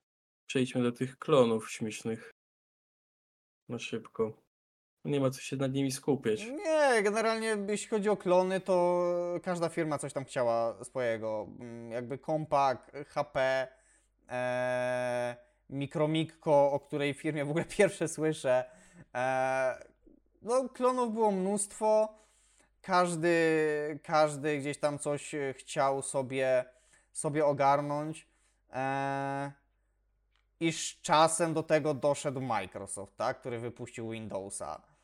przejdźmy 0.47 0.83
do 0.83 0.93
tych 0.93 1.19
klonów 1.19 1.71
śmiesznych. 1.71 2.31
Na 3.69 3.79
szybko. 3.79 4.46
Nie 5.07 5.21
ma 5.21 5.31
co 5.31 5.41
się 5.41 5.57
nad 5.57 5.73
nimi 5.73 5.93
skupiać. 5.93 6.47
Nie, 6.47 7.03
generalnie 7.03 7.57
jeśli 7.69 7.89
chodzi 7.89 8.09
o 8.09 8.17
klony, 8.17 8.61
to 8.61 9.05
każda 9.43 9.69
firma 9.69 9.99
coś 9.99 10.13
tam 10.13 10.25
chciała 10.25 10.85
swojego. 10.85 11.47
Mm, 11.61 11.91
Jakby 11.91 12.19
Compaq, 12.19 12.79
HP, 13.09 13.69
e, 14.29 15.37
o 16.47 16.81
której 16.81 17.15
firmie 17.15 17.45
w 17.45 17.51
ogóle 17.51 17.65
pierwsze 17.79 18.09
słyszę. 18.09 18.65
E, 19.15 19.85
no, 20.43 20.69
klonów 20.69 21.13
było 21.13 21.31
mnóstwo. 21.31 22.15
Każdy, 22.83 24.01
każdy 24.03 24.59
gdzieś 24.59 24.79
tam 24.79 24.99
coś 24.99 25.35
chciał 25.53 26.03
sobie, 26.03 26.65
sobie 27.13 27.47
ogarnąć. 27.47 28.29
E, 28.73 29.53
I 30.61 30.73
z 30.73 31.01
czasem 31.03 31.55
do 31.55 31.63
tego 31.63 31.95
doszedł 31.95 32.41
Microsoft, 32.41 33.17
tak, 33.17 33.41
który 33.41 33.59
wypuścił 33.59 34.11
Windowsa. 34.11 34.96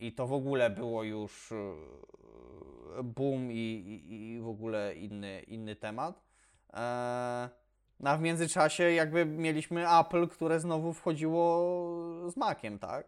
I 0.00 0.12
to 0.12 0.26
w 0.26 0.32
ogóle 0.32 0.70
było 0.70 1.02
już 1.04 1.52
e, 1.52 3.02
boom 3.02 3.52
i, 3.52 3.54
i, 3.56 4.32
i 4.32 4.40
w 4.40 4.48
ogóle 4.48 4.94
inny, 4.94 5.42
inny 5.42 5.76
temat. 5.76 6.22
E, 6.72 7.48
No 8.00 8.10
a 8.10 8.16
w 8.16 8.20
międzyczasie 8.20 8.92
jakby 8.92 9.24
mieliśmy 9.26 9.88
Apple, 9.98 10.28
które 10.28 10.60
znowu 10.60 10.92
wchodziło 10.92 11.60
z 12.30 12.36
Maciem, 12.36 12.78
tak? 12.78 13.06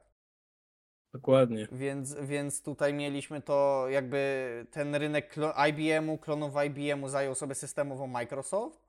Dokładnie. 1.12 1.68
Więc, 1.72 2.14
więc 2.14 2.62
tutaj 2.62 2.95
mieliśmy 2.95 3.43
to 3.43 3.88
jakby 3.88 4.66
ten 4.70 4.95
rynek 4.95 5.36
IBM-u, 5.68 6.18
klonów 6.18 6.53
IBM-u 6.66 7.09
zajął 7.09 7.34
sobie 7.34 7.55
systemowo 7.55 8.07
Microsoft, 8.07 8.80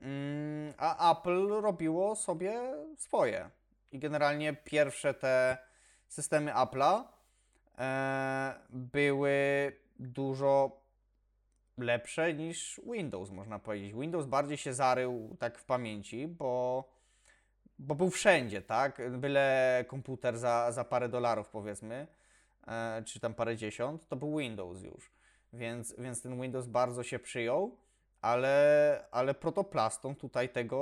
mm, 0.00 0.74
a 0.78 1.12
Apple 1.12 1.48
robiło 1.48 2.16
sobie 2.16 2.74
swoje. 2.96 3.50
I 3.92 3.98
generalnie 3.98 4.52
pierwsze 4.52 5.14
te 5.14 5.58
systemy 6.08 6.52
Apple'a 6.52 7.04
były 8.70 9.72
dużo 9.98 10.80
lepsze 11.78 12.34
niż 12.34 12.80
Windows, 12.92 13.30
można 13.30 13.58
powiedzieć. 13.58 13.92
Windows 13.92 14.26
bardziej 14.26 14.56
się 14.56 14.74
zarył 14.74 15.36
tak 15.38 15.58
w 15.58 15.64
pamięci, 15.64 16.28
bo, 16.28 16.84
bo 17.78 17.94
był 17.94 18.10
wszędzie, 18.10 18.62
tak? 18.62 19.18
Byle 19.18 19.84
komputer 19.88 20.38
za, 20.38 20.72
za 20.72 20.84
parę 20.84 21.08
dolarów, 21.08 21.48
powiedzmy, 21.48 22.06
e, 22.66 23.02
czy 23.06 23.20
tam 23.20 23.34
parę 23.34 23.56
dziesiąt, 23.56 24.08
to 24.08 24.16
był 24.16 24.38
Windows 24.38 24.82
już. 24.82 25.12
Więc, 25.52 25.94
więc 25.98 26.22
ten 26.22 26.40
Windows 26.42 26.66
bardzo 26.66 27.02
się 27.02 27.18
przyjął, 27.18 27.76
ale, 28.20 29.04
ale 29.10 29.34
protoplastą 29.34 30.14
tutaj 30.14 30.48
tego, 30.48 30.78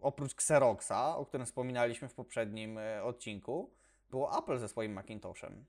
oprócz 0.00 0.32
Xeroxa, 0.32 1.16
o 1.16 1.26
którym 1.26 1.46
wspominaliśmy 1.46 2.08
w 2.08 2.14
poprzednim 2.14 2.78
e, 2.78 3.04
odcinku, 3.04 3.70
było 4.10 4.38
Apple 4.38 4.58
ze 4.58 4.68
swoim 4.68 4.92
Macintoshem. 4.92 5.64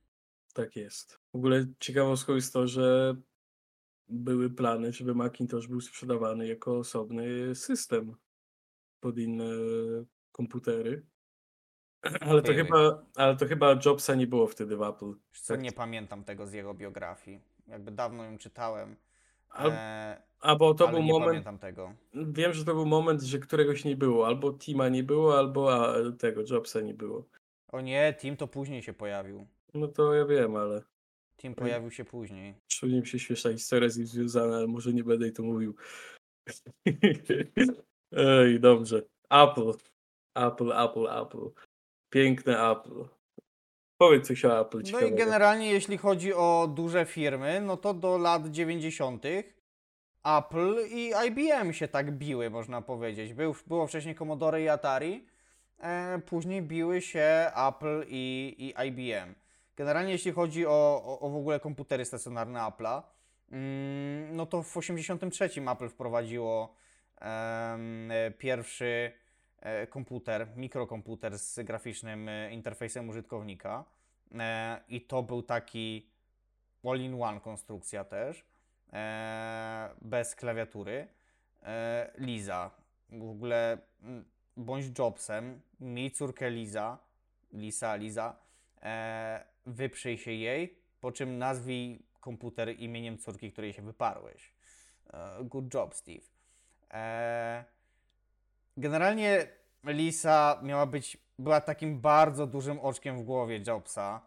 Tak 0.53 0.75
jest. 0.75 1.19
W 1.33 1.35
ogóle 1.35 1.65
ciekawostką 1.79 2.35
jest 2.35 2.53
to, 2.53 2.67
że 2.67 3.15
były 4.09 4.49
plany, 4.49 4.93
żeby 4.93 5.15
Macintosh 5.15 5.67
był 5.67 5.81
sprzedawany 5.81 6.47
jako 6.47 6.77
osobny 6.77 7.55
system 7.55 8.15
pod 8.99 9.17
inne 9.17 9.45
komputery. 10.31 11.05
Ale 12.21 12.41
to, 12.41 12.51
Były. 12.51 12.63
chyba, 12.63 13.05
ale 13.15 13.35
to 13.37 13.45
chyba 13.45 13.75
Jobsa 13.85 14.15
nie 14.15 14.27
było 14.27 14.47
wtedy 14.47 14.77
w 14.77 14.81
Apple. 14.81 15.13
Wiesz 15.31 15.41
co, 15.41 15.53
Tak. 15.53 15.61
nie 15.63 15.71
pamiętam 15.71 16.23
tego 16.23 16.47
z 16.47 16.53
jego 16.53 16.73
biografii. 16.73 17.41
Jakby 17.67 17.91
dawno 17.91 18.23
ją 18.23 18.37
czytałem, 18.37 18.95
Al, 19.49 19.71
e, 19.71 20.21
albo 20.39 20.73
to 20.73 20.83
ale 20.87 20.93
był 20.97 21.03
nie 21.03 21.11
moment, 21.13 21.29
pamiętam 21.29 21.57
tego. 21.59 21.93
wiem, 22.13 22.53
że 22.53 22.65
to 22.65 22.73
był 22.73 22.85
moment, 22.85 23.21
że 23.21 23.39
któregoś 23.39 23.85
nie 23.85 23.95
było. 23.95 24.27
Albo 24.27 24.53
Tima 24.53 24.89
nie 24.89 25.03
było, 25.03 25.37
albo 25.37 25.73
a, 25.73 25.95
tego 26.19 26.41
Jobsa 26.49 26.81
nie 26.81 26.93
było. 26.93 27.25
O 27.67 27.81
nie, 27.81 28.15
Tim 28.19 28.37
to 28.37 28.47
później 28.47 28.83
się 28.83 28.93
pojawił. 28.93 29.47
No 29.73 29.87
to 29.87 30.13
ja 30.13 30.25
wiem, 30.25 30.55
ale 30.55 30.81
Tim 31.37 31.55
pojawił 31.55 31.91
się 31.91 32.05
później. 32.05 32.55
Szczególnie 32.71 33.01
mi 33.01 33.07
się 33.07 33.19
śmieszna 33.19 33.51
historia 33.51 33.89
z 33.89 33.97
nim 33.97 34.07
związana, 34.07 34.57
ale 34.57 34.67
może 34.67 34.93
nie 34.93 35.03
będę 35.03 35.25
jej 35.25 35.33
to 35.33 35.43
mówił. 35.43 35.75
Ej, 38.11 38.59
dobrze. 38.59 39.01
Apple. 39.29 39.71
Apple, 40.35 40.71
Apple, 40.71 41.07
Apple. 41.21 41.49
Piękne 42.09 42.71
Apple. 42.71 43.05
Powiedz 43.97 44.27
coś 44.27 44.45
o 44.45 44.61
Apple 44.61 44.77
No 44.77 44.81
i 44.81 44.85
ciekawego. 44.85 45.17
generalnie 45.17 45.71
jeśli 45.71 45.97
chodzi 45.97 46.33
o 46.33 46.67
duże 46.75 47.05
firmy, 47.05 47.61
no 47.61 47.77
to 47.77 47.93
do 47.93 48.17
lat 48.17 48.47
90. 48.47 49.25
Apple 50.23 50.75
i 50.89 51.11
IBM 51.27 51.73
się 51.73 51.87
tak 51.87 52.11
biły, 52.11 52.49
można 52.49 52.81
powiedzieć. 52.81 53.33
Był, 53.33 53.55
było 53.67 53.87
wcześniej 53.87 54.15
Commodore 54.15 54.61
i 54.61 54.69
Atari, 54.69 55.25
e, 55.79 56.19
później 56.25 56.61
biły 56.61 57.01
się 57.01 57.51
Apple 57.69 58.05
i, 58.07 58.55
i 58.57 58.87
IBM. 58.87 59.40
Generalnie 59.75 60.11
jeśli 60.11 60.31
chodzi 60.31 60.65
o, 60.65 61.01
o, 61.05 61.19
o 61.19 61.29
w 61.29 61.35
ogóle 61.35 61.59
komputery 61.59 62.05
stacjonarne 62.05 62.59
Apple'a, 62.59 63.01
mm, 63.51 64.35
no 64.35 64.45
to 64.45 64.63
w 64.63 64.77
83 64.77 65.49
Apple 65.71 65.89
wprowadziło 65.89 66.75
pierwszy 68.37 69.11
e, 69.59 69.87
komputer, 69.87 70.47
mikrokomputer 70.55 71.39
z 71.39 71.59
graficznym 71.59 72.29
e, 72.29 72.53
interfejsem 72.53 73.09
użytkownika. 73.09 73.85
E, 74.39 74.81
I 74.89 75.01
to 75.01 75.23
był 75.23 75.43
taki 75.43 76.09
all-in-one 76.83 77.39
konstrukcja 77.39 78.03
też, 78.03 78.45
e, 78.93 79.89
bez 80.01 80.35
klawiatury. 80.35 81.07
Liza. 82.17 82.71
W 83.09 83.29
ogóle 83.29 83.77
bądź 84.57 84.99
Jobsem, 84.99 85.61
miej 85.79 86.11
córkę 86.11 86.49
Liza, 86.49 86.97
Lisa, 87.53 87.95
Liza, 87.95 88.35
e, 88.83 89.43
wyprzyj 89.65 90.17
się 90.17 90.31
jej, 90.31 90.77
po 91.01 91.11
czym 91.11 91.37
nazwij 91.37 92.05
komputer 92.19 92.69
imieniem 92.79 93.17
córki, 93.17 93.51
której 93.51 93.73
się 93.73 93.81
wyparłeś. 93.81 94.53
E, 95.13 95.43
good 95.43 95.73
job, 95.73 95.95
Steve. 95.95 96.25
E, 96.93 97.63
generalnie 98.77 99.47
Lisa 99.83 100.59
miała 100.63 100.85
być, 100.85 101.17
była 101.39 101.61
takim 101.61 102.01
bardzo 102.01 102.47
dużym 102.47 102.79
oczkiem 102.79 103.17
w 103.17 103.23
głowie 103.23 103.59
Jobsa 103.67 104.21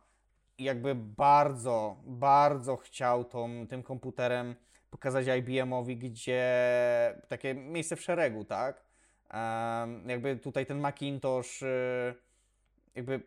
i 0.58 0.64
jakby 0.64 0.94
bardzo, 0.94 1.96
bardzo 2.04 2.76
chciał 2.76 3.24
tą, 3.24 3.66
tym 3.66 3.82
komputerem 3.82 4.54
pokazać 4.90 5.26
IBM-owi, 5.26 5.96
gdzie 5.96 6.44
takie 7.28 7.54
miejsce 7.54 7.96
w 7.96 8.02
szeregu, 8.02 8.44
tak? 8.44 8.84
Em, 9.30 10.08
jakby 10.08 10.36
tutaj 10.36 10.66
ten 10.66 10.78
Macintosh, 10.80 11.62
y, 11.62 12.14
jakby 12.94 13.20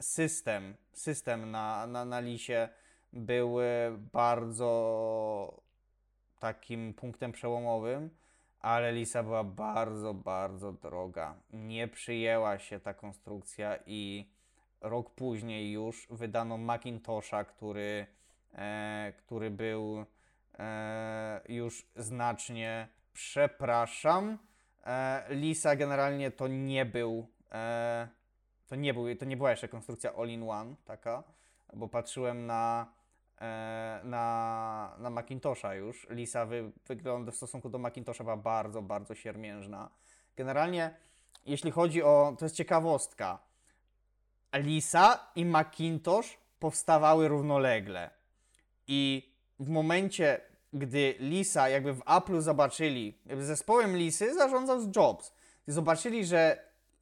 system, 0.00 0.74
system 0.92 1.50
na, 1.50 1.86
na, 1.86 2.04
na 2.04 2.20
Lisie 2.20 2.68
był 3.12 3.60
y, 3.60 3.64
bardzo 4.12 5.62
takim 6.38 6.94
punktem 6.94 7.32
przełomowym, 7.32 8.10
ale 8.60 8.92
Lisa 8.92 9.22
była 9.22 9.44
bardzo, 9.44 10.14
bardzo 10.14 10.72
droga. 10.72 11.34
Nie 11.52 11.88
przyjęła 11.88 12.58
się 12.58 12.80
ta 12.80 12.94
konstrukcja 12.94 13.78
i 13.86 14.28
rok 14.80 15.10
później 15.10 15.72
już 15.72 16.06
wydano 16.10 16.58
Macintosha, 16.58 17.44
który, 17.44 18.06
e, 18.54 19.12
który 19.18 19.50
był 19.50 20.04
e, 20.58 21.40
już 21.48 21.86
znacznie 21.96 22.88
przepraszam. 23.12 24.38
E, 24.86 25.24
Lisa 25.28 25.76
generalnie 25.76 26.30
to 26.30 26.48
nie 26.48 26.84
był, 26.84 27.28
e, 27.52 28.08
to 28.66 28.76
nie 28.76 28.94
był, 28.94 29.16
to 29.16 29.24
nie 29.24 29.36
była 29.36 29.50
jeszcze 29.50 29.68
konstrukcja 29.68 30.12
all-in-one 30.14 30.74
taka, 30.84 31.22
bo 31.72 31.88
patrzyłem 31.88 32.46
na, 32.46 32.92
e, 33.40 34.00
na, 34.04 34.96
na 34.98 35.10
Macintosha 35.10 35.74
już. 35.74 36.06
Lisa 36.10 36.46
wy, 36.46 36.72
wygląda 36.86 37.32
w 37.32 37.36
stosunku 37.36 37.70
do 37.70 37.78
Macintosha 37.78 38.24
była 38.24 38.36
bardzo, 38.36 38.82
bardzo 38.82 39.14
siermiężna. 39.14 39.90
Generalnie, 40.36 40.94
jeśli 41.46 41.70
chodzi 41.70 42.02
o, 42.02 42.36
to 42.38 42.44
jest 42.44 42.56
ciekawostka, 42.56 43.38
Lisa 44.54 45.30
i 45.36 45.44
Macintosh 45.44 46.38
powstawały 46.58 47.28
równolegle. 47.28 48.10
I 48.86 49.32
w 49.58 49.68
momencie, 49.68 50.40
gdy 50.72 51.14
Lisa 51.18 51.68
jakby 51.68 51.94
w 51.94 52.02
Apple 52.06 52.40
zobaczyli, 52.40 53.18
jakby 53.26 53.44
zespołem 53.44 53.96
Lisy 53.96 54.34
zarządzał 54.34 54.80
Jobs. 54.96 55.32
Zobaczyli, 55.66 56.24
że 56.24 56.58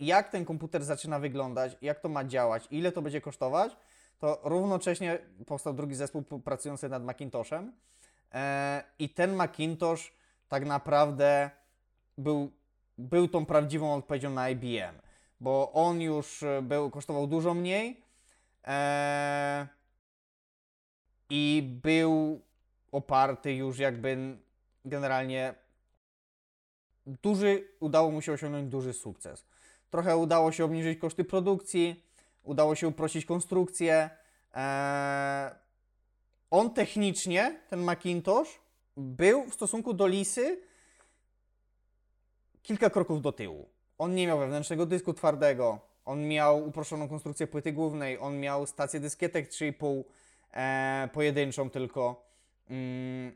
jak 0.07 0.29
ten 0.29 0.45
komputer 0.45 0.85
zaczyna 0.85 1.19
wyglądać, 1.19 1.77
jak 1.83 2.01
to 2.01 2.09
ma 2.09 2.25
działać, 2.25 2.69
ile 2.71 2.93
to 2.93 3.03
będzie 3.03 3.21
kosztować, 3.21 3.77
to 4.19 4.41
równocześnie 4.45 5.19
powstał 5.47 5.75
drugi 5.75 5.95
zespół 5.95 6.23
pracujący 6.23 6.89
nad 6.89 7.05
Macintoshem. 7.05 7.73
E, 8.35 8.85
I 8.99 9.09
ten 9.09 9.35
Macintosh 9.35 10.13
tak 10.49 10.67
naprawdę 10.67 11.51
był, 12.19 12.53
był 12.99 13.29
tą 13.29 13.47
prawdziwą 13.47 13.95
odpowiedzią 13.95 14.31
na 14.31 14.51
IBM, 14.51 15.01
bo 15.41 15.73
on 15.73 16.01
już 16.01 16.45
był, 16.63 16.91
kosztował 16.91 17.27
dużo 17.27 17.55
mniej 17.55 18.05
e, 18.65 19.67
i 21.31 21.79
był 21.83 22.41
oparty 22.93 23.55
już 23.55 23.79
jakby 23.79 24.39
generalnie 24.85 25.55
duży, 27.07 27.69
udało 27.81 28.11
mu 28.11 28.23
się 28.23 28.33
osiągnąć 28.33 28.69
duży 28.69 28.93
sukces. 28.93 29.52
Trochę 29.93 30.17
udało 30.17 30.53
się 30.53 30.65
obniżyć 30.65 30.99
koszty 30.99 31.25
produkcji, 31.25 32.05
udało 32.43 32.75
się 32.75 32.89
uprościć 32.89 33.25
konstrukcję. 33.25 34.11
Eee, 34.55 35.51
on 36.51 36.75
technicznie, 36.75 37.61
ten 37.69 37.81
Macintosh, 37.81 38.61
był 38.97 39.45
w 39.45 39.55
stosunku 39.55 39.95
do 39.95 40.07
Lisy 40.07 40.61
kilka 42.63 42.91
kroków 42.91 43.23
do 43.23 43.33
tyłu. 43.33 43.69
On 43.99 44.15
nie 44.15 44.27
miał 44.27 44.39
wewnętrznego 44.39 44.87
dysku 44.87 45.13
twardego, 45.15 45.81
on 46.05 46.29
miał 46.29 46.69
uproszczoną 46.69 47.09
konstrukcję 47.09 47.47
płyty 47.47 47.73
głównej, 47.73 48.19
on 48.19 48.41
miał 48.41 48.67
stację 48.67 49.01
dyskietek 49.01 49.51
3,5 49.51 50.05
e, 50.53 51.09
pojedynczą 51.13 51.71
tylko. 51.71 52.27
Mm, 52.71 53.33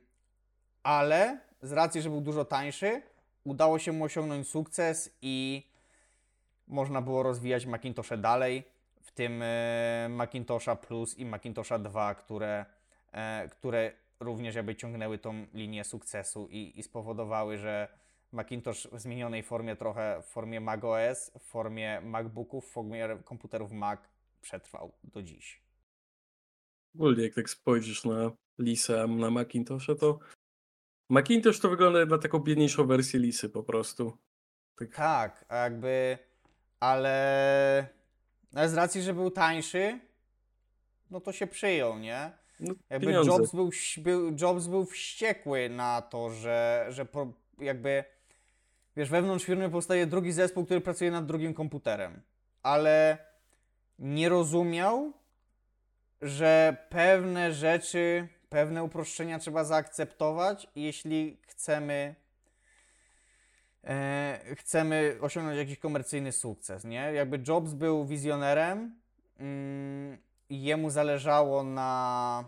ale 0.82 1.40
z 1.62 1.72
racji, 1.72 2.02
że 2.02 2.10
był 2.10 2.20
dużo 2.20 2.44
tańszy, 2.44 3.02
udało 3.44 3.78
się 3.78 3.92
mu 3.92 4.04
osiągnąć 4.04 4.48
sukces 4.48 5.10
i 5.22 5.66
można 6.66 7.02
było 7.02 7.22
rozwijać 7.22 7.66
Macintoshe 7.66 8.18
dalej, 8.18 8.64
w 9.00 9.12
tym 9.12 9.42
e, 9.42 10.08
Macintosha 10.10 10.76
Plus 10.76 11.18
i 11.18 11.24
Macintosha 11.24 11.78
2, 11.78 12.14
które, 12.14 12.66
e, 13.12 13.48
które 13.48 13.92
również 14.20 14.54
jakby 14.54 14.76
ciągnęły 14.76 15.18
tą 15.18 15.46
linię 15.54 15.84
sukcesu 15.84 16.48
i, 16.50 16.72
i 16.78 16.82
spowodowały, 16.82 17.58
że 17.58 17.88
Macintosh 18.32 18.88
w 18.92 19.00
zmienionej 19.00 19.42
formie 19.42 19.76
trochę, 19.76 20.22
w 20.22 20.26
formie 20.26 20.60
macOS, 20.60 21.30
w 21.38 21.42
formie 21.42 22.00
MacBooków, 22.00 22.66
w 22.66 22.72
formie 22.72 23.18
komputerów 23.24 23.72
Mac 23.72 24.00
przetrwał 24.40 24.92
do 25.04 25.22
dziś. 25.22 25.62
Ogólnie 26.94 27.24
jak 27.24 27.34
tak 27.34 27.50
spojrzysz 27.50 28.04
na 28.04 28.30
Lisę, 28.58 29.06
na 29.06 29.30
Macintosha, 29.30 29.94
to 29.94 30.18
Macintosh 31.10 31.60
to 31.60 31.68
wygląda 31.68 32.06
na 32.06 32.18
taką 32.18 32.38
biedniejszą 32.38 32.86
wersję 32.86 33.20
Lisy 33.20 33.48
po 33.48 33.62
prostu. 33.62 34.18
Tak, 34.78 34.96
tak 34.96 35.46
jakby, 35.50 36.18
ale 36.80 37.86
z 38.52 38.74
racji, 38.74 39.02
że 39.02 39.14
był 39.14 39.30
tańszy, 39.30 40.00
no 41.10 41.20
to 41.20 41.32
się 41.32 41.46
przyjął, 41.46 41.98
nie? 41.98 42.30
No, 42.60 42.74
jakby 42.90 43.12
Jobs 43.12 43.52
był, 43.52 43.70
był, 43.96 44.36
Jobs 44.40 44.66
był 44.66 44.84
wściekły 44.84 45.68
na 45.68 46.02
to, 46.02 46.30
że, 46.30 46.86
że 46.88 47.06
jakby, 47.58 48.04
wiesz, 48.96 49.10
wewnątrz 49.10 49.44
firmy 49.44 49.70
powstaje 49.70 50.06
drugi 50.06 50.32
zespół, 50.32 50.64
który 50.64 50.80
pracuje 50.80 51.10
nad 51.10 51.26
drugim 51.26 51.54
komputerem, 51.54 52.22
ale 52.62 53.18
nie 53.98 54.28
rozumiał, 54.28 55.12
że 56.22 56.76
pewne 56.88 57.52
rzeczy, 57.52 58.28
pewne 58.48 58.84
uproszczenia 58.84 59.38
trzeba 59.38 59.64
zaakceptować, 59.64 60.66
jeśli 60.76 61.40
chcemy 61.46 62.14
e, 63.86 64.40
chcemy 64.56 65.18
osiągnąć 65.20 65.58
jakiś 65.58 65.78
komercyjny 65.78 66.32
sukces, 66.32 66.84
nie? 66.84 67.12
Jakby 67.12 67.42
Jobs 67.48 67.72
był 67.72 68.06
wizjonerem 68.06 69.00
mm, 69.38 70.18
i 70.48 70.62
jemu 70.62 70.90
zależało 70.90 71.62
na, 71.62 72.44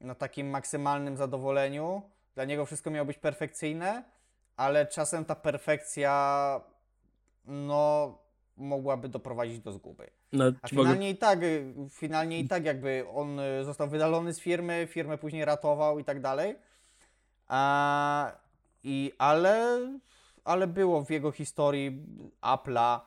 na 0.00 0.14
takim 0.14 0.50
maksymalnym 0.50 1.16
zadowoleniu. 1.16 2.02
Dla 2.34 2.44
niego 2.44 2.66
wszystko 2.66 2.90
miało 2.90 3.06
być 3.06 3.18
perfekcyjne, 3.18 4.04
ale 4.56 4.86
czasem 4.86 5.24
ta 5.24 5.34
perfekcja 5.34 6.60
no 7.44 8.18
mogłaby 8.56 9.08
doprowadzić 9.08 9.58
do 9.58 9.72
zguby. 9.72 10.10
No, 10.32 10.44
A 10.62 10.68
finalnie 10.68 10.92
mogę... 10.92 11.08
i 11.08 11.16
tak, 11.16 11.38
finalnie 11.90 12.38
i 12.38 12.48
tak 12.48 12.64
jakby 12.64 13.04
on 13.14 13.40
został 13.62 13.88
wydalony 13.88 14.34
z 14.34 14.40
firmy, 14.40 14.88
firmę 14.90 15.18
później 15.18 15.44
ratował 15.44 15.98
i 15.98 16.04
tak 16.04 16.20
dalej. 16.20 16.56
A, 17.48 18.32
i, 18.84 19.12
ale, 19.18 19.78
ale 20.44 20.66
było 20.66 21.04
w 21.04 21.10
jego 21.10 21.32
historii 21.32 22.06
Apple'a 22.42 23.00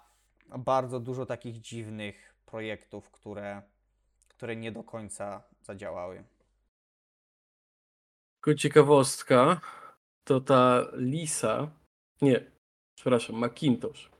bardzo 0.57 0.99
dużo 0.99 1.25
takich 1.25 1.61
dziwnych 1.61 2.35
projektów, 2.45 3.11
które, 3.11 3.61
które 4.27 4.55
nie 4.55 4.71
do 4.71 4.83
końca 4.83 5.43
zadziałały. 5.61 6.23
Tylko 8.35 8.59
ciekawostka, 8.59 9.61
to 10.23 10.41
ta 10.41 10.85
Lisa, 10.93 11.71
nie, 12.21 12.51
przepraszam, 12.95 13.35
Macintosh 13.35 14.15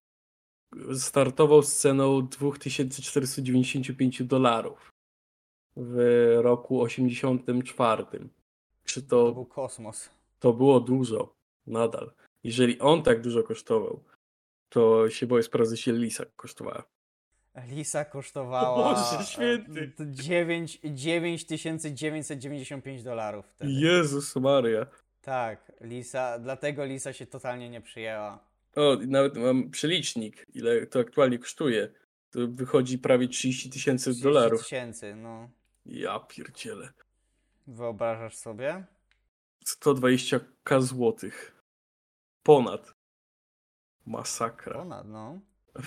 startował 0.94 1.64
z 1.64 1.76
ceną 1.76 2.28
2495 2.28 4.24
dolarów 4.24 4.92
w 5.76 5.98
roku 6.42 6.82
84. 6.82 8.06
Czy 8.84 9.02
to, 9.02 9.08
to 9.08 9.32
był 9.32 9.46
kosmos. 9.46 10.10
To 10.40 10.54
było 10.54 10.80
dużo, 10.80 11.36
nadal. 11.68 12.12
Jeżeli 12.46 12.80
on 12.80 13.04
tak 13.04 13.22
dużo 13.22 13.44
kosztował, 13.44 14.04
to 14.70 15.10
się 15.10 15.28
boję 15.28 15.44
sprawdzać, 15.44 15.88
ile 15.88 15.98
Lisa 15.98 16.26
kosztowała. 16.36 16.84
Lisa 17.68 18.06
kosztowała 18.06 18.96
Boże 18.96 19.26
święty. 19.26 19.92
9, 20.00 20.80
9995 20.84 23.04
dolarów. 23.04 23.46
Wtedy. 23.46 23.72
Jezus 23.72 24.36
Maria. 24.36 24.86
Tak, 25.22 25.72
Lisa, 25.82 26.40
dlatego 26.40 26.86
Lisa 26.86 27.14
się 27.14 27.26
totalnie 27.26 27.70
nie 27.70 27.82
przyjęła. 27.82 28.40
O, 28.76 28.98
nawet 29.08 29.38
mam 29.38 29.70
przelicznik, 29.70 30.46
ile 30.54 30.88
to 30.88 31.00
aktualnie 31.00 31.40
kosztuje. 31.40 31.90
To 32.32 32.40
wychodzi 32.48 32.98
prawie 32.98 33.28
30 33.28 33.70
tysięcy 33.70 34.22
dolarów. 34.22 34.62
30 34.62 34.70
tysięcy, 34.70 35.16
no. 35.16 35.50
Ja 35.86 36.20
pierdzielę. 36.20 36.90
Wyobrażasz 37.68 38.36
sobie? 38.36 38.84
120k 39.66 40.82
złotych. 40.82 41.55
Ponad. 42.46 42.94
Masakra. 44.06 44.74
Ponad, 44.74 45.08
no. 45.08 45.40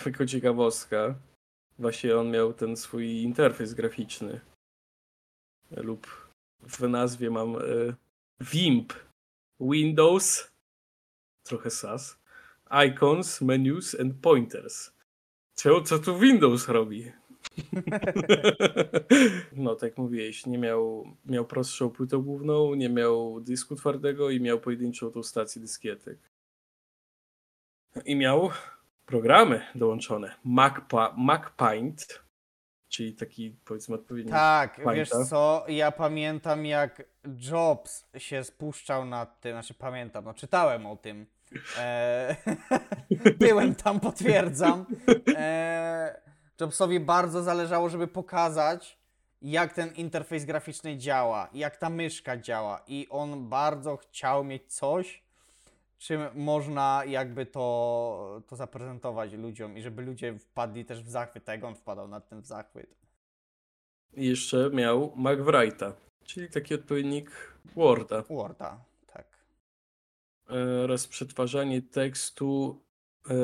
Tylko 0.05 0.27
ciekawostka. 0.27 1.15
Właśnie 1.79 2.17
on 2.17 2.31
miał 2.31 2.53
ten 2.53 2.77
swój 2.77 3.23
interfejs 3.23 3.75
graficzny. 3.75 4.41
Lub 5.71 6.07
w 6.61 6.81
nazwie 6.81 7.31
mam 7.31 7.57
y, 7.57 7.95
WIMP. 8.41 8.93
Windows. 9.61 10.53
Trochę 11.43 11.71
SAS 11.71 12.19
icons, 12.71 13.41
menus 13.41 13.95
and 14.01 14.15
pointers. 14.21 14.93
Co, 15.55 15.83
co 15.83 15.99
tu 15.99 16.19
Windows 16.19 16.69
robi? 16.69 17.13
no, 19.53 19.75
tak 19.75 19.83
jak 19.83 19.99
mówiłeś, 19.99 20.47
nie 20.47 20.59
miał, 20.59 21.05
miał 21.27 21.45
prostszą 21.45 21.91
płytę 21.91 22.19
główną, 22.19 22.75
nie 22.75 22.89
miał 22.89 23.41
dysku 23.41 23.77
twardego 23.77 24.31
i 24.31 24.41
miał 24.41 24.61
pojedynczą 24.61 25.11
tą 25.11 25.23
stację 25.23 25.63
dyskietek. 25.63 26.19
I 28.05 28.17
miał 28.17 28.51
programy 29.07 29.67
dołączone. 29.75 30.35
MacPa 30.45 31.15
MacPaint, 31.17 32.23
czyli 32.89 33.15
taki 33.15 33.57
powiedzmy 33.65 33.95
odpowiedni. 33.95 34.33
Tak, 34.33 34.75
Painta. 34.75 34.93
wiesz 34.93 35.09
co, 35.09 35.65
ja 35.69 35.93
pamiętam 35.93 36.67
jak 36.67 37.03
Jobs 37.51 38.07
się 38.19 38.45
spuszczał 38.45 39.05
nad 39.05 39.41
tym, 39.41 39.53
znaczy 39.53 39.75
pamiętam, 39.75 40.25
no 40.25 40.35
czytałem 40.35 40.87
o 40.87 40.97
tym 40.97 41.27
E, 41.79 42.37
byłem 43.39 43.75
tam, 43.75 44.01
potwierdzam. 44.01 44.87
E, 45.37 46.21
Jobsowi 46.61 47.01
bardzo 47.01 47.43
zależało, 47.43 47.89
żeby 47.89 48.07
pokazać, 48.07 48.99
jak 49.43 49.73
ten 49.73 49.95
interfejs 49.95 50.45
graficzny 50.45 50.97
działa, 50.97 51.49
jak 51.55 51.77
ta 51.77 51.91
myszka 51.91 52.37
działa 52.37 52.83
i 52.87 53.07
on 53.11 53.49
bardzo 53.49 53.97
chciał 53.97 54.45
mieć 54.45 54.75
coś, 54.75 55.23
czym 55.99 56.21
można 56.35 57.03
jakby 57.05 57.47
to, 57.47 58.43
to 58.47 58.57
zaprezentować 58.57 59.33
ludziom 59.33 59.79
i 59.79 59.83
żeby 59.83 60.03
ludzie 60.03 60.39
wpadli 60.39 60.85
też 60.85 61.03
w 61.03 61.11
zachwyt, 61.11 61.45
tak 61.45 61.57
jak 61.57 61.65
on 61.65 61.75
wpadał 61.75 62.09
nad 62.09 62.29
tym 62.29 62.41
w 62.43 62.47
zachwyt. 62.47 62.99
I 64.13 64.27
jeszcze 64.27 64.71
miał 64.71 65.13
MacWrite'a, 65.17 65.93
czyli 66.25 66.51
taki 66.51 66.75
odpowiednik 66.75 67.55
Worda 67.65 68.23
Worda, 68.23 68.85
tak. 69.07 69.27
e, 70.51 70.85
oraz 70.85 71.07
przetwarzanie 71.07 71.83
tekstu 71.83 72.81
e, 73.31 73.35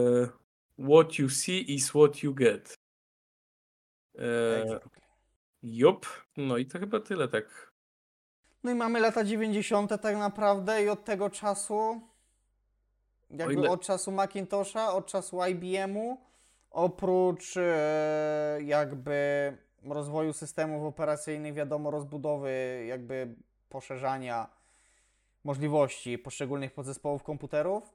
What 0.79 1.19
you 1.19 1.29
see 1.29 1.75
is 1.75 1.91
what 1.91 2.23
you 2.23 2.35
get. 2.35 2.75
E, 4.19 4.63
Exactly. 4.63 5.01
Jup, 5.63 6.07
no 6.37 6.57
i 6.57 6.67
to 6.67 6.79
chyba 6.79 7.01
tyle 7.01 7.29
tak. 7.29 7.71
No 8.65 8.71
i 8.71 8.75
mamy 8.75 9.01
lata 9.01 9.25
90. 9.25 9.91
tak 10.03 10.17
naprawdę 10.17 10.85
i 10.85 10.89
od 10.89 11.05
tego 11.05 11.31
czasu, 11.31 12.01
jakby 13.39 13.55
ile- 13.55 13.71
od 13.71 13.81
czasu 13.83 14.13
Macintosha, 14.13 14.93
od 14.95 15.07
czasu 15.07 15.39
IBM-u, 15.47 16.19
oprócz 16.71 17.57
e, 17.57 18.59
jakby 18.63 19.53
rozwoju 19.85 20.33
systemów 20.33 20.85
operacyjnych, 20.85 21.55
wiadomo, 21.55 21.91
rozbudowy, 21.91 22.85
jakby 22.89 23.35
poszerzania 23.69 24.49
możliwości 25.45 26.19
poszczególnych 26.19 26.73
podzespołów 26.73 27.23
komputerów, 27.23 27.93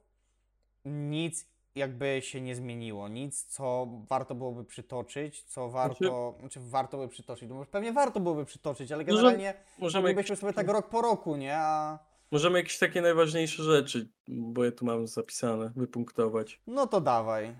nic 0.84 1.46
jakby 1.74 2.20
się 2.22 2.40
nie 2.40 2.54
zmieniło, 2.54 3.08
nic, 3.08 3.44
co 3.44 3.86
warto 4.08 4.34
byłoby 4.34 4.64
przytoczyć, 4.64 5.42
co 5.42 5.68
warto, 5.68 6.34
znaczy, 6.40 6.60
warto 6.62 6.98
by 6.98 7.08
przytoczyć, 7.08 7.48
no 7.48 7.64
pewnie 7.70 7.92
warto 7.92 8.20
byłoby 8.20 8.44
przytoczyć, 8.44 8.92
ale 8.92 9.04
Możemy- 9.04 9.16
generalnie 9.22 9.54
Możemy, 9.78 10.02
moglibyśmy 10.02 10.36
sobie 10.36 10.52
tak 10.52 10.68
rok 10.68 10.88
po 10.88 11.02
roku, 11.02 11.36
nie? 11.36 11.56
A 11.58 11.98
możemy 12.30 12.58
jakieś 12.58 12.78
takie 12.78 13.02
najważniejsze 13.02 13.62
rzeczy, 13.62 14.08
bo 14.28 14.64
ja 14.64 14.72
tu 14.72 14.84
mam 14.84 15.06
zapisane, 15.06 15.72
wypunktować. 15.76 16.60
no 16.66 16.86
to 16.86 17.00
dawaj. 17.00 17.56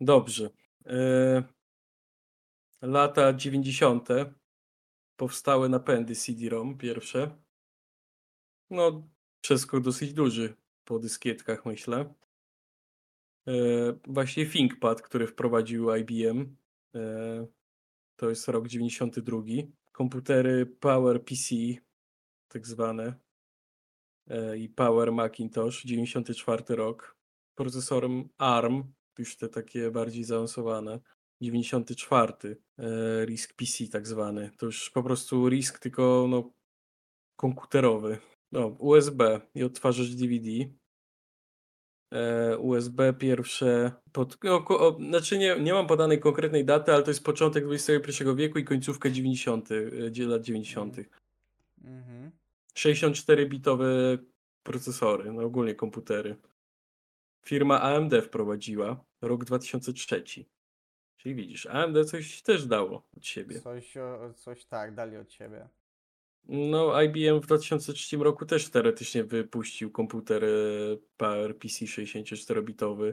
Dobrze. 0.00 0.50
E, 0.86 1.42
lata 2.82 3.32
90. 3.32 4.08
powstały 5.16 5.68
napędy 5.68 6.14
CD-ROM 6.14 6.78
pierwsze. 6.78 7.30
No, 8.70 9.08
przeskok 9.40 9.82
dosyć 9.82 10.12
duży 10.12 10.56
po 10.84 10.98
dyskietkach, 10.98 11.66
myślę. 11.66 12.14
E, 13.48 13.52
właśnie 14.06 14.46
ThinkPad, 14.46 15.02
który 15.02 15.26
wprowadził 15.26 15.94
IBM. 15.94 16.56
E, 16.94 17.46
to 18.16 18.28
jest 18.28 18.48
rok 18.48 18.68
92. 18.68 19.42
Komputery 19.92 20.66
PowerPC, 20.66 21.54
tak 22.48 22.66
zwane. 22.66 23.14
E, 24.30 24.56
I 24.58 24.68
Power 24.68 25.12
Macintosh, 25.12 25.84
94 25.84 26.76
rok. 26.76 27.16
Procesorem 27.54 28.28
ARM, 28.38 28.92
już 29.18 29.36
te 29.36 29.48
takie 29.48 29.90
bardziej 29.90 30.24
zaawansowane. 30.24 31.00
94. 31.40 32.56
E, 32.78 33.24
RISC 33.24 33.52
PC 33.52 33.88
tak 33.92 34.06
zwany. 34.06 34.50
To 34.58 34.66
już 34.66 34.90
po 34.90 35.02
prostu 35.02 35.48
RISC, 35.48 35.78
tylko 35.78 36.26
no, 36.28 36.50
komputerowy. 37.36 38.18
No, 38.52 38.66
USB 38.66 39.40
i 39.54 39.62
odtwarzacz 39.62 40.14
DVD. 40.14 40.48
E, 42.12 42.58
USB 42.58 43.12
pierwsze. 43.18 43.92
Pod, 44.12 44.36
ko, 44.36 44.88
o, 44.88 44.98
znaczy 45.08 45.38
nie, 45.38 45.60
nie 45.60 45.72
mam 45.72 45.86
podanej 45.86 46.20
konkretnej 46.20 46.64
daty, 46.64 46.92
ale 46.92 47.02
to 47.02 47.10
jest 47.10 47.24
początek 47.24 47.64
XXI 47.70 48.24
wieku 48.36 48.58
i 48.58 48.64
końcówka 48.64 49.10
90. 49.10 49.68
e, 49.72 50.10
dzie- 50.10 50.26
lat 50.26 50.42
90. 50.42 50.96
Mhm. 51.84 52.30
64-bitowe 52.76 54.18
procesory, 54.62 55.32
no 55.32 55.42
ogólnie 55.42 55.74
komputery. 55.74 56.36
Firma 57.46 57.80
AMD 57.80 58.12
wprowadziła 58.24 59.04
rok 59.22 59.44
2003. 59.44 60.24
Czyli 61.16 61.34
widzisz, 61.34 61.66
AMD 61.66 62.04
coś 62.04 62.42
też 62.42 62.66
dało 62.66 63.02
od 63.16 63.26
siebie. 63.26 63.60
Coś, 63.60 63.94
coś 64.36 64.64
tak, 64.64 64.94
dali 64.94 65.16
od 65.16 65.32
siebie. 65.32 65.68
No, 66.48 67.02
IBM 67.02 67.40
w 67.40 67.46
2003 67.46 68.16
roku 68.16 68.46
też 68.46 68.70
teoretycznie 68.70 69.24
wypuścił 69.24 69.90
komputer 69.90 70.44
e, 70.44 70.48
PowerPC 71.16 71.84
64-bitowy. 71.84 73.12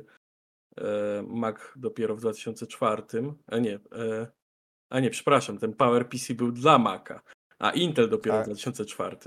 E, 0.77 1.23
Mac 1.27 1.57
dopiero 1.75 2.15
w 2.15 2.19
2004. 2.19 3.03
A 3.47 3.57
nie, 3.57 3.75
e, 3.75 4.27
a 4.89 4.99
nie, 4.99 5.09
przepraszam, 5.09 5.57
ten 5.57 5.73
PowerPC 5.73 6.33
był 6.33 6.51
dla 6.51 6.77
Maca, 6.77 7.21
a 7.59 7.71
Intel 7.71 8.09
dopiero 8.09 8.35
Tak. 8.37 8.45
w 8.45 8.49
2004. 8.49 9.17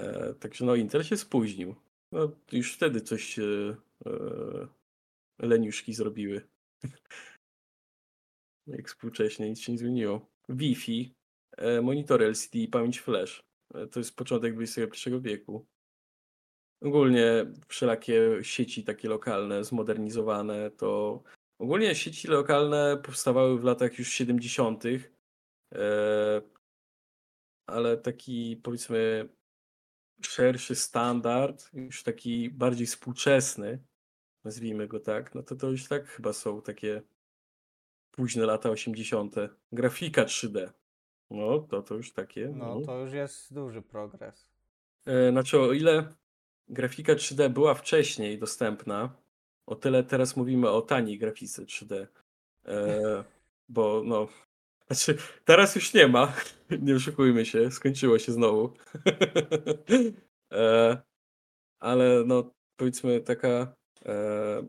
E, 0.00 0.34
także 0.34 0.64
no, 0.64 0.74
Intel 0.74 1.02
się 1.02 1.16
spóźnił. 1.16 1.74
No, 2.12 2.30
już 2.52 2.74
wtedy 2.74 3.00
coś 3.00 3.38
e, 3.38 3.42
e, 4.06 4.66
leniuszki 5.38 5.94
zrobiły. 5.94 6.48
Jak 8.66 8.88
współcześnie 8.88 9.48
nic 9.48 9.60
się 9.60 9.72
nie 9.72 9.78
zmieniło. 9.78 10.26
Wi-Fi, 10.48 11.14
e, 11.56 11.80
monitor 11.80 12.22
LCD 12.22 12.58
i 12.58 12.68
pamięć 12.68 13.00
flash. 13.00 13.42
E, 13.74 13.86
To 13.86 14.00
jest 14.00 14.16
początek 14.16 14.54
XXI 14.60 15.10
wieku. 15.20 15.66
Ogólnie 16.82 17.46
wszelakie 17.68 18.38
sieci 18.42 18.84
takie 18.84 19.08
lokalne, 19.08 19.64
zmodernizowane, 19.64 20.70
to 20.70 21.22
ogólnie 21.58 21.94
sieci 21.94 22.28
lokalne 22.28 22.96
powstawały 23.04 23.58
w 23.58 23.64
latach 23.64 23.98
już 23.98 24.08
70., 24.08 24.84
e, 25.74 26.42
ale 27.66 27.96
taki 27.96 28.60
powiedzmy 28.62 29.28
szerszy 30.22 30.74
standard, 30.74 31.70
już 31.72 32.02
taki 32.02 32.50
bardziej 32.50 32.86
współczesny, 32.86 33.78
nazwijmy 34.44 34.88
go 34.88 35.00
tak, 35.00 35.34
no 35.34 35.42
to 35.42 35.56
to 35.56 35.70
już 35.70 35.88
tak 35.88 36.08
chyba 36.08 36.32
są 36.32 36.62
takie 36.62 37.02
późne 38.10 38.46
lata 38.46 38.70
80. 38.70 39.34
Grafika 39.72 40.24
3D. 40.24 40.70
No, 41.30 41.58
to 41.58 41.82
to 41.82 41.94
już 41.94 42.12
takie. 42.12 42.52
No 42.56 42.80
to 42.80 42.98
już 42.98 43.12
jest 43.12 43.54
duży 43.54 43.82
progres. 43.82 44.50
E, 45.06 45.30
Znaczy, 45.30 45.60
o 45.60 45.72
ile 45.72 46.14
grafika 46.68 47.12
3D 47.14 47.50
była 47.50 47.74
wcześniej 47.74 48.38
dostępna, 48.38 49.16
o 49.66 49.74
tyle 49.74 50.04
teraz 50.04 50.36
mówimy 50.36 50.70
o 50.70 50.82
taniej 50.82 51.18
grafice 51.18 51.62
3D. 51.62 52.06
E, 52.66 53.24
bo 53.68 54.02
no, 54.04 54.28
znaczy, 54.90 55.16
teraz 55.44 55.74
już 55.74 55.94
nie 55.94 56.08
ma, 56.08 56.32
nie 56.82 56.94
oszukujmy 56.94 57.46
się, 57.46 57.70
skończyło 57.70 58.18
się 58.18 58.32
znowu. 58.32 58.74
e, 60.52 61.02
ale 61.80 62.24
no, 62.26 62.54
powiedzmy 62.76 63.20
taka 63.20 63.74
e, 64.04 64.68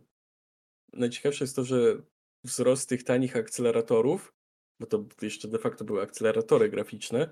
najciekawsze 0.94 1.44
jest 1.44 1.56
to, 1.56 1.64
że 1.64 1.98
wzrost 2.44 2.90
tych 2.90 3.04
tanich 3.04 3.36
akceleratorów, 3.36 4.34
bo 4.80 4.86
to 4.86 5.06
jeszcze 5.22 5.48
de 5.48 5.60
facto 5.60 5.86
były 5.86 6.02
akceleratory 6.02 6.70
graficzne, 6.70 7.30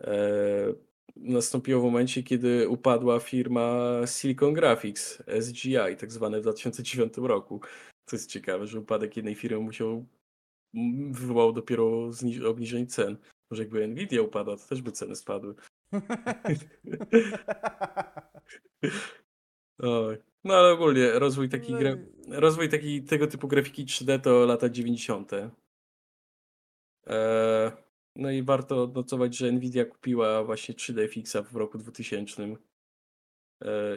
e, 0.00 0.74
nastąpiło 1.16 1.80
w 1.80 1.84
momencie, 1.84 2.22
kiedy 2.22 2.68
upadła 2.68 3.20
firma 3.20 4.00
Silicon 4.06 4.52
Graphics, 4.52 5.22
SGI, 5.40 5.96
tak 5.98 6.12
zwane 6.12 6.38
w 6.38 6.42
2009 6.42 7.14
roku. 7.16 7.60
To 8.04 8.16
jest 8.16 8.30
ciekawe, 8.30 8.66
że 8.66 8.80
upadek 8.80 9.16
jednej 9.16 9.34
firmy 9.34 9.60
musiał 9.60 10.06
wywołał 11.10 11.52
dopiero 11.52 12.10
obniżenie 12.46 12.86
cen. 12.86 13.16
Może 13.50 13.62
jakby 13.62 13.88
Nvidia 13.88 14.22
upadła, 14.22 14.56
to 14.56 14.66
też 14.68 14.82
by 14.82 14.92
ceny 14.92 15.16
spadły. 15.16 15.54
Oj. 19.78 20.18
No 20.44 20.54
ale 20.54 20.72
ogólnie 20.72 21.10
rozwój 21.12 21.48
taki 21.48 21.72
No 21.72 21.78
gra... 21.78 21.96
rozwój 22.28 22.68
taki, 22.68 23.02
tego 23.02 23.26
typu 23.26 23.48
grafiki 23.48 23.86
3D 23.86 24.20
to 24.20 24.46
lata 24.46 24.68
90. 24.68 25.32
Eee, 25.32 25.50
no 28.16 28.30
i 28.30 28.42
warto 28.42 28.82
odnotować, 28.82 29.36
że 29.36 29.52
Nvidia 29.52 29.84
kupiła 29.84 30.44
właśnie 30.44 30.74
3D 30.74 31.08
Fixa 31.08 31.36
w 31.42 31.56
roku 31.56 31.78
2000. 31.78 32.42
Eee, 32.42 32.56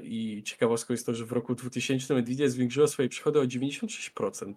I 0.04 0.44
ciekawostką 0.44 0.94
jest 0.94 1.06
to, 1.06 1.14
że 1.14 1.26
w 1.26 1.32
roku 1.32 1.56
2000 1.56 2.16
Nvidia 2.22 2.50
zwiększyła 2.50 2.88
swoje 2.88 3.10
przychody 3.10 3.40
o 3.40 3.44
96%. 3.44 4.54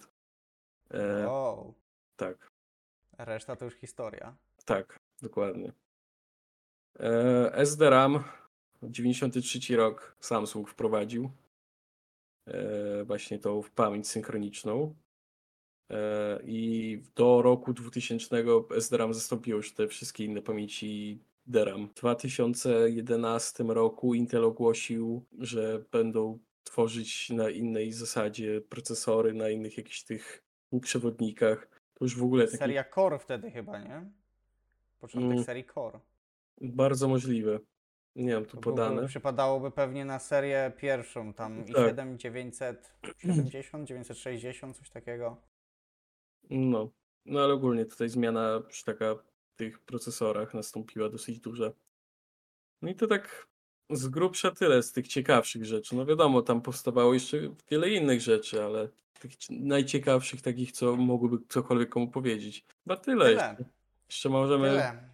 Eee, 0.91 1.27
Wow. 1.27 1.75
Tak, 2.17 2.51
Reszta 3.19 3.57
to 3.57 3.65
już 3.65 3.75
historia. 3.75 4.37
tak, 4.65 4.99
dokładnie. 5.23 5.73
Eee, 6.99 7.67
SDRAM 7.67 8.25
93 8.83 9.77
rok 9.77 10.17
Samsung 10.21 10.69
wprowadził 10.69 11.31
e, 12.47 13.05
właśnie 13.05 13.39
tą 13.39 13.63
pamięć 13.75 14.09
synchroniczną. 14.09 14.95
E, 15.91 16.41
I 16.45 17.03
do 17.15 17.43
roku 17.43 17.73
2000 17.73 18.45
SDRAM 18.81 19.15
zastąpiło 19.15 19.57
już 19.57 19.75
te 19.75 19.89
wszystkie 19.89 20.25
inne 20.25 20.43
pamięci 20.43 21.21
DRAM. 21.47 21.89
W 21.89 21.95
2011 21.95 23.65
roku 23.65 24.15
Intel 24.15 24.45
ogłosił, 24.45 25.25
że 25.39 25.85
będą 25.93 26.39
tworzyć 26.65 27.31
na 27.31 27.51
innej 27.51 27.93
zasadzie 27.93 28.61
procesory, 28.61 29.35
na 29.35 29.49
innych 29.49 29.77
jakichś 29.77 30.03
tych 30.03 30.43
przewodnikach. 30.81 31.76
To 31.99 32.05
już 32.05 32.17
w 32.17 32.23
ogóle 32.25 32.45
taki 32.47 32.57
Seria 32.59 32.85
Core 32.95 33.19
wtedy 33.19 33.51
chyba, 33.51 33.79
nie? 33.79 34.11
Początek 35.01 35.31
Mm. 35.33 35.45
serii 35.45 35.65
Core. 35.75 36.01
Bardzo 36.61 37.09
możliwe. 37.09 37.59
Nie 38.17 38.35
mam 38.35 38.45
tu 38.45 38.51
To 38.57 38.61
byłby, 38.61 38.81
podane. 38.83 39.07
przypadałoby 39.09 39.71
pewnie 39.71 40.05
na 40.05 40.19
serię 40.19 40.73
pierwszą, 40.77 41.33
tam 41.35 41.65
Tak. 41.65 41.97
i7 41.97 42.17
970, 42.17 43.87
960, 43.89 44.77
coś 44.77 44.91
takiego. 44.91 45.37
No. 46.51 46.91
No 47.25 47.41
ale 47.45 47.55
ogólnie 47.55 47.85
tutaj 47.87 48.09
zmiana 48.09 48.63
już 48.69 48.85
taka 48.85 49.15
w 49.15 49.23
tych 49.57 49.79
procesorach 49.79 50.55
nastąpiła 50.55 51.09
dosyć 51.09 51.41
duża. 51.41 51.73
No 52.83 52.91
i 52.91 52.95
to 52.95 53.07
tak 53.07 53.47
z 53.91 54.09
grubsza 54.09 54.51
tyle 54.51 54.83
z 54.83 54.93
tych 54.93 55.09
ciekawszych 55.09 55.65
rzeczy. 55.65 55.97
No 55.97 56.07
wiadomo, 56.07 56.43
tam 56.43 56.61
powstawało 56.63 57.15
jeszcze 57.15 57.37
wiele 57.71 57.91
innych 57.91 58.21
rzeczy, 58.21 58.65
ale 58.65 58.89
tych 59.21 59.37
ci- 59.37 59.61
najciekawszych 59.61 60.43
takich, 60.43 60.73
co 60.73 60.97
mogłyby 60.97 61.37
cokolwiek 61.49 61.89
komu 61.89 62.09
powiedzieć. 62.09 62.65
Chyba 62.85 62.97
tyle, 62.97 63.25
Tyle. 63.25 63.47
jeszcze. 63.49 63.65
Jeszcze 64.09 64.29
możemy, 64.29 64.69
Tyle. 64.69 65.09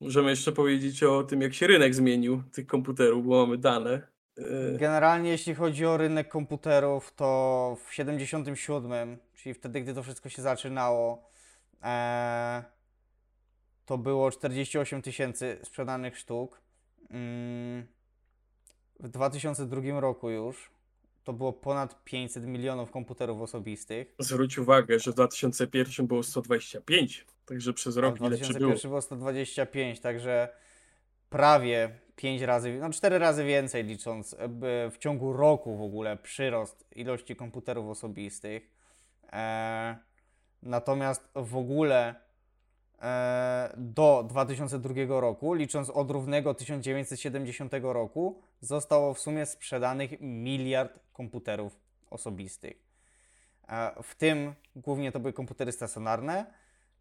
możemy 0.00 0.30
jeszcze 0.30 0.52
powiedzieć 0.52 1.02
o 1.02 1.22
tym, 1.22 1.40
jak 1.42 1.54
się 1.54 1.66
rynek 1.66 1.94
zmienił 1.94 2.42
tych 2.52 2.66
komputerów, 2.66 3.26
bo 3.26 3.46
mamy 3.46 3.58
dane. 3.58 4.02
Yy, 4.36 4.76
Generalnie 4.78 5.30
jeśli 5.30 5.54
chodzi 5.54 5.86
o 5.86 5.96
rynek 5.96 6.28
komputerów, 6.28 7.12
to 7.16 7.76
w 7.88 7.94
77, 7.94 9.18
czyli 9.34 9.54
wtedy, 9.54 9.80
gdy 9.80 9.94
to 9.94 10.02
wszystko 10.02 10.28
się 10.28 10.42
zaczynało, 10.42 11.30
e, 11.82 12.64
to 13.84 13.98
było 13.98 14.30
48 14.30 15.02
tysięcy 15.02 15.58
sprzedanych 15.62 16.18
sztuk. 16.18 16.60
Mm, 17.10 17.86
w 19.00 19.08
2002 19.08 20.00
roku 20.00 20.30
już 20.30 20.70
to 21.24 21.32
było 21.32 21.52
ponad 21.52 22.04
500 22.04 22.46
milionów 22.46 22.90
komputerów 22.90 23.40
osobistych. 23.40 24.14
Zwróć 24.18 24.58
uwagę, 24.58 24.98
że 24.98 25.12
w 25.12 25.14
2001 25.14 26.06
było 26.06 26.22
125, 26.22 27.26
także 27.46 27.72
przez 27.72 27.94
w 27.94 27.98
rok 27.98 28.20
ile 28.20 28.30
przybyło. 28.30 28.70
2001 28.70 28.90
było 28.90 29.02
125, 29.02 30.00
także 30.00 30.48
prawie 31.30 31.90
5 32.16 32.42
razy, 32.42 32.78
no 32.80 32.90
4 32.90 33.18
razy 33.18 33.44
więcej 33.44 33.84
licząc 33.84 34.36
w 34.90 34.98
ciągu 34.98 35.32
roku 35.32 35.76
w 35.76 35.82
ogóle 35.82 36.16
przyrost 36.16 36.84
ilości 36.92 37.36
komputerów 37.36 37.88
osobistych. 37.88 38.70
E, 39.32 39.96
natomiast 40.62 41.28
w 41.34 41.56
ogóle 41.56 42.14
e, 43.02 43.74
do 43.76 44.24
2002 44.28 45.20
roku, 45.20 45.54
licząc 45.54 45.90
od 45.90 46.10
równego 46.10 46.54
1970 46.54 47.72
roku, 47.82 48.42
zostało 48.60 49.14
w 49.14 49.20
sumie 49.20 49.46
sprzedanych 49.46 50.10
miliard 50.20 50.98
komputerów 51.12 51.78
osobistych. 52.10 52.76
E, 53.68 54.02
w 54.02 54.14
tym 54.14 54.54
głównie 54.76 55.12
to 55.12 55.20
były 55.20 55.32
komputery 55.32 55.72
stacjonarne, 55.72 56.46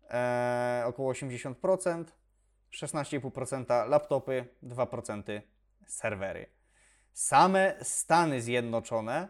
e, 0.10 0.84
około 0.86 1.12
80%, 1.14 2.06
16,5% 2.72 3.90
laptopy, 3.90 4.46
2% 4.64 5.42
serwery. 5.88 6.46
Same 7.14 7.76
Stany 7.82 8.42
Zjednoczone 8.42 9.28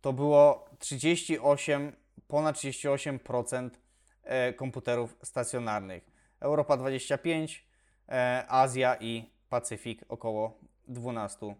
to 0.00 0.12
było 0.12 0.70
38, 0.78 1.92
ponad 2.28 2.56
38% 2.56 3.70
e, 4.22 4.52
komputerów 4.52 5.16
stacjonarnych. 5.22 6.10
Europa 6.40 6.76
25%, 6.76 7.62
e, 8.08 8.44
Azja 8.48 8.96
i 9.00 9.30
Pacyfik 9.48 10.04
około 10.08 10.58
12%. 10.88 11.54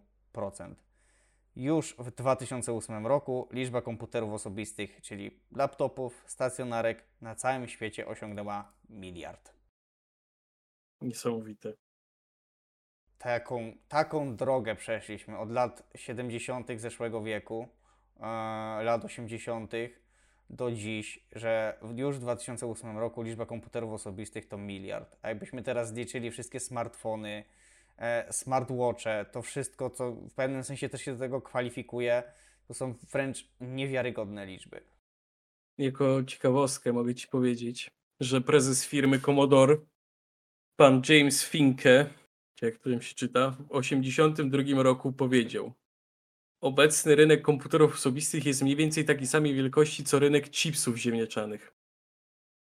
Już 1.55 1.95
w 1.99 2.11
2008 2.11 3.07
roku 3.07 3.47
liczba 3.51 3.81
komputerów 3.81 4.33
osobistych, 4.33 5.01
czyli 5.01 5.39
laptopów, 5.55 6.23
stacjonarek 6.27 7.03
na 7.21 7.35
całym 7.35 7.67
świecie 7.67 8.07
osiągnęła 8.07 8.71
miliard. 8.89 9.53
Niesamowite. 11.01 11.73
Taką, 13.17 13.73
taką 13.87 14.35
drogę 14.35 14.75
przeszliśmy 14.75 15.37
od 15.37 15.51
lat 15.51 15.83
70. 15.95 16.67
zeszłego 16.79 17.23
wieku, 17.23 17.67
e, 18.19 18.23
lat 18.83 19.05
80. 19.05 19.71
do 20.49 20.71
dziś, 20.71 21.27
że 21.31 21.79
już 21.95 22.17
w 22.17 22.19
2008 22.19 22.97
roku 22.97 23.21
liczba 23.21 23.45
komputerów 23.45 23.93
osobistych 23.93 24.47
to 24.47 24.57
miliard. 24.57 25.17
A 25.21 25.29
jakbyśmy 25.29 25.63
teraz 25.63 25.89
zliczyli 25.89 26.31
wszystkie 26.31 26.59
smartfony, 26.59 27.43
smartwatche, 28.31 29.25
to 29.31 29.41
wszystko, 29.41 29.89
co 29.89 30.11
w 30.11 30.33
pewnym 30.33 30.63
sensie 30.63 30.89
też 30.89 31.01
się 31.01 31.13
do 31.13 31.19
tego 31.19 31.41
kwalifikuje, 31.41 32.23
to 32.67 32.73
są 32.73 32.93
wręcz 33.11 33.47
niewiarygodne 33.61 34.45
liczby. 34.45 34.81
Jako 35.77 36.23
ciekawostkę 36.23 36.93
mogę 36.93 37.15
Ci 37.15 37.27
powiedzieć, 37.27 37.91
że 38.19 38.41
prezes 38.41 38.85
firmy 38.85 39.19
Commodore, 39.19 39.77
pan 40.75 41.01
James 41.09 41.45
Finke, 41.45 42.05
jak 42.61 42.79
którym 42.79 43.01
się 43.01 43.15
czyta, 43.15 43.49
w 43.49 43.57
1982 43.57 44.83
roku 44.83 45.13
powiedział 45.13 45.73
Obecny 46.61 47.15
rynek 47.15 47.41
komputerów 47.41 47.93
osobistych 47.93 48.45
jest 48.45 48.61
mniej 48.61 48.75
więcej 48.75 49.05
takiej 49.05 49.27
samej 49.27 49.53
wielkości 49.53 50.03
co 50.03 50.19
rynek 50.19 50.49
chipsów 50.49 50.97
ziemniaczanych. 50.97 51.73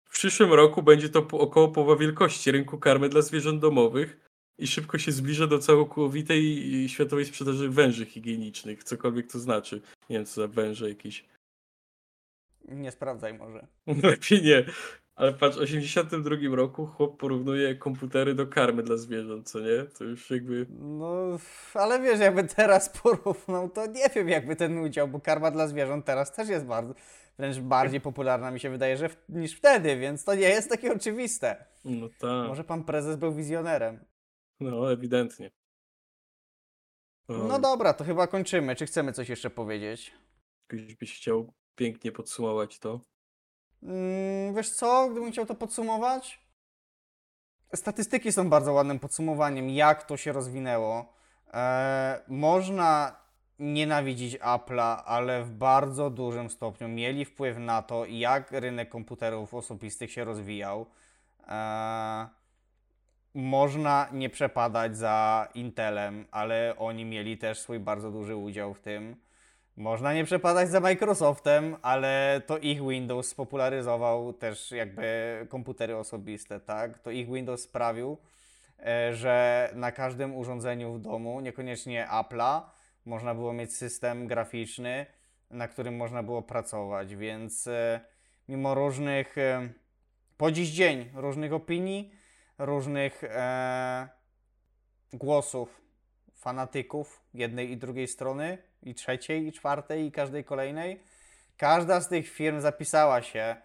W 0.03 0.13
przyszłym 0.13 0.53
roku 0.53 0.83
będzie 0.83 1.09
to 1.09 1.19
około 1.19 1.67
połowa 1.67 1.95
wielkości 1.95 2.51
rynku 2.51 2.77
karmy 2.77 3.09
dla 3.09 3.21
zwierząt 3.21 3.61
domowych 3.61 4.30
i 4.57 4.67
szybko 4.67 4.97
się 4.97 5.11
zbliża 5.11 5.47
do 5.47 5.59
całkowitej 5.59 6.89
światowej 6.89 7.25
sprzedaży 7.25 7.69
węży 7.69 8.05
higienicznych, 8.05 8.83
cokolwiek 8.83 9.31
to 9.31 9.39
znaczy. 9.39 9.81
Nie 10.09 10.17
wiem, 10.17 10.25
co 10.25 10.41
za 10.41 10.47
węże 10.47 10.89
jakieś. 10.89 11.25
Nie 12.67 12.91
sprawdzaj 12.91 13.33
może. 13.33 13.67
Lepiej 14.03 14.41
nie. 14.43 14.65
Ale 15.15 15.33
patrz, 15.33 15.57
w 15.57 15.61
82 15.61 16.35
roku 16.55 16.87
chłop 16.87 17.17
porównuje 17.17 17.75
komputery 17.75 18.35
do 18.35 18.47
karmy 18.47 18.83
dla 18.83 18.97
zwierząt, 18.97 19.49
co 19.49 19.59
nie? 19.59 19.83
To 19.97 20.03
już 20.03 20.29
jakby... 20.29 20.65
No, 20.79 21.37
ale 21.73 21.99
wiesz, 21.99 22.19
jakby 22.19 22.43
teraz 22.43 22.89
porównał, 22.89 23.69
to 23.69 23.85
nie 23.85 24.09
wiem, 24.15 24.29
jakby 24.29 24.55
ten 24.55 24.77
udział, 24.77 25.07
bo 25.07 25.19
karma 25.19 25.51
dla 25.51 25.67
zwierząt 25.67 26.05
teraz 26.05 26.33
też 26.33 26.49
jest 26.49 26.65
bardzo, 26.65 26.93
wręcz 27.37 27.59
bardziej 27.59 28.01
popularna 28.11 28.51
mi 28.51 28.59
się 28.59 28.69
wydaje, 28.69 28.97
że 28.97 29.09
w, 29.09 29.17
niż 29.29 29.53
wtedy, 29.53 29.97
więc 29.97 30.23
to 30.23 30.35
nie 30.35 30.49
jest 30.49 30.69
takie 30.69 30.93
oczywiste. 30.93 31.65
No 31.85 32.09
tak, 32.09 32.47
Może 32.47 32.63
pan 32.63 32.83
prezes 32.83 33.15
był 33.15 33.33
wizjonerem. 33.33 33.99
No 34.61 34.91
ewidentnie. 34.91 35.51
No 37.29 37.59
dobra, 37.59 37.93
to 37.93 38.03
chyba 38.03 38.27
kończymy. 38.27 38.75
Czy 38.75 38.85
chcemy 38.85 39.13
coś 39.13 39.29
jeszcze 39.29 39.49
powiedzieć? 39.49 40.13
Ktoś 40.67 40.95
byś 40.95 41.17
chciał 41.17 41.53
pięknie 41.75 42.11
podsumować 42.11 42.79
to. 42.79 42.99
Mm, 43.83 44.55
wiesz 44.55 44.69
co, 44.69 45.09
gdybym 45.11 45.31
chciał 45.31 45.45
to 45.45 45.55
podsumować? 45.55 46.41
Statystyki 47.75 48.31
są 48.31 48.49
bardzo 48.49 48.73
ładnym 48.73 48.99
podsumowaniem, 48.99 49.69
jak 49.69 50.03
to 50.03 50.17
się 50.17 50.31
rozwinęło. 50.31 51.13
E, 51.53 52.21
można 52.27 53.21
nienawidzić 53.59 54.37
Apple'a, 54.39 55.01
ale 55.05 55.43
w 55.43 55.51
bardzo 55.51 56.09
dużym 56.09 56.49
stopniu 56.49 56.87
mieli 56.87 57.25
wpływ 57.25 57.57
na 57.57 57.81
to, 57.81 58.05
jak 58.05 58.51
rynek 58.51 58.89
komputerów 58.89 59.53
osobistych 59.53 60.11
się 60.11 60.23
rozwijał. 60.23 60.85
E, 61.47 62.40
można 63.33 64.07
nie 64.11 64.29
przepadać 64.29 64.97
za 64.97 65.47
Intelem, 65.55 66.25
ale 66.31 66.73
oni 66.77 67.05
mieli 67.05 67.37
też 67.37 67.59
swój 67.59 67.79
bardzo 67.79 68.11
duży 68.11 68.35
udział 68.35 68.73
w 68.73 68.79
tym. 68.79 69.15
Można 69.77 70.13
nie 70.13 70.23
przepadać 70.23 70.69
za 70.69 70.79
Microsoftem, 70.79 71.75
ale 71.81 72.41
to 72.45 72.57
ich 72.57 72.87
Windows 72.87 73.27
spopularyzował 73.27 74.33
też 74.33 74.71
jakby 74.71 75.05
komputery 75.49 75.95
osobiste, 75.97 76.59
tak? 76.59 76.99
To 76.99 77.11
ich 77.11 77.31
Windows 77.31 77.61
sprawił, 77.61 78.17
e, 78.79 79.13
że 79.13 79.69
na 79.75 79.91
każdym 79.91 80.35
urządzeniu 80.35 80.93
w 80.93 81.01
domu, 81.01 81.41
niekoniecznie 81.41 82.07
Apple'a, 82.11 82.61
można 83.05 83.35
było 83.35 83.53
mieć 83.53 83.73
system 83.75 84.27
graficzny, 84.27 85.05
na 85.51 85.67
którym 85.67 85.95
można 85.95 86.23
było 86.23 86.41
pracować, 86.41 87.15
więc 87.15 87.67
e, 87.67 87.99
mimo 88.49 88.75
różnych, 88.75 89.37
e, 89.37 89.69
po 90.37 90.51
dziś 90.51 90.69
dzień, 90.69 91.09
różnych 91.15 91.53
opinii, 91.53 92.20
różnych 92.61 93.23
e, 93.23 94.09
głosów 95.13 95.81
fanatyków 96.35 97.21
jednej 97.33 97.71
i 97.71 97.77
drugiej 97.77 98.07
strony, 98.07 98.57
i 98.83 98.95
trzeciej, 98.95 99.47
i 99.47 99.51
czwartej, 99.51 100.05
i 100.05 100.11
każdej 100.11 100.43
kolejnej. 100.43 101.03
Każda 101.57 102.01
z 102.01 102.09
tych 102.09 102.29
firm 102.29 102.61
zapisała 102.61 103.21
się 103.21 103.55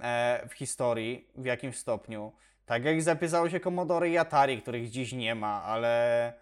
e, 0.00 0.48
w 0.48 0.52
historii 0.52 1.28
w 1.34 1.44
jakimś 1.44 1.76
stopniu. 1.76 2.32
Tak 2.66 2.84
jak 2.84 3.02
zapisało 3.02 3.50
się 3.50 3.60
Commodore 3.60 4.08
i 4.08 4.18
Atari, 4.18 4.62
których 4.62 4.90
dziś 4.90 5.12
nie 5.12 5.34
ma, 5.34 5.62
ale, 5.62 6.32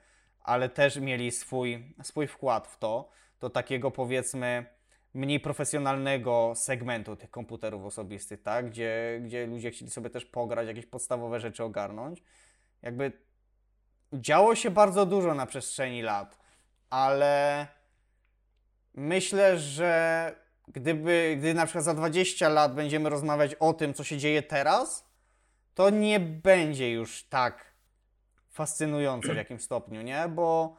ale 0.40 0.68
też 0.68 0.96
mieli 0.96 1.30
swój, 1.30 1.94
swój 2.02 2.26
wkład 2.26 2.68
w 2.68 2.78
to, 2.78 3.10
do 3.40 3.50
takiego 3.50 3.90
powiedzmy 3.90 4.66
mniej 5.14 5.40
profesjonalnego 5.40 6.52
segmentu 6.56 7.16
tych 7.16 7.30
komputerów 7.30 7.84
osobistych, 7.84 8.42
tak? 8.42 8.70
gdzie, 8.70 9.20
gdzie 9.22 9.46
ludzie 9.46 9.70
chcieli 9.70 9.90
sobie 9.90 10.10
też 10.10 10.24
pograć, 10.24 10.68
jakieś 10.68 10.86
podstawowe 10.86 11.40
rzeczy 11.40 11.64
ogarnąć. 11.64 12.22
Jakby 12.82 13.12
działo 14.12 14.54
się 14.54 14.70
bardzo 14.70 15.06
dużo 15.06 15.34
na 15.34 15.46
przestrzeni 15.46 16.02
lat, 16.02 16.38
ale 16.90 17.66
myślę, 18.94 19.58
że 19.58 20.32
gdyby, 20.68 21.36
gdy 21.38 21.54
na 21.54 21.66
przykład 21.66 21.84
za 21.84 21.94
20 21.94 22.48
lat 22.48 22.74
będziemy 22.74 23.10
rozmawiać 23.10 23.54
o 23.54 23.72
tym, 23.72 23.94
co 23.94 24.04
się 24.04 24.18
dzieje 24.18 24.42
teraz, 24.42 25.08
to 25.74 25.90
nie 25.90 26.20
będzie 26.20 26.90
już 26.90 27.24
tak 27.24 27.74
fascynujące 28.50 29.34
w 29.34 29.36
jakimś 29.36 29.62
stopniu, 29.62 30.02
nie? 30.02 30.28
Bo 30.28 30.76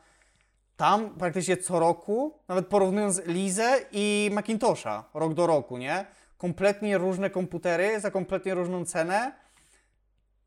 tam 0.77 1.10
praktycznie 1.10 1.57
co 1.57 1.80
roku, 1.80 2.39
nawet 2.47 2.68
porównując 2.68 3.26
Lizę 3.26 3.80
i 3.91 4.30
Macintosha 4.34 5.03
rok 5.14 5.34
do 5.34 5.47
roku, 5.47 5.77
nie? 5.77 6.06
Kompletnie 6.38 6.97
różne 6.97 7.30
komputery 7.30 7.99
za 7.99 8.11
kompletnie 8.11 8.53
różną 8.53 8.85
cenę. 8.85 9.31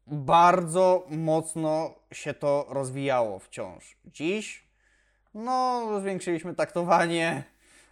Bardzo 0.07 1.07
mocno 1.11 1.95
się 2.13 2.35
to 2.35 2.67
rozwijało 2.69 3.39
wciąż. 3.39 3.97
Dziś, 4.05 4.69
no, 5.35 5.87
zwiększyliśmy 6.01 6.55
taktowanie, 6.55 7.45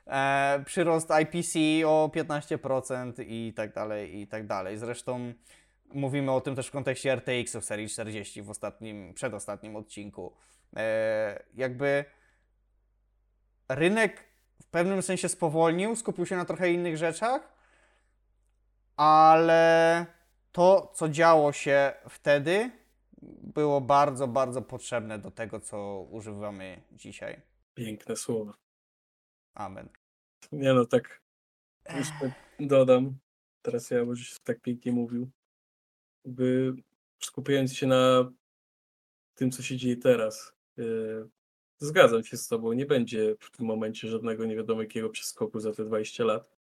e, 0.06 0.62
przyrost 0.66 1.10
IPC 1.22 1.58
o 1.86 2.10
15% 2.14 3.12
i 3.26 3.52
tak 3.56 3.72
dalej, 3.72 4.20
i 4.20 4.26
tak 4.26 4.46
dalej. 4.46 4.78
Zresztą 4.78 5.32
mówimy 5.94 6.32
o 6.32 6.40
tym 6.40 6.56
też 6.56 6.66
w 6.66 6.70
kontekście 6.70 7.12
RTX-ów 7.12 7.64
serii 7.64 7.88
40 7.88 8.42
w 8.42 8.50
ostatnim, 8.50 9.14
przedostatnim 9.14 9.76
odcinku. 9.76 10.32
E, 10.76 11.42
jakby 11.54 12.04
rynek 13.68 14.24
w 14.62 14.66
pewnym 14.66 15.02
sensie 15.02 15.28
spowolnił, 15.28 15.97
skupił 15.97 16.26
się 16.26 16.36
na 16.36 16.44
trochę 16.44 16.72
innych 16.72 16.97
rzeczach, 16.97 17.52
ale 18.97 20.06
to, 20.52 20.93
co 20.94 21.09
działo 21.09 21.52
się 21.52 21.93
wtedy, 22.09 22.70
było 23.43 23.80
bardzo, 23.80 24.28
bardzo 24.28 24.62
potrzebne 24.62 25.18
do 25.18 25.30
tego, 25.30 25.60
co 25.60 26.06
używamy 26.10 26.82
dzisiaj. 26.93 27.40
Piękne 27.74 28.16
słowa. 28.16 28.55
Amen. 29.55 29.88
Nie 30.52 30.72
no, 30.72 30.84
tak 30.84 31.20
jeszcze 31.94 32.32
dodam. 32.60 33.18
Teraz 33.62 33.90
ja 33.90 33.98
już 33.98 34.40
tak 34.40 34.60
pięknie 34.60 34.93
mówił. 34.93 35.30
By 36.24 36.74
skupiając 37.20 37.74
się 37.74 37.86
na 37.86 38.32
tym, 39.34 39.51
co 39.51 39.62
się 39.62 39.76
dzieje 39.76 39.97
teraz, 39.97 40.52
yy, 40.76 41.28
zgadzam 41.78 42.24
się 42.24 42.36
z 42.36 42.48
tobą. 42.48 42.73
Nie 42.73 42.86
będzie 42.86 43.36
w 43.40 43.51
tym 43.51 43.66
momencie 43.66 44.09
żadnego 44.09 44.44
nie 44.44 44.57
wiadomo 44.57 44.82
jakiego 44.82 45.11
przeskoku 45.11 45.61
za 45.61 45.73
te 45.73 45.85
20 45.85 46.24
lat. 46.24 46.57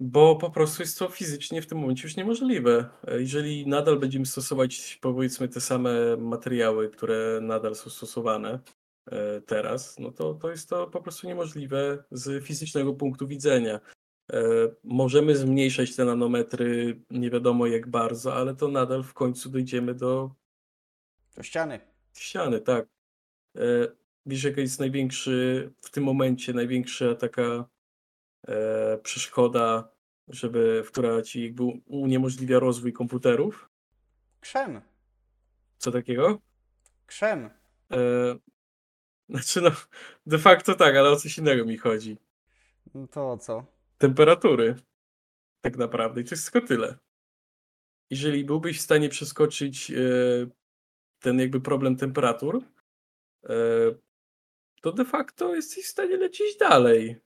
Bo 0.00 0.36
po 0.36 0.50
prostu 0.50 0.82
jest 0.82 0.98
to 0.98 1.08
fizycznie 1.08 1.62
w 1.62 1.66
tym 1.66 1.78
momencie 1.78 2.02
już 2.02 2.16
niemożliwe. 2.16 2.88
Jeżeli 3.18 3.66
nadal 3.66 3.98
będziemy 3.98 4.26
stosować 4.26 4.98
powiedzmy 5.00 5.48
te 5.48 5.60
same 5.60 6.16
materiały, 6.16 6.90
które 6.90 7.38
nadal 7.42 7.74
są 7.74 7.90
stosowane 7.90 8.60
e, 9.06 9.40
teraz, 9.40 9.98
no 9.98 10.12
to, 10.12 10.34
to 10.34 10.50
jest 10.50 10.68
to 10.68 10.86
po 10.86 11.02
prostu 11.02 11.26
niemożliwe 11.26 12.04
z 12.10 12.44
fizycznego 12.44 12.94
punktu 12.94 13.26
widzenia. 13.28 13.80
E, 14.32 14.42
Możemy 14.84 15.36
zmniejszać 15.36 15.96
te 15.96 16.04
nanometry 16.04 17.00
nie 17.10 17.30
wiadomo 17.30 17.66
jak 17.66 17.88
bardzo, 17.88 18.34
ale 18.34 18.54
to 18.56 18.68
nadal 18.68 19.02
w 19.02 19.14
końcu 19.14 19.50
dojdziemy 19.50 19.94
do 19.94 20.30
Do 21.36 21.42
ściany. 21.42 21.80
ściany, 22.14 22.60
tak. 22.60 22.86
E, 23.56 24.02
Wiesz, 24.26 24.44
jaka 24.44 24.60
jest 24.60 24.80
największy, 24.80 25.72
w 25.80 25.90
tym 25.90 26.04
momencie 26.04 26.52
największa 26.52 27.14
taka 27.14 27.68
e, 28.48 28.98
przeszkoda, 28.98 29.88
żeby, 30.28 30.84
która 30.86 31.22
ci 31.22 31.44
jakby 31.44 31.62
uniemożliwia 31.86 32.58
rozwój 32.58 32.92
komputerów? 32.92 33.70
Krzem. 34.40 34.80
Co 35.78 35.90
takiego? 35.90 36.40
Krzem. 37.06 37.50
E, 37.92 37.98
znaczy 39.28 39.60
no, 39.60 39.70
de 40.26 40.38
facto 40.38 40.74
tak, 40.74 40.96
ale 40.96 41.10
o 41.10 41.16
coś 41.16 41.38
innego 41.38 41.64
mi 41.64 41.78
chodzi. 41.78 42.16
No 42.94 43.06
to 43.06 43.30
o 43.30 43.38
co? 43.38 43.64
Temperatury. 43.98 44.74
Tak 45.60 45.76
naprawdę. 45.76 46.20
I 46.20 46.24
to 46.24 46.34
jest 46.34 46.52
tylko 46.52 46.68
tyle. 46.68 46.98
Jeżeli 48.10 48.44
byłbyś 48.44 48.78
w 48.78 48.82
stanie 48.82 49.08
przeskoczyć 49.08 49.90
e, 49.90 49.94
ten 51.18 51.40
jakby 51.40 51.60
problem 51.60 51.96
temperatur, 51.96 52.64
to 54.82 54.92
de 54.92 55.04
facto 55.04 55.54
jesteś 55.54 55.84
w 55.84 55.88
stanie 55.90 56.16
lecieć 56.16 56.56
dalej. 56.58 57.16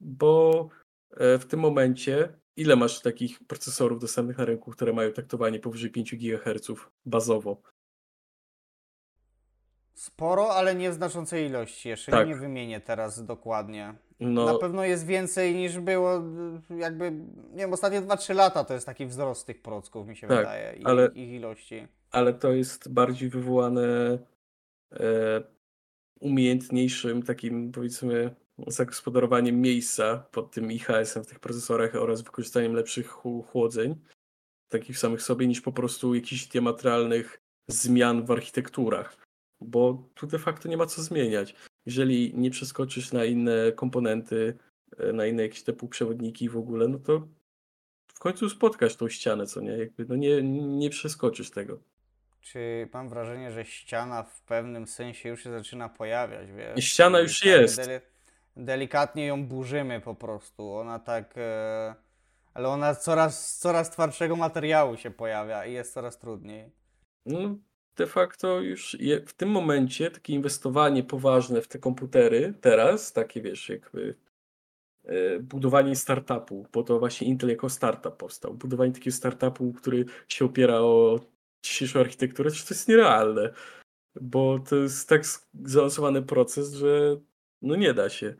Bo 0.00 0.68
e, 1.16 1.38
w 1.38 1.46
tym 1.46 1.60
momencie, 1.60 2.38
ile 2.56 2.76
masz 2.76 3.00
takich 3.00 3.38
procesorów 3.46 4.00
dostępnych 4.00 4.38
na 4.38 4.44
rynku, 4.44 4.70
które 4.70 4.92
mają 4.92 5.12
taktowanie 5.12 5.60
powyżej 5.60 5.90
5 5.90 6.14
GHz 6.16 6.70
bazowo? 7.06 7.62
Sporo, 9.94 10.54
ale 10.54 10.74
nie 10.74 10.90
w 10.90 10.94
znaczącej 10.94 11.46
ilości. 11.46 11.88
Jeszcze 11.88 12.12
Tak. 12.12 12.28
nie 12.28 12.36
wymienię 12.36 12.80
teraz 12.80 13.24
dokładnie. 13.24 13.94
Na 14.20 14.44
No, 14.44 14.58
pewno 14.58 14.84
jest 14.84 15.06
więcej 15.06 15.54
niż 15.54 15.78
było 15.78 16.16
y, 16.70 16.76
jakby, 16.78 17.10
nie 17.50 17.56
wiem, 17.56 17.72
ostatnie 17.72 18.02
2-3 18.02 18.34
lata 18.34 18.64
to 18.64 18.74
jest 18.74 18.86
taki 18.86 19.06
wzrost 19.06 19.46
tych 19.46 19.62
procków, 19.62 20.06
mi 20.08 20.16
się 20.16 20.28
Tak, 20.28 20.38
wydaje, 20.38 20.76
i 20.78 20.84
ale- 20.84 21.06
ich 21.14 21.32
ilości. 21.32 21.86
ale 22.10 22.34
to 22.34 22.52
jest 22.52 22.92
bardziej 22.92 23.28
wywołane 23.28 23.82
e, 23.86 24.18
umiejętniejszym 26.20 27.22
takim 27.22 27.72
powiedzmy 27.72 28.34
zagospodarowaniem 28.66 29.60
miejsca 29.60 30.18
pod 30.32 30.50
tym 30.50 30.72
IHS-em 30.72 31.24
w 31.24 31.26
tych 31.26 31.40
procesorach 31.40 31.94
oraz 31.94 32.22
wykorzystaniem 32.22 32.72
lepszych 32.72 33.08
chł- 33.08 33.42
chłodzeń 33.42 33.96
takich 34.68 34.98
samych 34.98 35.22
sobie 35.22 35.46
niż 35.46 35.60
po 35.60 35.72
prostu 35.72 36.14
jakichś 36.14 36.46
diametralnych 36.46 37.40
zmian 37.68 38.24
w 38.24 38.30
architekturach. 38.30 39.16
Bo 39.60 40.08
tu 40.14 40.26
de 40.26 40.38
facto 40.38 40.68
nie 40.68 40.76
ma 40.76 40.86
co 40.86 41.02
zmieniać. 41.02 41.54
Jeżeli 41.86 42.34
nie 42.34 42.50
przeskoczysz 42.50 43.12
na 43.12 43.24
inne 43.24 43.72
komponenty, 43.72 44.58
e, 44.96 45.12
na 45.12 45.26
inne 45.26 45.42
jakieś 45.42 45.62
te 45.62 45.72
półprzewodniki 45.72 46.48
w 46.48 46.56
ogóle, 46.56 46.88
no 46.88 46.98
to 46.98 47.28
w 48.14 48.18
końcu 48.18 48.48
spotkasz 48.48 48.96
tą 48.96 49.08
ścianę, 49.08 49.46
co 49.46 49.60
nie? 49.60 49.70
Jakby, 49.70 50.04
no 50.08 50.16
nie, 50.16 50.42
nie 50.78 50.90
przeskoczysz 50.90 51.50
tego. 51.50 51.78
Czy 52.52 52.88
mam 52.92 53.08
wrażenie, 53.08 53.50
że 53.50 53.64
ściana 53.64 54.22
w 54.22 54.42
pewnym 54.42 54.86
sensie 54.86 55.28
już 55.28 55.42
się 55.42 55.50
zaczyna 55.50 55.88
pojawiać, 55.88 56.52
wiesz? 56.52 56.84
Ściana 56.84 57.20
już 57.20 57.40
tak 57.40 57.46
jest. 57.48 57.78
deli- 57.80 58.00
delikatnie 58.56 59.26
ją 59.26 59.46
burzymy 59.46 60.00
po 60.00 60.14
prostu. 60.14 60.72
Ona 60.72 60.98
tak. 60.98 61.34
E, 61.36 61.94
ale 62.54 62.68
ona 62.68 62.94
coraz, 62.94 63.58
coraz 63.58 63.90
twardszego 63.90 64.36
materiału 64.36 64.96
się 64.96 65.10
pojawia 65.10 65.66
i 65.66 65.72
jest 65.72 65.94
coraz 65.94 66.18
trudniej. 66.18 66.70
No, 67.26 67.38
de 67.96 68.06
facto 68.06 68.60
już 68.60 68.96
je, 69.00 69.20
w 69.20 69.32
tym 69.32 69.48
momencie 69.48 70.10
takie 70.10 70.32
inwestowanie 70.32 71.02
poważne 71.02 71.60
w 71.60 71.68
te 71.68 71.78
komputery 71.78 72.54
teraz, 72.60 73.12
takie 73.12 73.40
wiesz, 73.42 73.68
jakby 73.68 74.14
e, 75.04 75.38
budowanie 75.38 75.96
startupu, 75.96 76.66
bo 76.72 76.82
to 76.82 76.98
właśnie 76.98 77.26
Intel 77.26 77.50
jako 77.50 77.68
startup 77.68 78.16
powstał. 78.16 78.54
Budowanie 78.54 78.92
takiego 78.92 79.16
startupu, 79.16 79.72
który 79.72 80.04
się 80.28 80.44
opiera 80.44 80.80
o 80.80 81.20
dzisiejszą 81.64 82.00
architekturę, 82.00 82.50
to 82.50 82.56
jest 82.70 82.88
nierealne, 82.88 83.52
bo 84.20 84.58
to 84.58 84.76
jest 84.76 85.08
tak 85.08 85.22
zaawansowany 85.64 86.22
proces, 86.22 86.74
że 86.74 87.20
no 87.62 87.76
nie 87.76 87.94
da 87.94 88.08
się. 88.08 88.34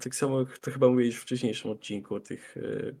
Tak 0.00 0.14
samo 0.14 0.40
jak 0.40 0.58
to 0.58 0.70
chyba 0.70 0.88
mówiłeś 0.88 1.16
w 1.16 1.22
wcześniejszym 1.22 1.70
odcinku 1.70 2.14
o 2.14 2.20
tych 2.20 2.56
e, 2.56 2.94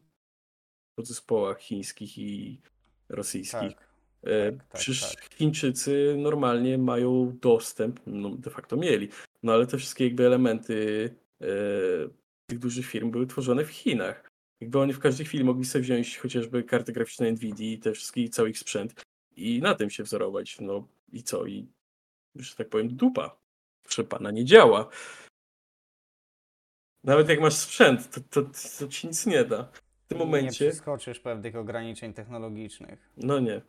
podzespołach 0.98 1.60
chińskich 1.60 2.18
i 2.18 2.60
rosyjskich. 3.08 3.74
Tak. 3.74 3.88
E, 4.22 4.52
tak, 4.52 4.68
tak, 4.68 4.80
Przecież 4.80 5.14
tak. 5.14 5.34
Chińczycy 5.34 6.14
normalnie 6.18 6.78
mają 6.78 7.38
dostęp, 7.40 8.00
no 8.06 8.30
de 8.30 8.50
facto 8.50 8.76
mieli, 8.76 9.08
no 9.42 9.52
ale 9.52 9.66
te 9.66 9.78
wszystkie 9.78 10.04
jakby 10.04 10.26
elementy 10.26 11.10
e, 11.40 11.46
tych 12.50 12.58
dużych 12.58 12.86
firm 12.86 13.10
były 13.10 13.26
tworzone 13.26 13.64
w 13.64 13.70
Chinach. 13.70 14.28
Jakby 14.60 14.78
oni 14.78 14.92
w 14.92 14.98
każdej 14.98 15.26
chwili 15.26 15.44
mogli 15.44 15.64
sobie 15.64 15.82
wziąć 15.82 16.18
chociażby 16.18 16.64
karty 16.64 16.92
graficzne 16.92 17.32
Nvidia 17.32 17.72
i 17.72 17.78
te 17.78 17.92
wszystkie, 17.92 18.22
i 18.22 18.30
cały 18.30 18.50
ich 18.50 18.58
sprzęt 18.58 19.05
i 19.36 19.60
na 19.62 19.74
tym 19.74 19.90
się 19.90 20.02
wzorować. 20.02 20.60
No 20.60 20.88
i 21.12 21.22
co? 21.22 21.46
I, 21.46 21.68
że 22.34 22.54
tak 22.56 22.68
powiem, 22.68 22.96
dupa. 22.96 23.36
Proszę 23.82 24.04
pana, 24.04 24.30
nie 24.30 24.44
działa. 24.44 24.88
Nawet 27.04 27.28
jak 27.28 27.40
masz 27.40 27.54
sprzęt, 27.54 28.10
to, 28.10 28.20
to, 28.20 28.50
to 28.78 28.88
ci 28.88 29.06
nic 29.06 29.26
nie 29.26 29.44
da. 29.44 29.62
W 30.04 30.08
tym 30.08 30.18
Nie 30.18 30.24
momencie... 30.24 30.70
przeskoczysz 30.70 31.20
pewnych 31.20 31.56
ograniczeń 31.56 32.12
technologicznych. 32.12 33.10
No 33.16 33.40
nie. 33.40 33.62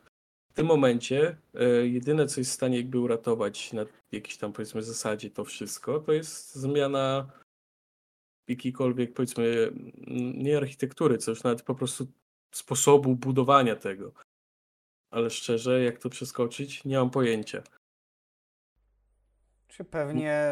W 0.50 0.52
tym 0.52 0.66
momencie 0.66 1.36
e, 1.54 1.64
jedyne, 1.86 2.26
co 2.26 2.40
jest 2.40 2.50
w 2.50 2.54
stanie 2.54 2.76
jakby 2.76 2.98
uratować 2.98 3.72
na 3.72 3.84
jakiejś 4.12 4.36
tam 4.36 4.52
powiedzmy 4.52 4.82
zasadzie 4.82 5.30
to 5.30 5.44
wszystko, 5.44 6.00
to 6.00 6.12
jest 6.12 6.54
zmiana 6.54 7.30
jakiejkolwiek 8.48 9.14
powiedzmy 9.14 9.72
nie 10.34 10.56
architektury, 10.56 11.18
co 11.18 11.30
już 11.30 11.42
nawet 11.42 11.62
po 11.62 11.74
prostu 11.74 12.06
sposobu 12.54 13.16
budowania 13.16 13.76
tego. 13.76 14.12
Ale 15.10 15.30
szczerze, 15.30 15.82
jak 15.82 15.98
to 15.98 16.08
przeskoczyć, 16.08 16.84
nie 16.84 16.98
mam 16.98 17.10
pojęcia. 17.10 17.62
Czy 19.68 19.84
pewnie. 19.84 20.42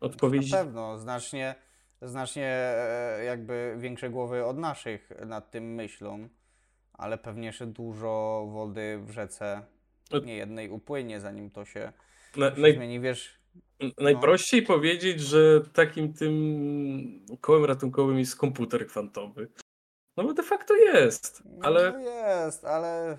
Odpowiedzi 0.00 0.50
Na 0.52 0.56
pewno 0.58 0.98
znacznie, 0.98 1.54
znacznie 2.02 2.46
e, 2.46 3.24
jakby 3.24 3.76
większe 3.78 4.10
głowy 4.10 4.44
od 4.44 4.58
naszych 4.58 5.10
nad 5.26 5.50
tym 5.50 5.74
myślą, 5.74 6.28
ale 6.92 7.18
pewnie 7.18 7.46
jeszcze 7.46 7.66
dużo 7.66 8.46
wody 8.52 9.00
w 9.04 9.10
rzece 9.10 9.62
Od- 10.10 10.26
nie 10.26 10.36
jednej 10.36 10.70
upłynie, 10.70 11.20
zanim 11.20 11.50
to 11.50 11.64
się, 11.64 11.92
na, 12.36 12.50
naj, 12.50 12.74
zmieni. 12.74 13.00
Wiesz, 13.00 13.38
najprościej 13.98 14.62
powiedzieć, 14.62 15.20
że 15.20 15.60
takim 15.60 16.12
tym 16.14 17.26
kołem 17.40 17.64
ratunkowym 17.64 18.18
jest 18.18 18.36
komputer 18.36 18.86
kwantowy. 18.86 19.48
No 20.16 20.24
bo 20.24 20.32
de 20.32 20.42
facto 20.42 20.76
jest, 20.76 21.42
ale, 21.62 21.92
No 21.92 21.98
jest, 21.98 22.64
ale 22.64 23.18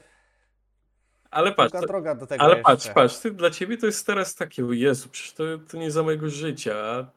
ale 1.33 1.51
patrz, 1.51 1.87
droga 1.87 2.15
do 2.15 2.27
tego 2.27 2.43
ale 2.43 2.53
jeszcze. 2.53 2.71
patrz, 2.71 2.89
patrz, 2.89 3.19
ty, 3.19 3.31
dla 3.31 3.49
ciebie 3.49 3.77
to 3.77 3.85
jest 3.85 4.05
teraz 4.05 4.35
takie, 4.35 4.63
Jezu, 4.71 5.09
przecież 5.09 5.33
to, 5.33 5.43
to 5.71 5.77
nie 5.77 5.91
za 5.91 6.03
mojego 6.03 6.29
życia, 6.29 7.07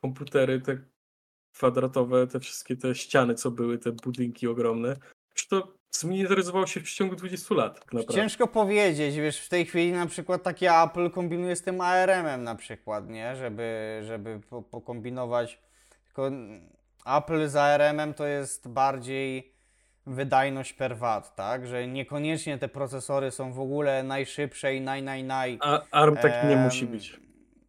komputery 0.00 0.60
te 0.60 0.78
kwadratowe, 1.52 2.26
te 2.26 2.40
wszystkie 2.40 2.76
te 2.76 2.94
ściany, 2.94 3.34
co 3.34 3.50
były, 3.50 3.78
te 3.78 3.92
budynki 3.92 4.48
ogromne, 4.48 4.96
przecież 5.34 5.48
to 5.48 5.74
zminiaturyzowało 5.90 6.66
się 6.66 6.80
w 6.80 6.84
przeciągu 6.84 7.16
20 7.16 7.54
lat, 7.54 7.74
tak 7.80 7.92
naprawdę. 7.92 8.14
Ciężko 8.14 8.48
powiedzieć, 8.48 9.16
wiesz, 9.16 9.40
w 9.40 9.48
tej 9.48 9.66
chwili 9.66 9.92
na 9.92 10.06
przykład 10.06 10.42
takie 10.42 10.72
Apple 10.72 11.10
kombinuje 11.10 11.56
z 11.56 11.62
tym 11.62 11.80
ARM-em 11.80 12.44
na 12.44 12.54
przykład, 12.54 13.08
nie? 13.08 13.36
Żeby, 13.36 14.00
żeby 14.06 14.40
po, 14.50 14.62
pokombinować. 14.62 15.60
Tylko 16.06 16.30
Apple 17.06 17.48
z 17.48 17.56
ARM-em 17.56 18.14
to 18.14 18.26
jest 18.26 18.68
bardziej 18.68 19.53
wydajność 20.06 20.72
per 20.72 20.96
watt, 20.98 21.34
tak? 21.34 21.66
Że 21.66 21.86
niekoniecznie 21.86 22.58
te 22.58 22.68
procesory 22.68 23.30
są 23.30 23.52
w 23.52 23.60
ogóle 23.60 24.02
najszybsze 24.02 24.74
i 24.74 24.80
naj, 24.80 25.02
naj, 25.02 25.24
naj. 25.24 25.58
A 25.60 25.80
ARM 25.90 26.16
taki 26.16 26.46
nie 26.46 26.56
musi 26.56 26.86
być. 26.86 27.20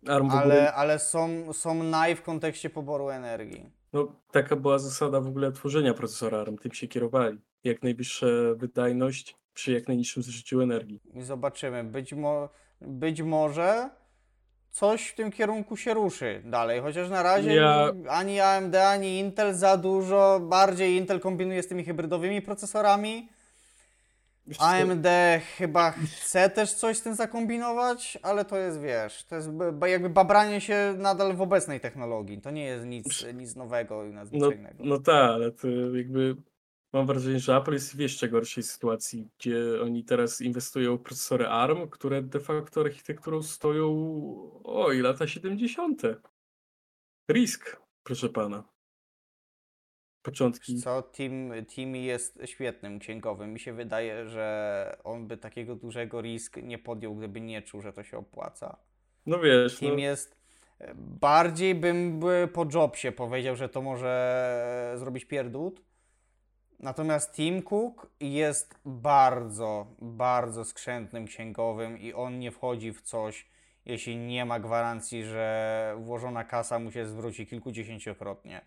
ARM 0.08 0.30
w 0.30 0.36
ogóle, 0.36 0.44
Ale, 0.44 0.74
ale 0.74 1.00
są, 1.00 1.54
są 1.54 1.84
naj 1.84 2.16
w 2.16 2.22
kontekście 2.22 2.70
poboru 2.70 3.10
energii. 3.10 3.70
no 3.94 4.08
taka 4.32 4.56
była 4.56 4.80
zasada 4.80 5.22
w 5.22 5.28
ogóle 5.28 5.52
tworzenia 5.52 5.94
procesora 5.94 6.38
ARM, 6.38 6.58
tym 6.58 6.72
się 6.72 6.88
kierowali. 6.88 7.38
Jak 7.64 7.84
najwyższa 7.84 8.26
wydajność 8.56 9.36
przy 9.54 9.72
jak 9.72 9.88
najniższym 9.88 10.24
zużyciu 10.24 10.62
energii. 10.62 11.02
I 11.14 11.22
zobaczymy. 11.22 11.84
Być, 11.84 12.14
mo 12.14 12.50
być 12.82 13.22
może 13.22 13.90
coś 14.76 15.08
w 15.08 15.16
tym 15.16 15.32
kierunku 15.32 15.78
się 15.78 15.94
ruszy 15.94 16.42
dalej, 16.46 16.82
chociaż 16.82 17.10
na 17.10 17.24
razie 17.24 17.56
Ja- 17.56 17.92
ani 18.10 18.40
AMD, 18.40 18.76
ani 18.76 19.20
Intel 19.20 19.54
za 19.54 19.78
dużo. 19.78 20.40
Bardziej 20.40 20.96
Intel 20.96 21.20
kombinuje 21.20 21.64
z 21.64 21.68
tymi 21.68 21.84
hybrydowymi 21.86 22.42
procesorami. 22.42 23.30
Wiesz 24.48 24.58
AMD 24.62 25.08
chyba 25.58 25.92
chce 25.92 26.50
też 26.50 26.74
coś 26.74 26.98
z 26.98 27.02
tym 27.02 27.16
zakombinować, 27.16 28.18
ale 28.22 28.46
to 28.46 28.58
jest, 28.58 28.82
wiesz, 28.82 29.24
to 29.24 29.36
jest 29.36 29.50
jakby 29.88 30.10
babranie 30.10 30.62
się 30.62 30.94
nadal 30.98 31.36
w 31.36 31.42
obecnej 31.42 31.80
technologii. 31.80 32.42
To 32.42 32.52
nie 32.52 32.64
jest 32.66 32.86
nic, 32.86 33.26
nic 33.34 33.56
nowego 33.56 34.04
i 34.06 34.08
No, 34.08 34.14
nadzwyczajnego. 34.14 34.84
no 34.84 34.98
tak, 35.00 35.30
ale 35.32 35.52
to 35.52 35.68
jakby 35.96 36.36
mam 36.96 37.06
wrażenie, 37.06 37.40
że 37.40 37.56
Apple 37.56 37.74
jest 37.74 37.96
w 37.96 38.00
jeszcze 38.00 38.30
gorszej 38.30 38.64
sytuacji, 38.64 39.30
gdzie 39.40 39.82
oni 39.82 40.04
teraz 40.04 40.42
inwestują 40.42 40.98
w 40.98 41.02
procesory 41.02 41.48
ARM, 41.48 41.90
które 41.90 42.22
de 42.22 42.40
facto 42.40 42.82
architekturą 42.82 43.44
stoją 43.44 43.90
oj, 44.64 45.02
lata 45.02 45.28
70. 45.28 46.02
Risk, 47.32 47.82
proszę 48.04 48.30
pana. 48.30 48.64
Początki. 50.22 50.78
Co, 50.78 51.04
Tim, 51.12 51.54
Tim 51.68 51.96
jest 51.96 52.40
świetnym 52.46 53.00
księgowym. 53.00 53.54
Mi 53.54 53.60
się 53.60 53.74
wydaje, 53.74 54.30
że 54.30 54.98
on 55.04 55.28
by 55.28 55.38
takiego 55.38 55.76
dużego 55.76 56.22
risk 56.22 56.58
nie 56.58 56.78
podjął, 56.78 57.16
gdyby 57.16 57.42
nie 57.42 57.62
czuł, 57.62 57.82
że 57.82 57.94
to 57.94 58.04
się 58.04 58.18
opłaca. 58.18 58.78
No 59.26 59.40
wiesz, 59.40 59.82
no, 59.82 59.90
Tim 59.90 60.00
jest. 60.00 60.38
Bardziej 60.96 61.76
bym 61.76 62.20
by 62.20 62.50
po 62.54 62.66
Jobsie 62.74 63.12
powiedział, 63.12 63.56
że 63.56 63.70
to 63.70 63.82
może 63.82 64.94
zrobić 64.98 65.26
pierdód. 65.26 65.82
Natomiast 66.80 67.36
Tim 67.36 67.62
Cook 67.62 68.08
jest 68.20 68.76
bardzo, 68.86 69.96
bardzo 70.02 70.66
skrzętnym 70.66 71.26
księgowym 71.26 72.00
i 72.00 72.14
on 72.14 72.40
nie 72.40 72.52
wchodzi 72.52 72.94
w 72.94 73.02
coś, 73.02 73.48
jeśli 73.86 74.18
nie 74.18 74.46
ma 74.46 74.60
gwarancji, 74.60 75.24
że 75.24 75.96
włożona 76.00 76.44
kasa 76.44 76.80
mu 76.80 76.92
się 76.92 77.06
zwróci 77.06 77.48
kilkudziesięciokrotnie. 77.48 78.62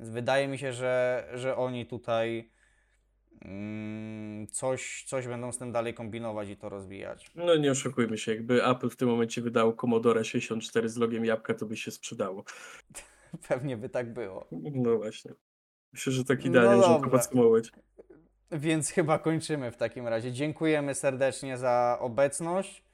Więc 0.00 0.10
wydaje 0.10 0.48
mi 0.48 0.58
się, 0.58 0.72
że, 0.72 1.28
że 1.34 1.56
oni 1.56 1.86
tutaj 1.86 2.50
mm, 3.44 4.46
coś, 4.46 5.04
coś 5.06 5.26
będą 5.26 5.52
z 5.52 5.58
tym 5.58 5.72
dalej 5.72 5.94
kombinować 5.94 6.48
i 6.48 6.56
to 6.56 6.68
rozwijać. 6.68 7.30
no 7.34 7.56
nie 7.56 7.70
oszukujmy 7.70 8.18
się, 8.18 8.34
jakby 8.34 8.64
Apple 8.64 8.88
w 8.88 8.96
tym 8.96 9.08
momencie 9.08 9.42
wydało 9.42 9.72
Commodore 9.72 10.24
64 10.24 10.88
z 10.88 10.96
logiem 10.96 11.24
jabłka, 11.24 11.54
to 11.54 11.66
by 11.66 11.76
się 11.76 11.90
sprzedało. 11.90 12.44
Pewnie 13.48 13.76
by 13.76 13.88
tak 13.88 14.12
było. 14.12 14.48
No 14.52 14.96
właśnie. 14.96 15.32
Myślę, 15.92 16.12
że 16.12 16.24
tak 16.24 16.38
No 16.44 16.46
idealnie 16.50 16.76
można 16.76 16.94
to 16.94 17.00
dobra. 17.00 17.10
podsumować. 17.18 17.72
Więc 18.50 18.90
chyba 18.90 19.18
kończymy 19.18 19.70
w 19.70 19.76
takim 19.76 20.08
razie. 20.08 20.32
Dziękujemy 20.32 20.94
serdecznie 20.94 21.58
za 21.58 21.96
obecność. 22.00 22.84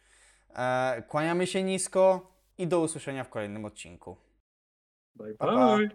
E, 0.55 1.02
kłaniamy 1.09 1.47
się 1.47 1.62
nisko 1.62 2.32
i 2.59 2.66
do 2.66 2.81
usłyszenia 2.81 3.24
w 3.24 3.28
kolejnym 3.31 3.64
odcinku. 3.64 4.16
Bye 5.16 5.35
Pa, 5.35 5.47
pa. 5.47 5.77
bye. 5.77 5.89